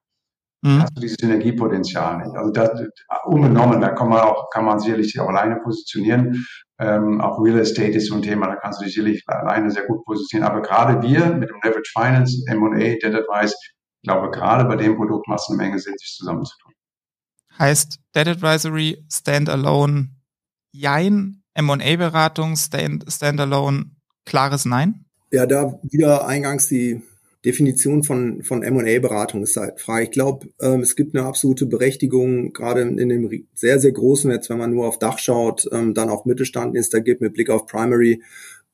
Mhm. 0.61 0.81
Hast 0.83 0.95
du 0.95 1.01
dieses 1.01 1.17
Synergiepotenzial 1.19 2.17
nicht. 2.17 2.35
Also 2.35 2.51
das, 2.51 2.69
unbenommen, 3.25 3.81
da 3.81 3.89
kann 3.89 4.09
man 4.09 4.19
auch, 4.19 4.49
kann 4.51 4.65
man 4.65 4.79
sicherlich 4.79 5.11
sich 5.11 5.19
auch 5.19 5.29
alleine 5.29 5.55
positionieren. 5.55 6.45
Ähm, 6.79 7.19
auch 7.19 7.43
Real 7.43 7.59
Estate 7.59 7.91
ist 7.91 8.07
so 8.07 8.15
ein 8.15 8.21
Thema, 8.21 8.47
da 8.47 8.55
kannst 8.55 8.79
du 8.79 8.85
dich 8.85 8.93
sicherlich 8.93 9.23
alleine 9.27 9.69
sehr 9.69 9.85
gut 9.85 10.05
positionieren. 10.05 10.49
Aber 10.49 10.61
gerade 10.61 11.01
wir 11.01 11.25
mit 11.35 11.49
dem 11.49 11.57
Leverage 11.61 11.91
Finance, 11.93 12.41
M&A, 12.47 12.77
Debt 12.77 13.13
Advice, 13.15 13.53
ich 14.01 14.07
glaube, 14.07 14.31
gerade 14.31 14.63
bei 14.63 14.77
dem 14.77 14.95
Produkt 14.95 15.27
macht 15.27 15.41
es 15.41 15.49
eine 15.49 15.57
Menge 15.57 15.77
Sinn, 15.77 15.93
sich 15.97 16.15
zusammenzutun. 16.15 16.71
Heißt 17.57 17.99
Debt 18.15 18.29
Advisory 18.29 19.03
Standalone 19.11 20.09
Jein, 20.71 21.43
M&A-Beratung 21.53 22.55
Stand, 22.55 23.05
Standalone 23.11 23.91
klares 24.25 24.63
Nein? 24.63 25.05
Ja, 25.31 25.45
da 25.45 25.79
wieder 25.83 26.25
eingangs 26.25 26.67
die 26.67 27.01
Definition 27.45 28.03
von, 28.03 28.43
von 28.43 28.63
M&A-Beratung 28.63 29.43
ist 29.43 29.55
halt 29.55 29.79
frei. 29.79 30.03
Ich 30.03 30.11
glaube, 30.11 30.49
ähm, 30.59 30.81
es 30.81 30.95
gibt 30.95 31.15
eine 31.15 31.25
absolute 31.25 31.65
Berechtigung, 31.65 32.51
gerade 32.51 32.81
in 32.81 33.09
dem 33.09 33.47
sehr, 33.53 33.79
sehr 33.79 33.93
großen 33.93 34.29
Netz, 34.29 34.49
wenn 34.49 34.57
man 34.57 34.73
nur 34.73 34.87
auf 34.87 34.99
Dach 34.99 35.19
schaut, 35.19 35.67
ähm, 35.71 35.93
dann 35.93 36.09
auch 36.09 36.25
Mittelstand 36.25 36.75
ist, 36.75 36.93
da 36.93 36.99
gibt 36.99 37.21
mit 37.21 37.33
Blick 37.33 37.49
auf 37.49 37.65
Primary 37.65 38.21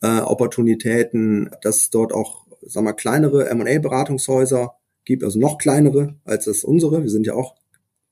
äh, 0.01 0.19
Opportunitäten, 0.19 1.51
dass 1.62 1.91
dort 1.91 2.12
auch, 2.12 2.47
sagen 2.62 2.88
wir, 2.88 2.93
kleinere 2.93 3.49
M&A-Beratungshäuser 3.49 4.73
gibt, 5.06 5.23
also 5.23 5.39
noch 5.39 5.60
kleinere 5.60 6.15
als 6.25 6.45
das 6.45 6.63
unsere. 6.63 7.04
Wir 7.04 7.10
sind 7.10 7.28
ja 7.28 7.36
auch 7.36 7.56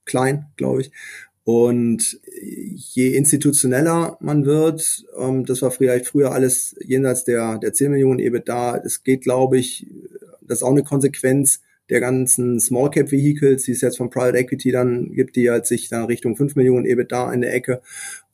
klein, 0.06 0.52
glaube 0.56 0.82
ich. 0.82 0.92
Und 1.46 2.22
je 2.32 3.16
institutioneller 3.16 4.18
man 4.22 4.46
wird, 4.46 5.04
ähm, 5.20 5.46
das 5.46 5.62
war 5.62 5.72
vielleicht 5.72 6.08
früher 6.08 6.32
alles 6.32 6.76
jenseits 6.80 7.26
der, 7.26 7.58
der 7.58 7.74
10 7.74 7.92
Millionen 7.92 8.20
EBITDA, 8.20 8.78
es 8.86 9.04
geht, 9.04 9.24
glaube 9.24 9.58
ich, 9.58 9.88
das 10.48 10.60
ist 10.60 10.64
auch 10.64 10.72
eine 10.72 10.84
Konsequenz 10.84 11.62
der 11.90 12.00
ganzen 12.00 12.60
Small 12.60 12.90
Cap 12.90 13.12
Vehicles, 13.12 13.64
die 13.64 13.72
es 13.74 13.82
jetzt 13.82 13.98
von 13.98 14.10
Private 14.10 14.38
Equity 14.38 14.72
dann 14.72 15.12
gibt, 15.12 15.36
die 15.36 15.50
halt 15.50 15.66
sich 15.66 15.90
dann 15.90 16.06
Richtung 16.06 16.36
5 16.36 16.56
Millionen 16.56 16.86
EBITDA 16.86 17.34
in 17.34 17.42
der 17.42 17.54
Ecke 17.54 17.82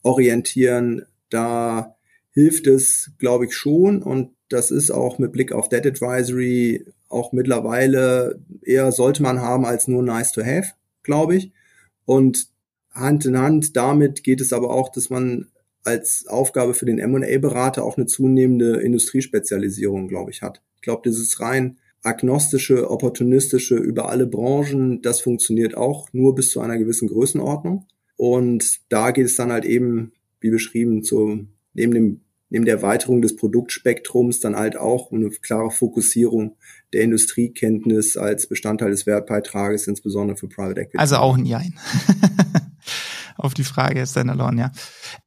orientieren. 0.02 1.02
Da 1.30 1.96
hilft 2.32 2.66
es, 2.66 3.10
glaube 3.18 3.46
ich, 3.46 3.54
schon. 3.54 4.02
Und 4.02 4.30
das 4.48 4.70
ist 4.70 4.90
auch 4.90 5.18
mit 5.18 5.32
Blick 5.32 5.52
auf 5.52 5.68
Debt 5.68 5.86
Advisory 5.86 6.86
auch 7.10 7.32
mittlerweile 7.32 8.40
eher 8.62 8.92
sollte 8.92 9.22
man 9.22 9.40
haben 9.40 9.66
als 9.66 9.88
nur 9.88 10.02
nice 10.02 10.32
to 10.32 10.42
have, 10.42 10.72
glaube 11.02 11.36
ich. 11.36 11.52
Und 12.04 12.48
Hand 12.92 13.26
in 13.26 13.36
Hand 13.36 13.76
damit 13.76 14.22
geht 14.22 14.40
es 14.40 14.52
aber 14.52 14.70
auch, 14.70 14.90
dass 14.90 15.10
man 15.10 15.48
als 15.82 16.26
Aufgabe 16.28 16.74
für 16.74 16.86
den 16.86 16.98
M&A-Berater 16.98 17.84
auch 17.84 17.96
eine 17.96 18.06
zunehmende 18.06 18.80
Industriespezialisierung, 18.80 20.08
glaube 20.08 20.30
ich, 20.30 20.42
hat. 20.42 20.62
Ich 20.76 20.82
glaube, 20.82 21.02
dieses 21.04 21.40
rein 21.40 21.78
agnostische, 22.02 22.90
opportunistische 22.90 23.76
über 23.76 24.08
alle 24.08 24.26
Branchen, 24.26 25.02
das 25.02 25.20
funktioniert 25.20 25.76
auch 25.76 26.08
nur 26.12 26.34
bis 26.34 26.50
zu 26.50 26.60
einer 26.60 26.78
gewissen 26.78 27.08
Größenordnung. 27.08 27.86
Und 28.16 28.80
da 28.90 29.10
geht 29.10 29.26
es 29.26 29.36
dann 29.36 29.52
halt 29.52 29.64
eben, 29.64 30.12
wie 30.40 30.50
beschrieben, 30.50 31.02
zu, 31.02 31.46
neben 31.74 31.92
dem 31.92 32.20
neben 32.50 32.64
der 32.64 32.74
Erweiterung 32.74 33.22
des 33.22 33.36
Produktspektrums 33.36 34.40
dann 34.40 34.56
halt 34.56 34.76
auch 34.76 35.12
eine 35.12 35.30
klare 35.30 35.70
Fokussierung 35.70 36.56
der 36.92 37.02
Industriekenntnis 37.02 38.16
als 38.16 38.48
Bestandteil 38.48 38.90
des 38.90 39.06
Wertbeitrages, 39.06 39.86
insbesondere 39.86 40.36
für 40.36 40.48
Private 40.48 40.80
Equity. 40.80 40.98
Also 40.98 41.16
auch 41.16 41.38
ein 41.38 41.46
Jein. 41.46 41.74
Auf 43.40 43.54
die 43.54 43.64
Frage 43.64 44.06
Standalone, 44.06 44.60
ja. 44.60 44.70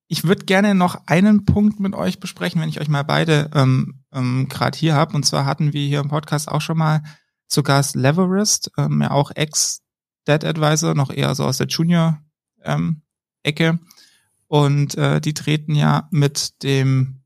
Ich 0.07 0.23
würde 0.23 0.45
gerne 0.45 0.75
noch 0.75 1.07
einen 1.07 1.45
Punkt 1.45 1.79
mit 1.79 1.95
euch 1.95 2.19
besprechen, 2.19 2.61
wenn 2.61 2.69
ich 2.69 2.79
euch 2.79 2.87
mal 2.87 3.03
beide 3.03 3.49
ähm, 3.55 4.03
ähm, 4.11 4.47
gerade 4.49 4.77
hier 4.77 4.93
habe. 4.93 5.15
Und 5.15 5.25
zwar 5.25 5.45
hatten 5.45 5.73
wir 5.73 5.87
hier 5.87 5.99
im 5.99 6.09
Podcast 6.09 6.47
auch 6.47 6.61
schon 6.61 6.77
mal 6.77 7.01
zu 7.47 7.63
Gast 7.63 7.95
Leverist, 7.95 8.71
ähm, 8.77 9.01
ja 9.01 9.09
auch 9.09 9.31
Ex-Dead 9.33 10.45
Advisor, 10.45 10.93
noch 10.93 11.09
eher 11.09 11.33
so 11.33 11.45
aus 11.45 11.57
der 11.57 11.67
Junior-Ecke. 11.67 12.19
Ähm, 13.63 13.79
und 14.47 14.95
äh, 14.95 15.19
die 15.19 15.33
treten 15.33 15.73
ja 15.73 16.07
mit 16.11 16.61
dem, 16.61 17.23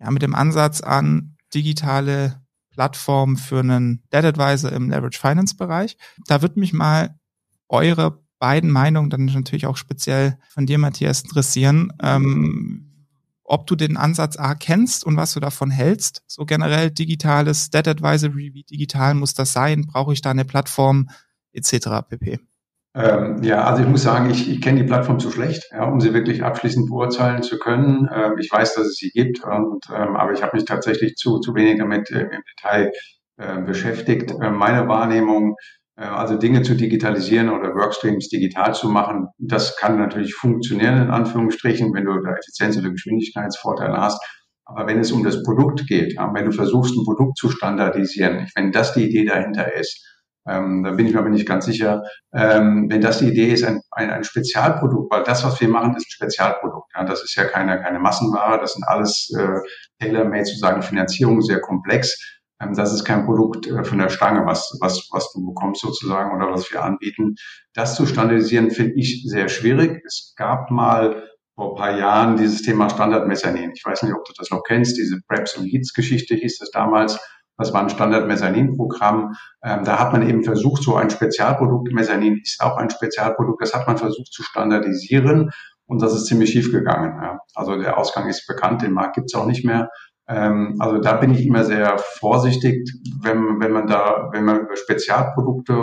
ja, 0.00 0.10
mit 0.10 0.22
dem 0.22 0.34
Ansatz 0.34 0.80
an, 0.80 1.36
digitale 1.54 2.42
Plattformen 2.70 3.36
für 3.36 3.60
einen 3.60 4.02
Dead 4.12 4.24
Advisor 4.24 4.72
im 4.72 4.90
Leverage 4.90 5.20
Finance 5.20 5.54
Bereich. 5.54 5.96
Da 6.26 6.42
würde 6.42 6.58
mich 6.58 6.72
mal 6.72 7.16
eure 7.68 8.24
beiden 8.40 8.70
Meinungen 8.70 9.10
dann 9.10 9.26
natürlich 9.26 9.66
auch 9.66 9.76
speziell 9.76 10.36
von 10.48 10.66
dir, 10.66 10.78
Matthias, 10.78 11.22
interessieren. 11.22 11.92
Ähm, 12.02 12.86
ob 13.44 13.66
du 13.66 13.74
den 13.74 13.96
Ansatz 13.96 14.36
A 14.36 14.54
kennst 14.54 15.04
und 15.04 15.16
was 15.16 15.34
du 15.34 15.40
davon 15.40 15.70
hältst. 15.70 16.22
So 16.28 16.44
generell 16.44 16.90
digitales 16.90 17.70
Debt 17.70 17.88
Advisory, 17.88 18.52
wie 18.54 18.62
digital 18.62 19.14
muss 19.14 19.34
das 19.34 19.52
sein? 19.52 19.86
Brauche 19.86 20.12
ich 20.12 20.22
da 20.22 20.30
eine 20.30 20.44
Plattform 20.44 21.08
etc. 21.52 22.08
pp. 22.08 22.38
Ähm, 22.94 23.42
ja, 23.42 23.64
also 23.64 23.82
ich 23.82 23.88
muss 23.88 24.02
sagen, 24.02 24.30
ich, 24.30 24.48
ich 24.48 24.60
kenne 24.60 24.82
die 24.82 24.86
Plattform 24.86 25.18
zu 25.18 25.30
schlecht, 25.30 25.68
ja, 25.72 25.84
um 25.84 26.00
sie 26.00 26.12
wirklich 26.12 26.42
abschließend 26.42 26.88
beurteilen 26.88 27.42
zu 27.42 27.58
können. 27.58 28.08
Ähm, 28.12 28.38
ich 28.38 28.50
weiß, 28.50 28.74
dass 28.74 28.86
es 28.86 28.96
sie 28.96 29.10
gibt, 29.10 29.44
und, 29.44 29.84
ähm, 29.94 30.16
aber 30.16 30.32
ich 30.32 30.42
habe 30.42 30.56
mich 30.56 30.64
tatsächlich 30.64 31.14
zu, 31.16 31.38
zu 31.38 31.54
wenig 31.54 31.78
damit 31.78 32.10
äh, 32.10 32.22
im 32.22 32.42
Detail 32.56 32.92
äh, 33.36 33.62
beschäftigt. 33.62 34.32
Äh, 34.40 34.50
meine 34.50 34.88
Wahrnehmung 34.88 35.52
äh, 35.52 35.79
also 36.08 36.36
Dinge 36.36 36.62
zu 36.62 36.74
digitalisieren 36.74 37.50
oder 37.50 37.74
Workstreams 37.74 38.28
digital 38.28 38.74
zu 38.74 38.88
machen, 38.88 39.28
das 39.38 39.76
kann 39.76 39.98
natürlich 39.98 40.34
funktionieren, 40.34 41.02
in 41.02 41.10
Anführungsstrichen, 41.10 41.92
wenn 41.92 42.06
du 42.06 42.20
da 42.22 42.32
Effizienz 42.32 42.78
oder 42.78 42.90
Geschwindigkeitsvorteile 42.90 43.98
hast. 43.98 44.20
Aber 44.64 44.86
wenn 44.86 45.00
es 45.00 45.12
um 45.12 45.24
das 45.24 45.42
Produkt 45.42 45.86
geht, 45.88 46.16
wenn 46.16 46.44
du 46.44 46.52
versuchst, 46.52 46.96
ein 46.96 47.04
Produkt 47.04 47.36
zu 47.36 47.50
standardisieren, 47.50 48.48
wenn 48.54 48.72
das 48.72 48.94
die 48.94 49.08
Idee 49.08 49.24
dahinter 49.26 49.74
ist, 49.74 50.06
ähm, 50.48 50.82
da 50.84 50.92
bin 50.92 51.06
ich 51.06 51.12
mir 51.12 51.18
aber 51.18 51.28
nicht 51.28 51.46
ganz 51.46 51.66
sicher, 51.66 52.02
ähm, 52.32 52.86
wenn 52.88 53.00
das 53.00 53.18
die 53.18 53.28
Idee 53.28 53.52
ist, 53.52 53.62
ein, 53.62 53.80
ein, 53.90 54.10
ein 54.10 54.24
Spezialprodukt, 54.24 55.12
weil 55.12 55.22
das, 55.22 55.44
was 55.44 55.60
wir 55.60 55.68
machen, 55.68 55.94
ist 55.96 56.06
ein 56.06 56.10
Spezialprodukt. 56.10 56.90
Ja, 56.94 57.04
das 57.04 57.22
ist 57.22 57.34
ja 57.34 57.44
keine, 57.44 57.80
keine 57.82 57.98
Massenware, 57.98 58.58
das 58.58 58.72
sind 58.72 58.84
alles 58.84 59.30
äh, 59.38 59.58
tailor-made 59.98 60.46
sozusagen 60.46 60.82
Finanzierung, 60.82 61.42
sehr 61.42 61.60
komplex. 61.60 62.39
Ähm, 62.60 62.74
das 62.74 62.92
ist 62.92 63.04
kein 63.04 63.24
Produkt 63.24 63.66
äh, 63.66 63.84
von 63.84 63.98
der 63.98 64.08
Stange, 64.08 64.46
was, 64.46 64.76
was, 64.80 65.08
was 65.10 65.32
du 65.32 65.44
bekommst 65.46 65.80
sozusagen 65.80 66.34
oder 66.36 66.52
was 66.52 66.70
wir 66.72 66.82
anbieten. 66.82 67.34
Das 67.74 67.96
zu 67.96 68.06
standardisieren 68.06 68.70
finde 68.70 68.94
ich 68.96 69.24
sehr 69.26 69.48
schwierig. 69.48 70.02
Es 70.06 70.34
gab 70.36 70.70
mal 70.70 71.24
vor 71.54 71.70
ein 71.70 71.76
paar 71.76 71.98
Jahren 71.98 72.36
dieses 72.36 72.62
Thema 72.62 72.88
Standardmezzanin. 72.88 73.72
Ich 73.74 73.84
weiß 73.84 74.02
nicht, 74.02 74.14
ob 74.14 74.24
du 74.24 74.32
das 74.36 74.50
noch 74.50 74.62
kennst, 74.62 74.96
diese 74.96 75.20
Preps 75.28 75.56
und 75.56 75.64
Leads 75.64 75.92
Geschichte 75.92 76.34
hieß 76.34 76.60
es 76.60 76.70
damals. 76.70 77.18
Das 77.58 77.74
war 77.74 77.82
ein 77.82 77.90
Standard-Mezzanin-Programm. 77.90 79.34
Ähm, 79.62 79.84
da 79.84 79.98
hat 79.98 80.12
man 80.12 80.26
eben 80.26 80.42
versucht, 80.42 80.82
so 80.82 80.96
ein 80.96 81.10
Spezialprodukt, 81.10 81.92
Mezzanin 81.92 82.40
ist 82.42 82.62
auch 82.62 82.78
ein 82.78 82.88
Spezialprodukt, 82.88 83.60
das 83.60 83.74
hat 83.74 83.86
man 83.86 83.98
versucht 83.98 84.32
zu 84.32 84.42
standardisieren 84.42 85.50
und 85.84 86.00
das 86.00 86.14
ist 86.14 86.26
ziemlich 86.26 86.50
schief 86.50 86.72
gegangen. 86.72 87.20
Ja. 87.22 87.40
Also 87.54 87.76
der 87.76 87.98
Ausgang 87.98 88.28
ist 88.28 88.46
bekannt, 88.46 88.80
den 88.80 88.92
Markt 88.92 89.16
gibt 89.16 89.26
es 89.26 89.34
auch 89.34 89.44
nicht 89.44 89.64
mehr. 89.64 89.90
Ähm, 90.30 90.76
also 90.78 90.98
da 90.98 91.14
bin 91.14 91.32
ich 91.32 91.44
immer 91.44 91.64
sehr 91.64 91.98
vorsichtig, 91.98 92.88
wenn, 93.20 93.60
wenn 93.60 93.72
man 93.72 93.86
da, 93.86 94.28
wenn 94.32 94.44
man 94.44 94.60
über 94.60 94.76
Spezialprodukte 94.76 95.76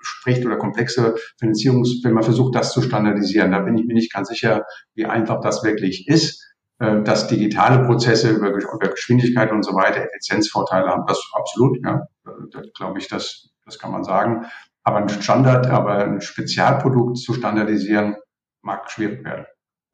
spricht 0.00 0.44
oder 0.44 0.56
komplexe 0.56 1.16
Finanzierungs, 1.38 2.00
wenn 2.04 2.12
man 2.12 2.22
versucht, 2.22 2.54
das 2.54 2.72
zu 2.72 2.82
standardisieren. 2.82 3.52
Da 3.52 3.60
bin 3.60 3.78
ich 3.78 3.86
mir 3.86 3.94
nicht 3.94 4.12
ganz 4.12 4.28
sicher, 4.28 4.64
wie 4.94 5.06
einfach 5.06 5.40
das 5.40 5.64
wirklich 5.64 6.06
ist. 6.06 6.44
Äh, 6.80 7.02
dass 7.02 7.26
digitale 7.26 7.84
Prozesse 7.86 8.30
über, 8.30 8.50
über 8.50 8.88
Geschwindigkeit 8.88 9.50
und 9.50 9.64
so 9.64 9.74
weiter 9.74 10.04
Effizienzvorteile 10.04 10.88
haben, 10.88 11.06
das 11.08 11.20
absolut, 11.32 11.78
ja, 11.84 12.06
das 12.52 12.66
glaube 12.76 12.98
ich, 12.98 13.08
das, 13.08 13.50
das 13.64 13.78
kann 13.78 13.90
man 13.90 14.04
sagen. 14.04 14.46
Aber 14.84 14.98
ein 14.98 15.08
Standard, 15.08 15.66
aber 15.66 16.04
ein 16.04 16.20
Spezialprodukt 16.20 17.18
zu 17.18 17.34
standardisieren, 17.34 18.16
mag 18.62 18.90
schwierig 18.90 19.24
werden. 19.24 19.46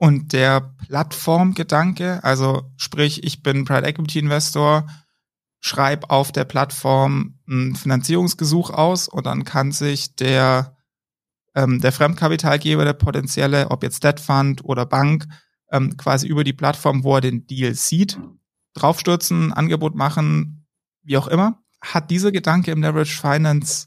Und 0.04 0.34
der 0.34 0.60
Plattformgedanke, 0.86 2.22
also 2.22 2.70
sprich, 2.76 3.24
ich 3.24 3.42
bin 3.42 3.64
Private 3.64 3.86
Equity 3.86 4.18
Investor, 4.18 4.86
schreibe 5.60 6.10
auf 6.10 6.30
der 6.30 6.44
Plattform 6.44 7.38
ein 7.48 7.74
Finanzierungsgesuch 7.74 8.68
aus 8.68 9.08
und 9.08 9.24
dann 9.24 9.44
kann 9.44 9.72
sich 9.72 10.14
der, 10.14 10.76
ähm, 11.54 11.80
der 11.80 11.90
Fremdkapitalgeber, 11.90 12.84
der 12.84 12.92
potenzielle, 12.92 13.70
ob 13.70 13.82
jetzt 13.82 14.04
Debt 14.04 14.20
Fund 14.20 14.62
oder 14.62 14.84
Bank, 14.84 15.26
ähm, 15.72 15.96
quasi 15.96 16.26
über 16.26 16.44
die 16.44 16.52
Plattform, 16.52 17.02
wo 17.02 17.14
er 17.14 17.22
den 17.22 17.46
Deal 17.46 17.72
sieht, 17.72 18.20
draufstürzen, 18.74 19.54
Angebot 19.54 19.94
machen, 19.94 20.66
wie 21.02 21.16
auch 21.16 21.28
immer. 21.28 21.62
Hat 21.80 22.10
dieser 22.10 22.30
Gedanke 22.30 22.72
im 22.72 22.82
Leverage 22.82 23.18
Finance 23.18 23.86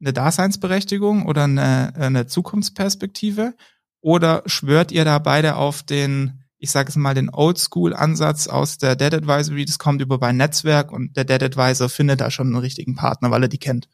eine 0.00 0.14
Daseinsberechtigung 0.14 1.26
oder 1.26 1.44
eine, 1.44 1.92
eine 1.96 2.26
Zukunftsperspektive? 2.26 3.52
Oder 4.00 4.42
schwört 4.46 4.92
ihr 4.92 5.04
da 5.04 5.18
beide 5.18 5.56
auf 5.56 5.82
den, 5.82 6.44
ich 6.58 6.70
sage 6.70 6.88
es 6.88 6.96
mal, 6.96 7.14
den 7.14 7.30
Oldschool-Ansatz 7.30 8.48
aus 8.48 8.78
der 8.78 8.96
Dead 8.96 9.12
Advisory? 9.14 9.64
Das 9.64 9.78
kommt 9.78 10.00
über 10.00 10.18
mein 10.18 10.36
Netzwerk 10.36 10.92
und 10.92 11.16
der 11.16 11.24
Dead 11.24 11.42
Advisor 11.42 11.88
findet 11.88 12.20
da 12.20 12.30
schon 12.30 12.48
einen 12.48 12.56
richtigen 12.56 12.94
Partner, 12.94 13.30
weil 13.30 13.42
er 13.42 13.48
die 13.48 13.58
kennt. 13.58 13.88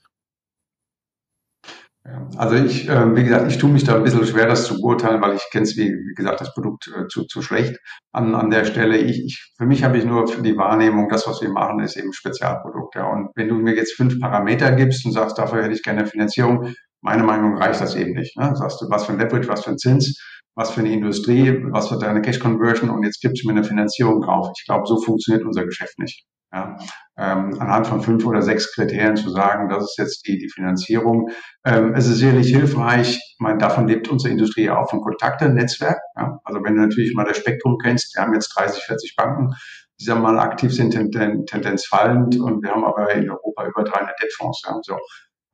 Also 2.37 2.55
ich, 2.55 2.89
äh, 2.89 3.17
wie 3.17 3.25
gesagt, 3.25 3.51
ich 3.51 3.59
tue 3.59 3.71
mich 3.71 3.83
da 3.83 3.97
ein 3.97 4.05
bisschen 4.05 4.27
schwer, 4.27 4.47
das 4.47 4.65
zu 4.65 4.81
beurteilen, 4.81 5.21
weil 5.21 5.35
ich 5.35 5.43
kenne 5.51 5.65
es, 5.65 5.77
wie, 5.77 5.91
wie 5.91 6.15
gesagt, 6.15 6.41
das 6.41 6.55
Produkt 6.55 6.89
äh, 6.89 7.09
zu, 7.09 7.25
zu 7.25 7.43
schlecht 7.43 7.79
an, 8.13 8.35
an 8.37 8.51
der 8.51 8.65
Stelle. 8.65 8.97
Ich, 8.99 9.25
ich, 9.25 9.53
für 9.57 9.67
mich 9.67 9.83
habe 9.83 9.99
ich 9.99 10.05
nur 10.05 10.29
für 10.29 10.43
die 10.43 10.57
Wahrnehmung, 10.57 11.09
das, 11.09 11.27
was 11.27 11.41
wir 11.41 11.51
machen, 11.51 11.81
ist 11.81 11.97
eben 11.97 12.13
Spezialprodukt. 12.13 12.95
Ja. 12.95 13.11
Und 13.11 13.31
wenn 13.35 13.49
du 13.49 13.57
mir 13.57 13.75
jetzt 13.75 13.97
fünf 13.97 14.21
Parameter 14.21 14.73
gibst 14.73 15.05
und 15.05 15.13
sagst, 15.13 15.37
dafür 15.37 15.65
hätte 15.65 15.75
ich 15.75 15.83
gerne 15.83 16.07
Finanzierung, 16.07 16.75
meine 17.03 17.23
Meinung 17.23 17.57
reicht 17.57 17.81
das 17.81 17.95
eben 17.95 18.13
nicht. 18.13 18.37
Ne? 18.37 18.55
Sagst 18.57 18.81
du, 18.81 18.91
was 18.91 19.07
für 19.07 19.13
ein 19.13 19.19
Leverage, 19.19 19.49
was 19.49 19.65
für 19.65 19.71
ein 19.71 19.79
Zins, 19.79 20.21
was 20.55 20.71
für 20.71 20.81
eine 20.81 20.93
Industrie, 20.93 21.63
was 21.71 21.89
für 21.89 21.99
deine 21.99 22.23
Cash 22.23 22.39
Conversion 22.39 22.91
und 22.91 23.03
jetzt 23.05 23.21
gibst 23.21 23.45
du 23.45 23.49
mir 23.49 23.55
eine 23.55 23.65
Finanzierung 23.65 24.23
drauf. 24.23 24.51
Ich 24.59 24.65
glaube, 24.65 24.87
so 24.87 25.01
funktioniert 25.01 25.45
unser 25.45 25.65
Geschäft 25.65 25.99
nicht. 25.99 26.27
Ja, 26.53 26.77
ähm, 27.19 27.61
anhand 27.61 27.89
von 27.89 28.01
fünf 28.01 28.25
oder 28.25 28.41
sechs 28.41 28.73
Kriterien 28.73 29.17
zu 29.17 29.31
sagen, 29.31 29.69
das 29.69 29.83
ist 29.83 29.99
jetzt 29.99 30.27
die, 30.27 30.39
die 30.39 30.49
Finanzierung. 30.49 31.29
Ähm, 31.65 31.93
es 31.95 32.07
ist 32.07 32.19
sicherlich 32.19 32.49
hilfreich, 32.49 33.17
ich 33.17 33.37
meine, 33.41 33.59
davon 33.59 33.89
lebt 33.89 34.09
unsere 34.09 34.33
Industrie 34.33 34.65
ja 34.65 34.79
auch 34.79 34.89
vom 34.89 35.01
Kontakte-Netzwerk. 35.01 35.99
Ja? 36.17 36.39
Also 36.45 36.63
wenn 36.63 36.77
du 36.77 36.83
natürlich 36.83 37.15
mal 37.15 37.25
das 37.25 37.37
Spektrum 37.39 37.79
kennst, 37.83 38.15
wir 38.15 38.23
haben 38.23 38.33
jetzt 38.33 38.57
30, 38.57 38.83
40 38.85 39.17
Banken, 39.17 39.55
die 40.01 40.05
sagen 40.05 40.23
mal 40.23 40.39
aktiv 40.39 40.73
sind, 40.73 40.93
Tendenz 40.93 41.87
fallend 41.87 42.39
und 42.39 42.63
wir 42.63 42.71
haben 42.71 42.85
aber 42.85 43.13
in 43.13 43.29
Europa 43.29 43.67
über 43.67 43.83
300 43.83 44.15
Debtfonds. 44.23 44.63
Ja? 44.65 44.79
So. 44.83 44.97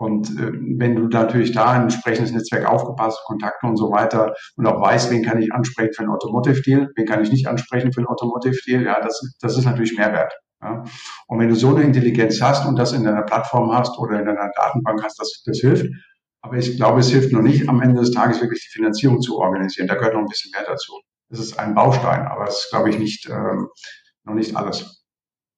Und 0.02 0.30
äh, 0.30 0.50
wenn 0.78 0.96
du 0.96 1.06
natürlich 1.06 1.52
da 1.52 1.70
ein 1.70 1.82
entsprechendes 1.82 2.32
Netzwerk 2.32 2.66
aufgepasst, 2.66 3.20
Kontakte 3.24 3.68
und 3.68 3.76
so 3.76 3.92
weiter 3.92 4.34
und 4.56 4.66
auch 4.66 4.82
weißt, 4.82 5.12
wen 5.12 5.22
kann 5.22 5.40
ich 5.40 5.52
ansprechen 5.52 5.92
für 5.94 6.02
einen 6.02 6.10
Automotive-Deal, 6.10 6.90
wen 6.96 7.06
kann 7.06 7.22
ich 7.22 7.30
nicht 7.30 7.46
ansprechen 7.46 7.92
für 7.92 8.00
einen 8.00 8.08
Automotive-Deal, 8.08 8.82
ja, 8.82 9.00
das, 9.00 9.22
das 9.40 9.56
ist 9.56 9.64
natürlich 9.64 9.96
Mehrwert. 9.96 10.32
Ja. 10.60 10.82
Und 11.28 11.38
wenn 11.38 11.48
du 11.48 11.54
so 11.54 11.68
eine 11.68 11.84
Intelligenz 11.84 12.42
hast 12.42 12.66
und 12.66 12.76
das 12.80 12.92
in 12.92 13.04
deiner 13.04 13.22
Plattform 13.22 13.72
hast 13.72 13.96
oder 13.96 14.18
in 14.18 14.26
deiner 14.26 14.50
Datenbank 14.56 15.04
hast, 15.04 15.20
das, 15.20 15.44
das 15.46 15.58
hilft. 15.58 15.86
Aber 16.40 16.56
ich 16.56 16.76
glaube, 16.76 16.98
es 16.98 17.10
hilft 17.10 17.32
noch 17.32 17.42
nicht, 17.42 17.68
am 17.68 17.80
Ende 17.80 18.00
des 18.00 18.10
Tages 18.10 18.40
wirklich 18.40 18.64
die 18.64 18.76
Finanzierung 18.76 19.20
zu 19.20 19.38
organisieren. 19.38 19.86
Da 19.86 19.94
gehört 19.94 20.14
noch 20.14 20.22
ein 20.22 20.26
bisschen 20.26 20.50
mehr 20.50 20.64
dazu. 20.66 20.94
Das 21.28 21.38
ist 21.38 21.60
ein 21.60 21.76
Baustein, 21.76 22.26
aber 22.26 22.48
es 22.48 22.64
ist, 22.64 22.70
glaube 22.70 22.90
ich, 22.90 22.98
nicht, 22.98 23.28
ähm, 23.28 23.68
noch 24.24 24.34
nicht 24.34 24.56
alles. 24.56 25.04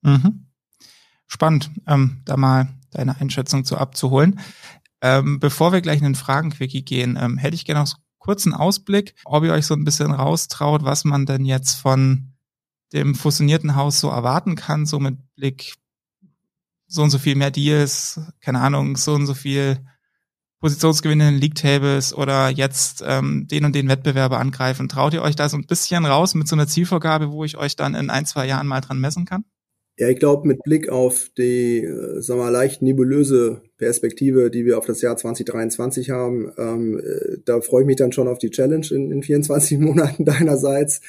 Mhm. 0.03 0.49
Spannend, 1.29 1.71
ähm, 1.87 2.21
da 2.27 2.37
mal 2.37 2.69
deine 2.95 3.21
Einschätzung 3.21 3.65
zu 3.65 3.77
abzuholen. 3.77 4.41
Ähm, 5.01 5.39
bevor 5.39 5.73
wir 5.73 5.81
gleich 5.81 5.99
in 5.99 6.05
den 6.05 6.15
Fragen-Quickie 6.15 6.85
gehen, 6.85 7.19
ähm, 7.21 7.37
hätte 7.37 7.55
ich 7.55 7.65
gerne 7.65 7.81
noch 7.81 7.93
einen 7.93 8.03
kurzen 8.19 8.55
Ausblick, 8.55 9.15
ob 9.25 9.45
ihr 9.45 9.53
euch 9.53 9.67
so 9.67 9.75
ein 9.75 9.85
bisschen 9.85 10.11
raustraut, 10.11 10.85
was 10.85 11.05
man 11.05 11.27
denn 11.27 11.45
jetzt 11.45 11.75
von 11.75 12.33
dem 12.93 13.15
fusionierten 13.15 13.77
Haus 13.77 14.01
so 14.01 14.09
erwarten 14.09 14.55
kann, 14.55 14.87
so 14.87 14.99
mit 14.99 15.19
Blick 15.35 15.75
so 16.87 17.03
und 17.03 17.11
so 17.11 17.19
viel 17.19 17.35
mehr 17.35 17.51
Deals, 17.51 18.21
keine 18.41 18.61
Ahnung, 18.61 18.97
so 18.97 19.15
und 19.15 19.27
so 19.27 19.35
viel 19.35 19.79
Positionsgewinne 20.61 21.29
in 21.29 21.39
League 21.39 21.57
Tables 21.57 22.15
oder 22.15 22.49
jetzt 22.49 23.05
ähm, 23.07 23.47
den 23.49 23.67
und 23.67 23.75
den 23.75 23.89
Wettbewerber 23.89 24.39
angreifen. 24.39 24.89
Traut 24.89 25.13
ihr 25.13 25.21
euch 25.21 25.37
da 25.37 25.49
so 25.49 25.59
ein 25.59 25.67
bisschen 25.67 26.07
raus 26.07 26.35
mit 26.35 26.49
so 26.49 26.57
einer 26.57 26.67
Zielvorgabe, 26.67 27.31
wo 27.31 27.45
ich 27.45 27.59
euch 27.59 27.77
dann 27.77 27.95
in 27.95 28.09
ein, 28.09 28.25
zwei 28.25 28.47
Jahren 28.47 28.67
mal 28.67 28.81
dran 28.81 28.99
messen 28.99 29.27
kann? 29.27 29.45
Ja, 29.97 30.09
ich 30.09 30.19
glaube, 30.19 30.49
mit 30.49 30.63
Blick 30.65 30.89
auf 30.89 31.31
die, 31.39 31.85
äh, 31.85 32.21
sagen 32.21 32.41
wir 32.41 32.45
mal, 32.45 32.51
leicht 32.51 32.83
nebulöse 32.83 33.63
Perspektive, 33.77 34.51
die 34.51 34.65
wir 34.65 34.77
auf 34.77 34.87
das 34.87 35.01
Jahr 35.03 35.17
2023 35.17 36.11
haben, 36.11 36.53
ähm, 36.59 36.99
äh, 36.99 37.39
da 37.45 37.61
freue 37.61 37.83
ich 37.83 37.87
mich 37.87 37.97
dann 37.97 38.11
schon 38.11 38.27
auf 38.27 38.39
die 38.39 38.51
Challenge 38.51 38.87
in, 38.91 39.13
in 39.13 39.23
24 39.23 39.79
Monaten 39.81 40.25
deinerseits. 40.25 41.01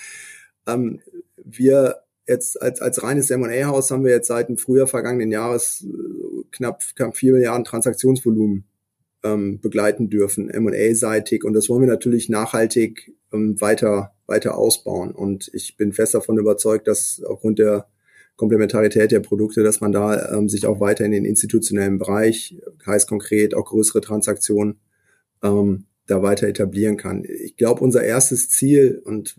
Ähm, 0.68 1.00
wir 1.44 2.02
jetzt 2.28 2.62
als, 2.62 2.80
als 2.80 3.02
reines 3.02 3.32
M&A-Haus 3.32 3.90
haben 3.90 4.04
wir 4.04 4.12
jetzt 4.12 4.28
seit 4.28 4.50
dem 4.50 4.58
Frühjahr 4.58 4.88
vergangenen 4.88 5.32
Jahres 5.32 5.84
äh, 5.84 6.44
knapp, 6.52 6.84
knapp 6.96 7.18
vier 7.18 7.34
Milliarden 7.34 7.66
Transaktionsvolumen 7.66 8.66
ähm, 9.24 9.60
begleiten 9.62 10.12
dürfen, 10.12 10.50
M&A-seitig. 10.52 11.44
Und 11.44 11.54
das 11.54 11.70
wollen 11.70 11.82
wir 11.82 11.90
natürlich 11.90 12.30
nachhaltig 12.30 13.12
ähm, 13.34 13.60
weiter, 13.60 14.14
weiter 14.28 14.58
ausbauen. 14.58 15.12
Und 15.12 15.50
ich 15.54 15.76
bin 15.76 15.92
fest 15.92 16.14
davon 16.14 16.38
überzeugt, 16.38 16.88
dass 16.88 17.24
aufgrund 17.24 17.58
der 17.58 17.88
Komplementarität 18.36 19.12
der 19.12 19.22
Produkte, 19.22 19.64
dass 19.64 19.82
man 19.82 19.92
da 19.92 20.34
ähm, 20.34 20.50
sich 20.50 20.66
auch 20.66 20.80
weiter 20.80 21.06
in 21.06 21.12
den 21.12 21.26
institutionellen 21.26 21.98
Bereich, 21.98 22.58
heißt 22.86 23.08
konkret 23.08 23.56
auch 23.56 23.66
größere 23.66 24.02
Transaktionen, 24.02 24.80
ähm, 25.44 25.86
da 26.08 26.22
weiter 26.22 26.48
etablieren 26.48 26.98
kann. 26.98 27.24
Ich 27.26 27.56
glaube, 27.56 27.82
unser 27.82 28.04
erstes 28.04 28.50
Ziel 28.50 29.02
und 29.06 29.36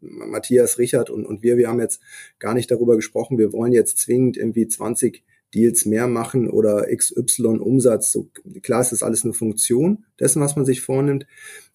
Matthias, 0.00 0.78
Richard 0.78 1.10
und, 1.10 1.26
und 1.26 1.42
wir, 1.42 1.58
wir 1.58 1.68
haben 1.68 1.80
jetzt 1.80 2.00
gar 2.38 2.54
nicht 2.54 2.70
darüber 2.70 2.96
gesprochen, 2.96 3.38
wir 3.38 3.52
wollen 3.52 3.72
jetzt 3.72 3.98
zwingend 3.98 4.36
irgendwie 4.36 4.66
20 4.66 5.22
Deals 5.54 5.86
mehr 5.86 6.06
machen 6.06 6.48
oder 6.48 6.86
XY 6.94 7.58
Umsatz. 7.58 8.12
So, 8.12 8.30
klar 8.62 8.80
ist 8.80 8.92
das 8.92 9.02
alles 9.02 9.24
eine 9.24 9.32
Funktion 9.32 10.04
dessen, 10.20 10.42
was 10.42 10.56
man 10.56 10.64
sich 10.64 10.82
vornimmt. 10.82 11.26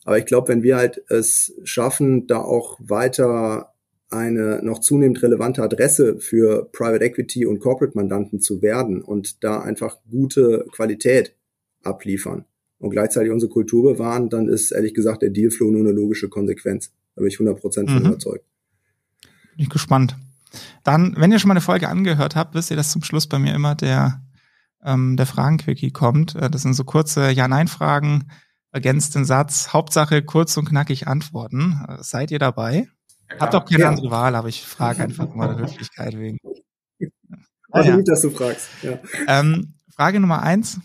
Aber 0.04 0.18
ich 0.18 0.26
glaube, 0.26 0.50
wenn 0.50 0.64
wir 0.64 0.78
halt 0.78 1.04
es 1.10 1.54
schaffen, 1.64 2.28
da 2.28 2.40
auch 2.40 2.80
weiter 2.82 3.73
eine 4.14 4.62
noch 4.64 4.80
zunehmend 4.80 5.22
relevante 5.24 5.64
Adresse 5.64 6.20
für 6.20 6.70
Private 6.72 7.04
Equity 7.04 7.46
und 7.46 7.60
Corporate 7.60 7.98
Mandanten 7.98 8.40
zu 8.40 8.62
werden 8.62 9.02
und 9.02 9.44
da 9.44 9.62
einfach 9.62 9.98
gute 10.10 10.66
Qualität 10.72 11.36
abliefern, 11.84 12.46
und 12.84 12.90
gleichzeitig 12.90 13.32
unsere 13.32 13.50
Kultur 13.50 13.94
bewahren, 13.94 14.30
dann 14.30 14.50
ist 14.50 14.72
ehrlich 14.72 14.94
gesagt 14.94 15.22
der 15.22 15.30
Dealflow 15.30 15.72
nur 15.72 15.82
eine 15.82 15.94
logische 15.94 16.28
Konsequenz. 16.28 16.92
Da 17.16 17.22
bin 17.22 17.30
ich 17.30 17.38
100% 17.38 17.62
von 17.62 17.86
mhm. 17.86 18.06
überzeugt. 18.08 18.46
Bin 19.22 19.64
ich 19.64 19.70
gespannt. 19.70 20.18
Dann, 20.84 21.16
wenn 21.18 21.32
ihr 21.32 21.40
schon 21.40 21.48
mal 21.48 21.54
eine 21.54 21.62
Folge 21.62 21.88
angehört 21.88 22.36
habt, 22.36 22.56
wisst 22.56 22.72
ihr, 22.72 22.76
dass 22.76 22.92
zum 22.92 23.02
Schluss 23.02 23.28
bei 23.28 23.40
mir 23.40 23.56
immer 23.56 23.76
der, 23.76 24.22
ähm, 24.84 25.16
der 25.16 25.26
Fragenquickie 25.26 25.92
kommt. 25.92 26.36
Äh, 26.36 26.50
das 26.50 26.64
sind 26.64 26.74
so 26.74 26.84
kurze 26.84 27.32
Ja-Nein-Fragen, 27.32 28.26
ergänzt 28.74 29.16
den 29.16 29.24
Satz, 29.24 29.70
Hauptsache 29.72 30.22
kurz 30.22 30.58
und 30.58 30.68
knackig 30.68 31.08
antworten. 31.08 31.80
Äh, 31.88 32.04
seid 32.04 32.32
ihr 32.32 32.40
dabei? 32.40 32.90
Hat 33.40 33.54
doch 33.54 33.66
keine 33.66 33.84
ja. 33.84 33.90
andere 33.90 34.10
Wahl, 34.12 34.36
aber 34.36 34.48
ich 34.48 34.62
frage 34.62 35.04
einfach 35.04 35.34
mal 35.34 35.56
der 35.56 35.66
Höflichkeit 35.66 36.18
wegen. 36.18 36.38
Also 37.72 37.90
ja. 37.90 37.96
gut, 37.96 38.08
dass 38.08 38.22
du 38.22 38.30
fragst. 38.30 38.70
Ja. 38.82 39.00
Ähm, 39.28 39.74
Frage 39.90 40.20
Nummer 40.20 40.44
eins. 40.44 40.80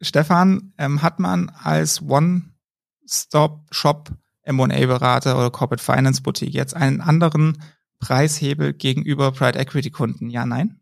Stefan, 0.00 0.72
ähm, 0.78 1.02
hat 1.02 1.18
man 1.18 1.50
als 1.62 2.00
One-Stop-Shop 2.02 4.10
M&A-Berater 4.42 5.36
oder 5.36 5.50
Corporate 5.50 5.82
Finance 5.82 6.22
Boutique 6.22 6.54
jetzt 6.54 6.76
einen 6.76 7.00
anderen 7.00 7.60
Preishebel 7.98 8.72
gegenüber 8.72 9.32
Pride 9.32 9.58
Equity 9.58 9.90
Kunden? 9.90 10.30
Ja, 10.30 10.46
nein? 10.46 10.80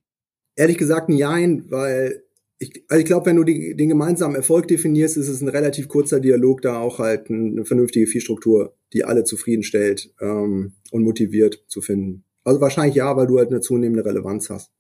Ehrlich 0.55 0.79
gesagt, 0.79 1.09
nein, 1.09 1.65
weil 1.71 2.23
ich, 2.59 2.85
also 2.89 3.01
ich 3.01 3.07
glaube, 3.07 3.27
wenn 3.27 3.37
du 3.37 3.45
die, 3.45 3.77
den 3.77 3.89
gemeinsamen 3.89 4.35
Erfolg 4.35 4.69
definierst, 4.69 5.17
ist 5.17 5.29
es 5.29 5.43
ein 5.43 5.49
relativ 5.49 5.89
kurzer 5.89 6.21
Dialog, 6.21 6.63
da 6.63 6.79
auch 6.79 6.99
halt 6.99 7.31
eine 7.31 7.65
vernünftige 7.65 8.07
Viehstruktur, 8.07 8.75
die 8.93 9.05
alle 9.05 9.25
zufriedenstellt 9.25 10.15
ähm, 10.21 10.73
und 10.91 11.03
motiviert 11.03 11.65
zu 11.69 11.83
finden. 11.83 12.25
Also 12.45 12.61
wahrscheinlich 12.61 12.95
ja, 12.95 13.17
weil 13.17 13.27
du 13.27 13.39
halt 13.39 13.51
eine 13.51 13.61
zunehmende 13.61 14.05
Relevanz 14.05 14.49
hast. 14.51 14.71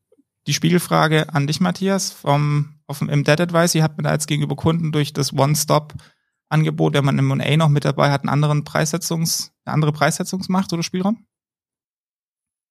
Die 0.46 0.54
Spiegelfrage 0.54 1.34
an 1.34 1.46
dich, 1.46 1.60
Matthias, 1.60 2.12
vom, 2.12 2.76
auf 2.86 3.00
dem, 3.00 3.08
im 3.08 3.24
Dead 3.24 3.40
Advice, 3.40 3.74
ihr 3.74 3.82
habt 3.82 3.98
mir 3.98 4.04
da 4.04 4.12
jetzt 4.12 4.28
gegenüber 4.28 4.56
Kunden 4.56 4.92
durch 4.92 5.12
das 5.12 5.32
One-Stop-Angebot, 5.32 6.94
wenn 6.94 7.04
man 7.04 7.18
im 7.18 7.30
M&A 7.30 7.56
noch 7.56 7.68
mit 7.68 7.84
dabei 7.84 8.10
hat, 8.10 8.22
einen 8.22 8.30
anderen 8.30 8.64
Preissetzungs, 8.64 9.52
eine 9.64 9.74
andere 9.74 9.92
Preissetzungsmacht 9.92 10.72
oder 10.72 10.84
Spielraum? 10.84 11.26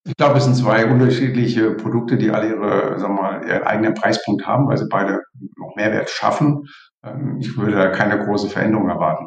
Ich 0.07 0.15
glaube, 0.17 0.37
es 0.37 0.43
sind 0.43 0.55
zwei 0.55 0.85
unterschiedliche 0.85 1.71
Produkte, 1.71 2.17
die 2.17 2.29
alle 2.29 2.49
ihre, 2.49 2.99
sagen 2.99 3.15
wir 3.15 3.21
mal, 3.21 3.47
ihren 3.47 3.63
eigenen 3.63 3.93
Preispunkt 3.95 4.45
haben, 4.45 4.67
weil 4.67 4.77
sie 4.77 4.87
beide 4.87 5.21
noch 5.57 5.75
Mehrwert 5.75 6.11
schaffen. 6.11 6.67
Ähm, 7.03 7.37
ich 7.39 7.57
würde 7.57 7.73
da 7.73 7.89
keine 7.89 8.23
große 8.23 8.49
Veränderung 8.49 8.87
erwarten. 8.87 9.25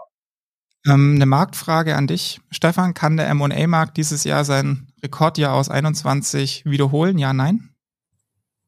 Ähm, 0.86 1.16
eine 1.16 1.26
Marktfrage 1.26 1.96
an 1.96 2.06
dich, 2.06 2.40
Stefan. 2.50 2.94
Kann 2.94 3.16
der 3.16 3.28
M&A-Markt 3.28 3.96
dieses 3.96 4.22
Jahr 4.22 4.44
sein 4.44 4.86
Rekordjahr 5.02 5.54
aus 5.54 5.68
21 5.68 6.64
wiederholen? 6.64 7.18
Ja, 7.18 7.32
nein? 7.32 7.70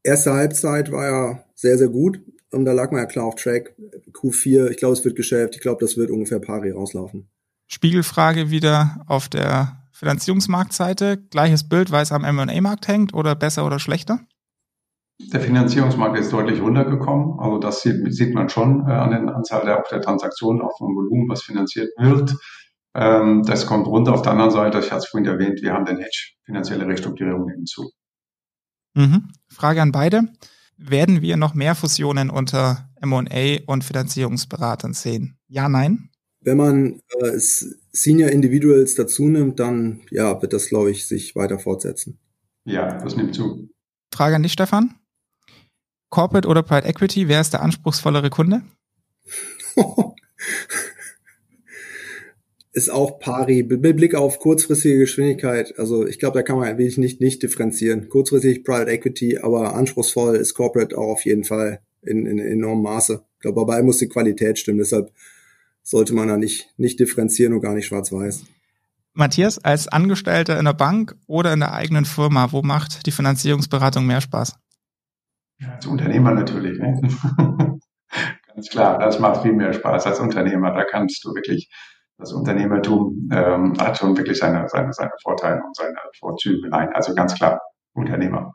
Erste 0.03 0.33
Halbzeit 0.33 0.91
war 0.91 1.07
ja 1.07 1.45
sehr, 1.55 1.79
sehr 1.79 1.89
gut. 1.89 2.21
Und 2.51 2.65
da 2.65 2.73
lag 2.73 2.91
man 2.91 3.03
ja 3.03 3.07
klar 3.07 3.27
auf 3.27 3.37
Track. 3.37 3.77
Q4, 4.13 4.69
ich 4.69 4.79
glaube, 4.79 4.95
es 4.95 5.05
wird 5.05 5.15
Geschäft. 5.15 5.55
Ich 5.55 5.61
glaube, 5.61 5.79
das 5.81 5.97
wird 5.97 6.11
ungefähr 6.11 6.41
pari 6.41 6.73
rauslaufen. 6.73 7.29
Spiegelfrage 7.69 8.51
wieder 8.51 9.05
auf 9.07 9.29
der 9.29 9.80
Finanzierungsmarktseite, 10.01 11.19
gleiches 11.19 11.69
Bild, 11.69 11.91
weil 11.91 12.03
es 12.03 12.11
am 12.11 12.25
M&A-Markt 12.25 12.89
hängt 12.89 13.13
oder 13.13 13.35
besser 13.35 13.67
oder 13.67 13.79
schlechter? 13.79 14.21
Der 15.19 15.43
Finanzierungsmarkt 15.43 16.19
ist 16.19 16.33
deutlich 16.33 16.63
runtergekommen. 16.63 17.39
Also 17.39 17.59
das 17.59 17.83
sieht, 17.83 18.15
sieht 18.15 18.33
man 18.33 18.49
schon 18.49 18.89
äh, 18.89 18.93
an 18.93 19.11
der 19.11 19.37
Anzahl 19.37 19.67
der, 19.67 19.85
der 19.91 20.01
Transaktionen, 20.01 20.63
auch 20.63 20.75
vom 20.79 20.97
Volumen, 20.97 21.29
was 21.29 21.43
finanziert 21.43 21.91
wird. 21.99 22.35
Ähm, 22.95 23.43
das 23.43 23.67
kommt 23.67 23.87
runter. 23.87 24.15
Auf 24.15 24.23
der 24.23 24.33
anderen 24.33 24.51
Seite, 24.51 24.79
ich 24.79 24.91
hatte 24.91 25.01
es 25.01 25.09
vorhin 25.09 25.29
erwähnt, 25.29 25.61
wir 25.61 25.75
haben 25.75 25.85
den 25.85 25.99
Hedge, 25.99 26.31
finanzielle 26.47 26.87
Restrukturierung 26.87 27.51
hinzu. 27.51 27.91
Mhm. 28.95 29.29
Frage 29.51 29.83
an 29.83 29.93
beide. 29.93 30.23
Werden 30.79 31.21
wir 31.21 31.37
noch 31.37 31.53
mehr 31.53 31.75
Fusionen 31.75 32.31
unter 32.31 32.89
M&A 33.03 33.59
und 33.67 33.85
Finanzierungsberatern 33.85 34.95
sehen? 34.95 35.37
Ja, 35.47 35.69
nein? 35.69 36.09
Wenn 36.41 36.57
man 36.57 37.01
äh, 37.19 37.39
Senior 37.93 38.31
Individuals 38.31 38.95
dazu 38.95 39.29
nimmt, 39.29 39.59
dann 39.61 40.01
ja, 40.11 40.41
wird 40.41 40.53
das, 40.53 40.69
glaube 40.69 40.91
ich, 40.91 41.07
sich 41.07 41.35
weiter 41.35 41.59
fortsetzen. 41.59 42.19
Ja, 42.65 42.99
das 43.03 43.17
nimmt 43.17 43.35
zu. 43.35 43.69
Frage 44.15 44.37
an 44.37 44.43
dich, 44.43 44.53
Stefan. 44.53 44.95
Corporate 46.11 46.49
oder 46.49 46.63
Private 46.63 46.89
Equity, 46.89 47.29
wer 47.29 47.41
ist 47.41 47.53
der 47.53 47.63
anspruchsvollere 47.63 48.31
Kunde? 48.31 48.63
ist 52.73 52.91
auch 52.91 53.19
pari, 53.19 53.63
mit 53.63 53.97
Blick 53.97 54.15
auf 54.15 54.39
kurzfristige 54.39 54.99
Geschwindigkeit. 54.99 55.79
Also 55.79 56.07
ich 56.07 56.19
glaube, 56.19 56.39
da 56.39 56.43
kann 56.43 56.59
man 56.59 56.79
wirklich 56.79 56.99
nicht, 56.99 57.21
nicht 57.21 57.43
differenzieren. 57.43 58.09
Kurzfristig 58.09 58.65
Private 58.65 58.91
Equity, 58.91 59.39
aber 59.39 59.75
anspruchsvoll 59.75 60.37
ist 60.37 60.55
Corporate 60.55 60.97
auch 60.97 61.09
auf 61.09 61.25
jeden 61.25 61.45
Fall 61.45 61.81
in, 62.03 62.27
in 62.27 62.39
enormem 62.39 62.85
Maße. 62.85 63.25
Ich 63.35 63.41
glaube, 63.41 63.61
dabei 63.61 63.83
muss 63.83 63.99
die 63.99 64.09
Qualität 64.09 64.59
stimmen. 64.59 64.79
Deshalb 64.79 65.13
sollte 65.91 66.15
man 66.15 66.29
da 66.29 66.37
nicht, 66.37 66.73
nicht 66.77 67.01
differenzieren 67.01 67.53
und 67.53 67.63
gar 67.63 67.75
nicht 67.75 67.87
schwarz-weiß. 67.87 68.45
Matthias, 69.13 69.59
als 69.59 69.89
Angestellter 69.89 70.57
in 70.57 70.65
der 70.65 70.73
Bank 70.73 71.17
oder 71.27 71.53
in 71.53 71.59
der 71.59 71.73
eigenen 71.73 72.05
Firma, 72.05 72.53
wo 72.53 72.63
macht 72.63 73.07
die 73.07 73.11
Finanzierungsberatung 73.11 74.07
mehr 74.07 74.21
Spaß? 74.21 74.57
Als 75.69 75.87
Unternehmer 75.87 76.33
natürlich. 76.33 76.79
Ne? 76.79 77.01
Ganz 78.55 78.69
klar, 78.71 79.01
das 79.01 79.19
macht 79.19 79.43
viel 79.43 79.53
mehr 79.53 79.73
Spaß 79.73 80.07
als 80.07 80.21
Unternehmer. 80.21 80.73
Da 80.73 80.85
kannst 80.85 81.25
du 81.25 81.35
wirklich, 81.35 81.69
das 82.19 82.33
Unternehmertum 82.33 83.29
ähm, 83.33 83.75
hat 83.79 83.99
schon 83.99 84.17
wirklich 84.17 84.39
seine, 84.39 84.69
seine, 84.69 84.93
seine 84.93 85.11
Vorteile 85.23 85.61
und 85.65 85.75
seine 85.75 85.97
Vorzüge. 86.21 86.69
Nein, 86.69 86.91
also 86.95 87.15
ganz 87.15 87.35
klar, 87.35 87.61
Unternehmer. 87.95 88.55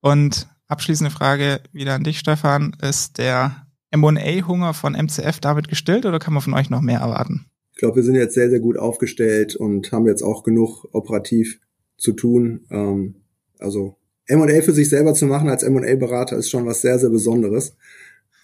Und 0.00 0.46
abschließende 0.68 1.10
Frage 1.10 1.60
wieder 1.72 1.94
an 1.94 2.04
dich, 2.04 2.20
Stefan. 2.20 2.76
Ist 2.80 3.18
der 3.18 3.61
M&A-Hunger 3.92 4.74
von 4.74 4.94
MCF 4.94 5.40
damit 5.40 5.68
gestillt 5.68 6.06
oder 6.06 6.18
kann 6.18 6.34
man 6.34 6.42
von 6.42 6.54
euch 6.54 6.70
noch 6.70 6.80
mehr 6.80 7.00
erwarten? 7.00 7.46
Ich 7.72 7.78
glaube, 7.78 7.96
wir 7.96 8.02
sind 8.02 8.14
jetzt 8.14 8.34
sehr, 8.34 8.50
sehr 8.50 8.60
gut 8.60 8.76
aufgestellt 8.76 9.56
und 9.56 9.92
haben 9.92 10.06
jetzt 10.06 10.22
auch 10.22 10.42
genug 10.42 10.86
operativ 10.92 11.60
zu 11.96 12.12
tun. 12.12 12.66
Ähm, 12.70 13.14
also 13.58 13.96
M&A 14.26 14.62
für 14.62 14.72
sich 14.72 14.88
selber 14.88 15.14
zu 15.14 15.26
machen 15.26 15.48
als 15.48 15.62
M&A-Berater 15.62 16.36
ist 16.36 16.50
schon 16.50 16.66
was 16.66 16.80
sehr, 16.80 16.98
sehr 16.98 17.10
Besonderes. 17.10 17.76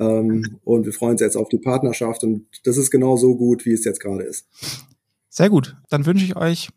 Ähm, 0.01 0.59
und 0.65 0.87
wir 0.87 0.93
freuen 0.93 1.13
uns 1.13 1.21
jetzt 1.21 1.37
auf 1.37 1.49
die 1.49 1.59
Partnerschaft 1.59 2.25
und 2.25 2.47
das 2.65 2.77
ist 2.77 2.91
genau 2.91 3.17
so 3.17 3.37
gut, 3.37 3.65
wie 3.65 3.73
es 3.73 3.85
jetzt 3.85 4.01
gerade 4.01 4.25
ist. 4.25 4.47
Sehr 5.29 5.51
gut. 5.51 5.77
Dann 5.89 6.07
wünsche 6.07 6.25
ich 6.25 6.37
euch 6.37 6.69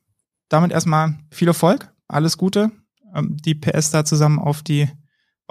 damit 0.50 0.72
erstmal 0.72 1.16
viel 1.32 1.48
Erfolg, 1.48 1.92
alles 2.08 2.38
Gute, 2.38 2.72
ähm, 3.16 3.38
die 3.44 3.56
PS 3.56 3.92
da 3.92 4.06
zusammen 4.06 4.40
auf 4.40 4.64
die, 4.64 4.88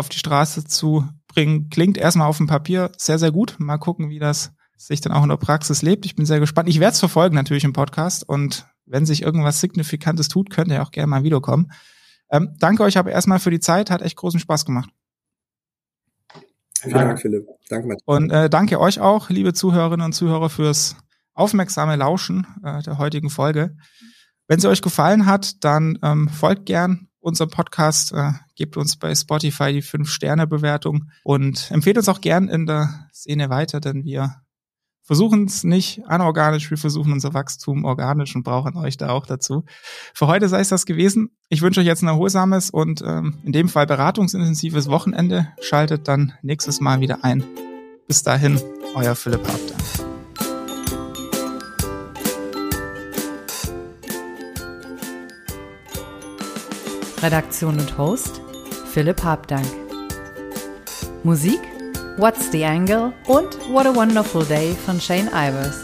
auf 0.01 0.09
die 0.09 0.18
Straße 0.18 0.64
zu 0.64 1.09
bringen, 1.28 1.70
klingt 1.70 1.96
erstmal 1.96 2.26
auf 2.26 2.38
dem 2.38 2.48
Papier 2.48 2.90
sehr, 2.96 3.18
sehr 3.18 3.30
gut. 3.30 3.57
Mal 3.59 3.78
gucken, 3.78 4.11
wie 4.11 4.18
das 4.18 4.53
sich 4.76 5.01
dann 5.01 5.12
auch 5.12 5.22
in 5.22 5.28
der 5.28 5.36
Praxis 5.36 5.82
lebt. 5.82 6.05
Ich 6.07 6.16
bin 6.16 6.26
sehr 6.26 6.40
gespannt. 6.40 6.68
Ich 6.68 6.80
werde 6.80 6.94
es 6.94 6.98
verfolgen 6.98 7.36
natürlich 7.36 7.64
im 7.64 7.72
Podcast 7.72 8.28
und 8.28 8.66
wenn 8.86 9.07
sich 9.07 9.22
irgendwas 9.22 9.61
Signifikantes 9.61 10.28
tut, 10.28 10.51
könnt 10.51 10.72
ihr 10.72 10.82
auch 10.82 10.90
gerne 10.90 11.07
mal 11.07 11.22
wiederkommen. 11.22 11.70
Ähm, 12.30 12.57
danke 12.59 12.82
euch 12.82 12.98
aber 12.98 13.12
erstmal 13.12 13.38
für 13.38 13.51
die 13.51 13.61
Zeit, 13.61 13.90
hat 13.90 14.03
echt 14.03 14.16
großen 14.16 14.40
Spaß 14.40 14.64
gemacht. 14.64 14.90
Vielen 16.80 16.94
Dank, 16.94 17.20
Philipp. 17.20 17.46
Danke, 17.68 17.88
Matt. 17.88 17.98
Und 18.07 18.30
äh, 18.30 18.48
danke 18.48 18.80
euch 18.80 19.01
auch, 19.01 19.28
liebe 19.28 19.53
Zuhörerinnen 19.53 20.07
und 20.07 20.12
Zuhörer, 20.12 20.48
fürs 20.48 20.96
aufmerksame 21.34 21.96
Lauschen 21.96 22.46
äh, 22.64 22.82
der 22.82 22.98
heutigen 22.98 23.30
Folge. 23.30 23.76
Wenn 24.48 24.61
sie 24.61 24.68
euch 24.68 24.82
gefallen 24.82 25.26
hat, 25.26 25.62
dann 25.62 25.98
ähm, 26.03 26.28
folgt 26.28 26.66
gern 26.66 27.09
unserem 27.20 27.50
Podcast. 27.50 28.12
Äh, 28.12 28.32
gebt 28.56 28.76
uns 28.76 28.96
bei 28.96 29.14
Spotify 29.14 29.72
die 29.72 29.82
5-Sterne-Bewertung 29.82 31.10
und 31.22 31.70
empfehlt 31.70 31.96
uns 31.96 32.08
auch 32.08 32.20
gern 32.20 32.48
in 32.48 32.66
der 32.66 33.08
Szene 33.12 33.50
weiter, 33.50 33.80
denn 33.80 34.04
wir 34.04 34.42
versuchen 35.02 35.46
es 35.46 35.64
nicht 35.64 36.06
anorganisch, 36.06 36.70
wir 36.70 36.78
versuchen 36.78 37.12
unser 37.12 37.34
Wachstum 37.34 37.84
organisch 37.84 38.36
und 38.36 38.44
brauchen 38.44 38.76
euch 38.76 38.96
da 38.96 39.08
auch 39.08 39.26
dazu. 39.26 39.64
Für 40.14 40.28
heute 40.28 40.48
sei 40.48 40.60
es 40.60 40.68
das 40.68 40.86
gewesen. 40.86 41.30
Ich 41.48 41.62
wünsche 41.62 41.80
euch 41.80 41.86
jetzt 41.86 42.02
ein 42.02 42.06
erholsames 42.06 42.70
und 42.70 43.02
ähm, 43.04 43.38
in 43.42 43.50
dem 43.50 43.68
Fall 43.68 43.86
beratungsintensives 43.86 44.88
Wochenende. 44.88 45.48
Schaltet 45.60 46.06
dann 46.06 46.34
nächstes 46.42 46.80
Mal 46.80 47.00
wieder 47.00 47.24
ein. 47.24 47.42
Bis 48.06 48.22
dahin, 48.22 48.60
euer 48.94 49.16
Philipp 49.16 49.44
Hafter. 49.48 49.80
Redaktion 57.22 57.78
und 57.78 57.98
Host 57.98 58.40
Philipp 58.92 59.22
Habdank. 59.22 59.66
Musik 61.22 61.60
What's 62.16 62.50
the 62.50 62.64
Angle 62.64 63.12
und 63.26 63.54
What 63.72 63.86
a 63.86 63.94
Wonderful 63.94 64.44
Day 64.44 64.74
von 64.84 65.00
Shane 65.00 65.30
Ivers. 65.32 65.78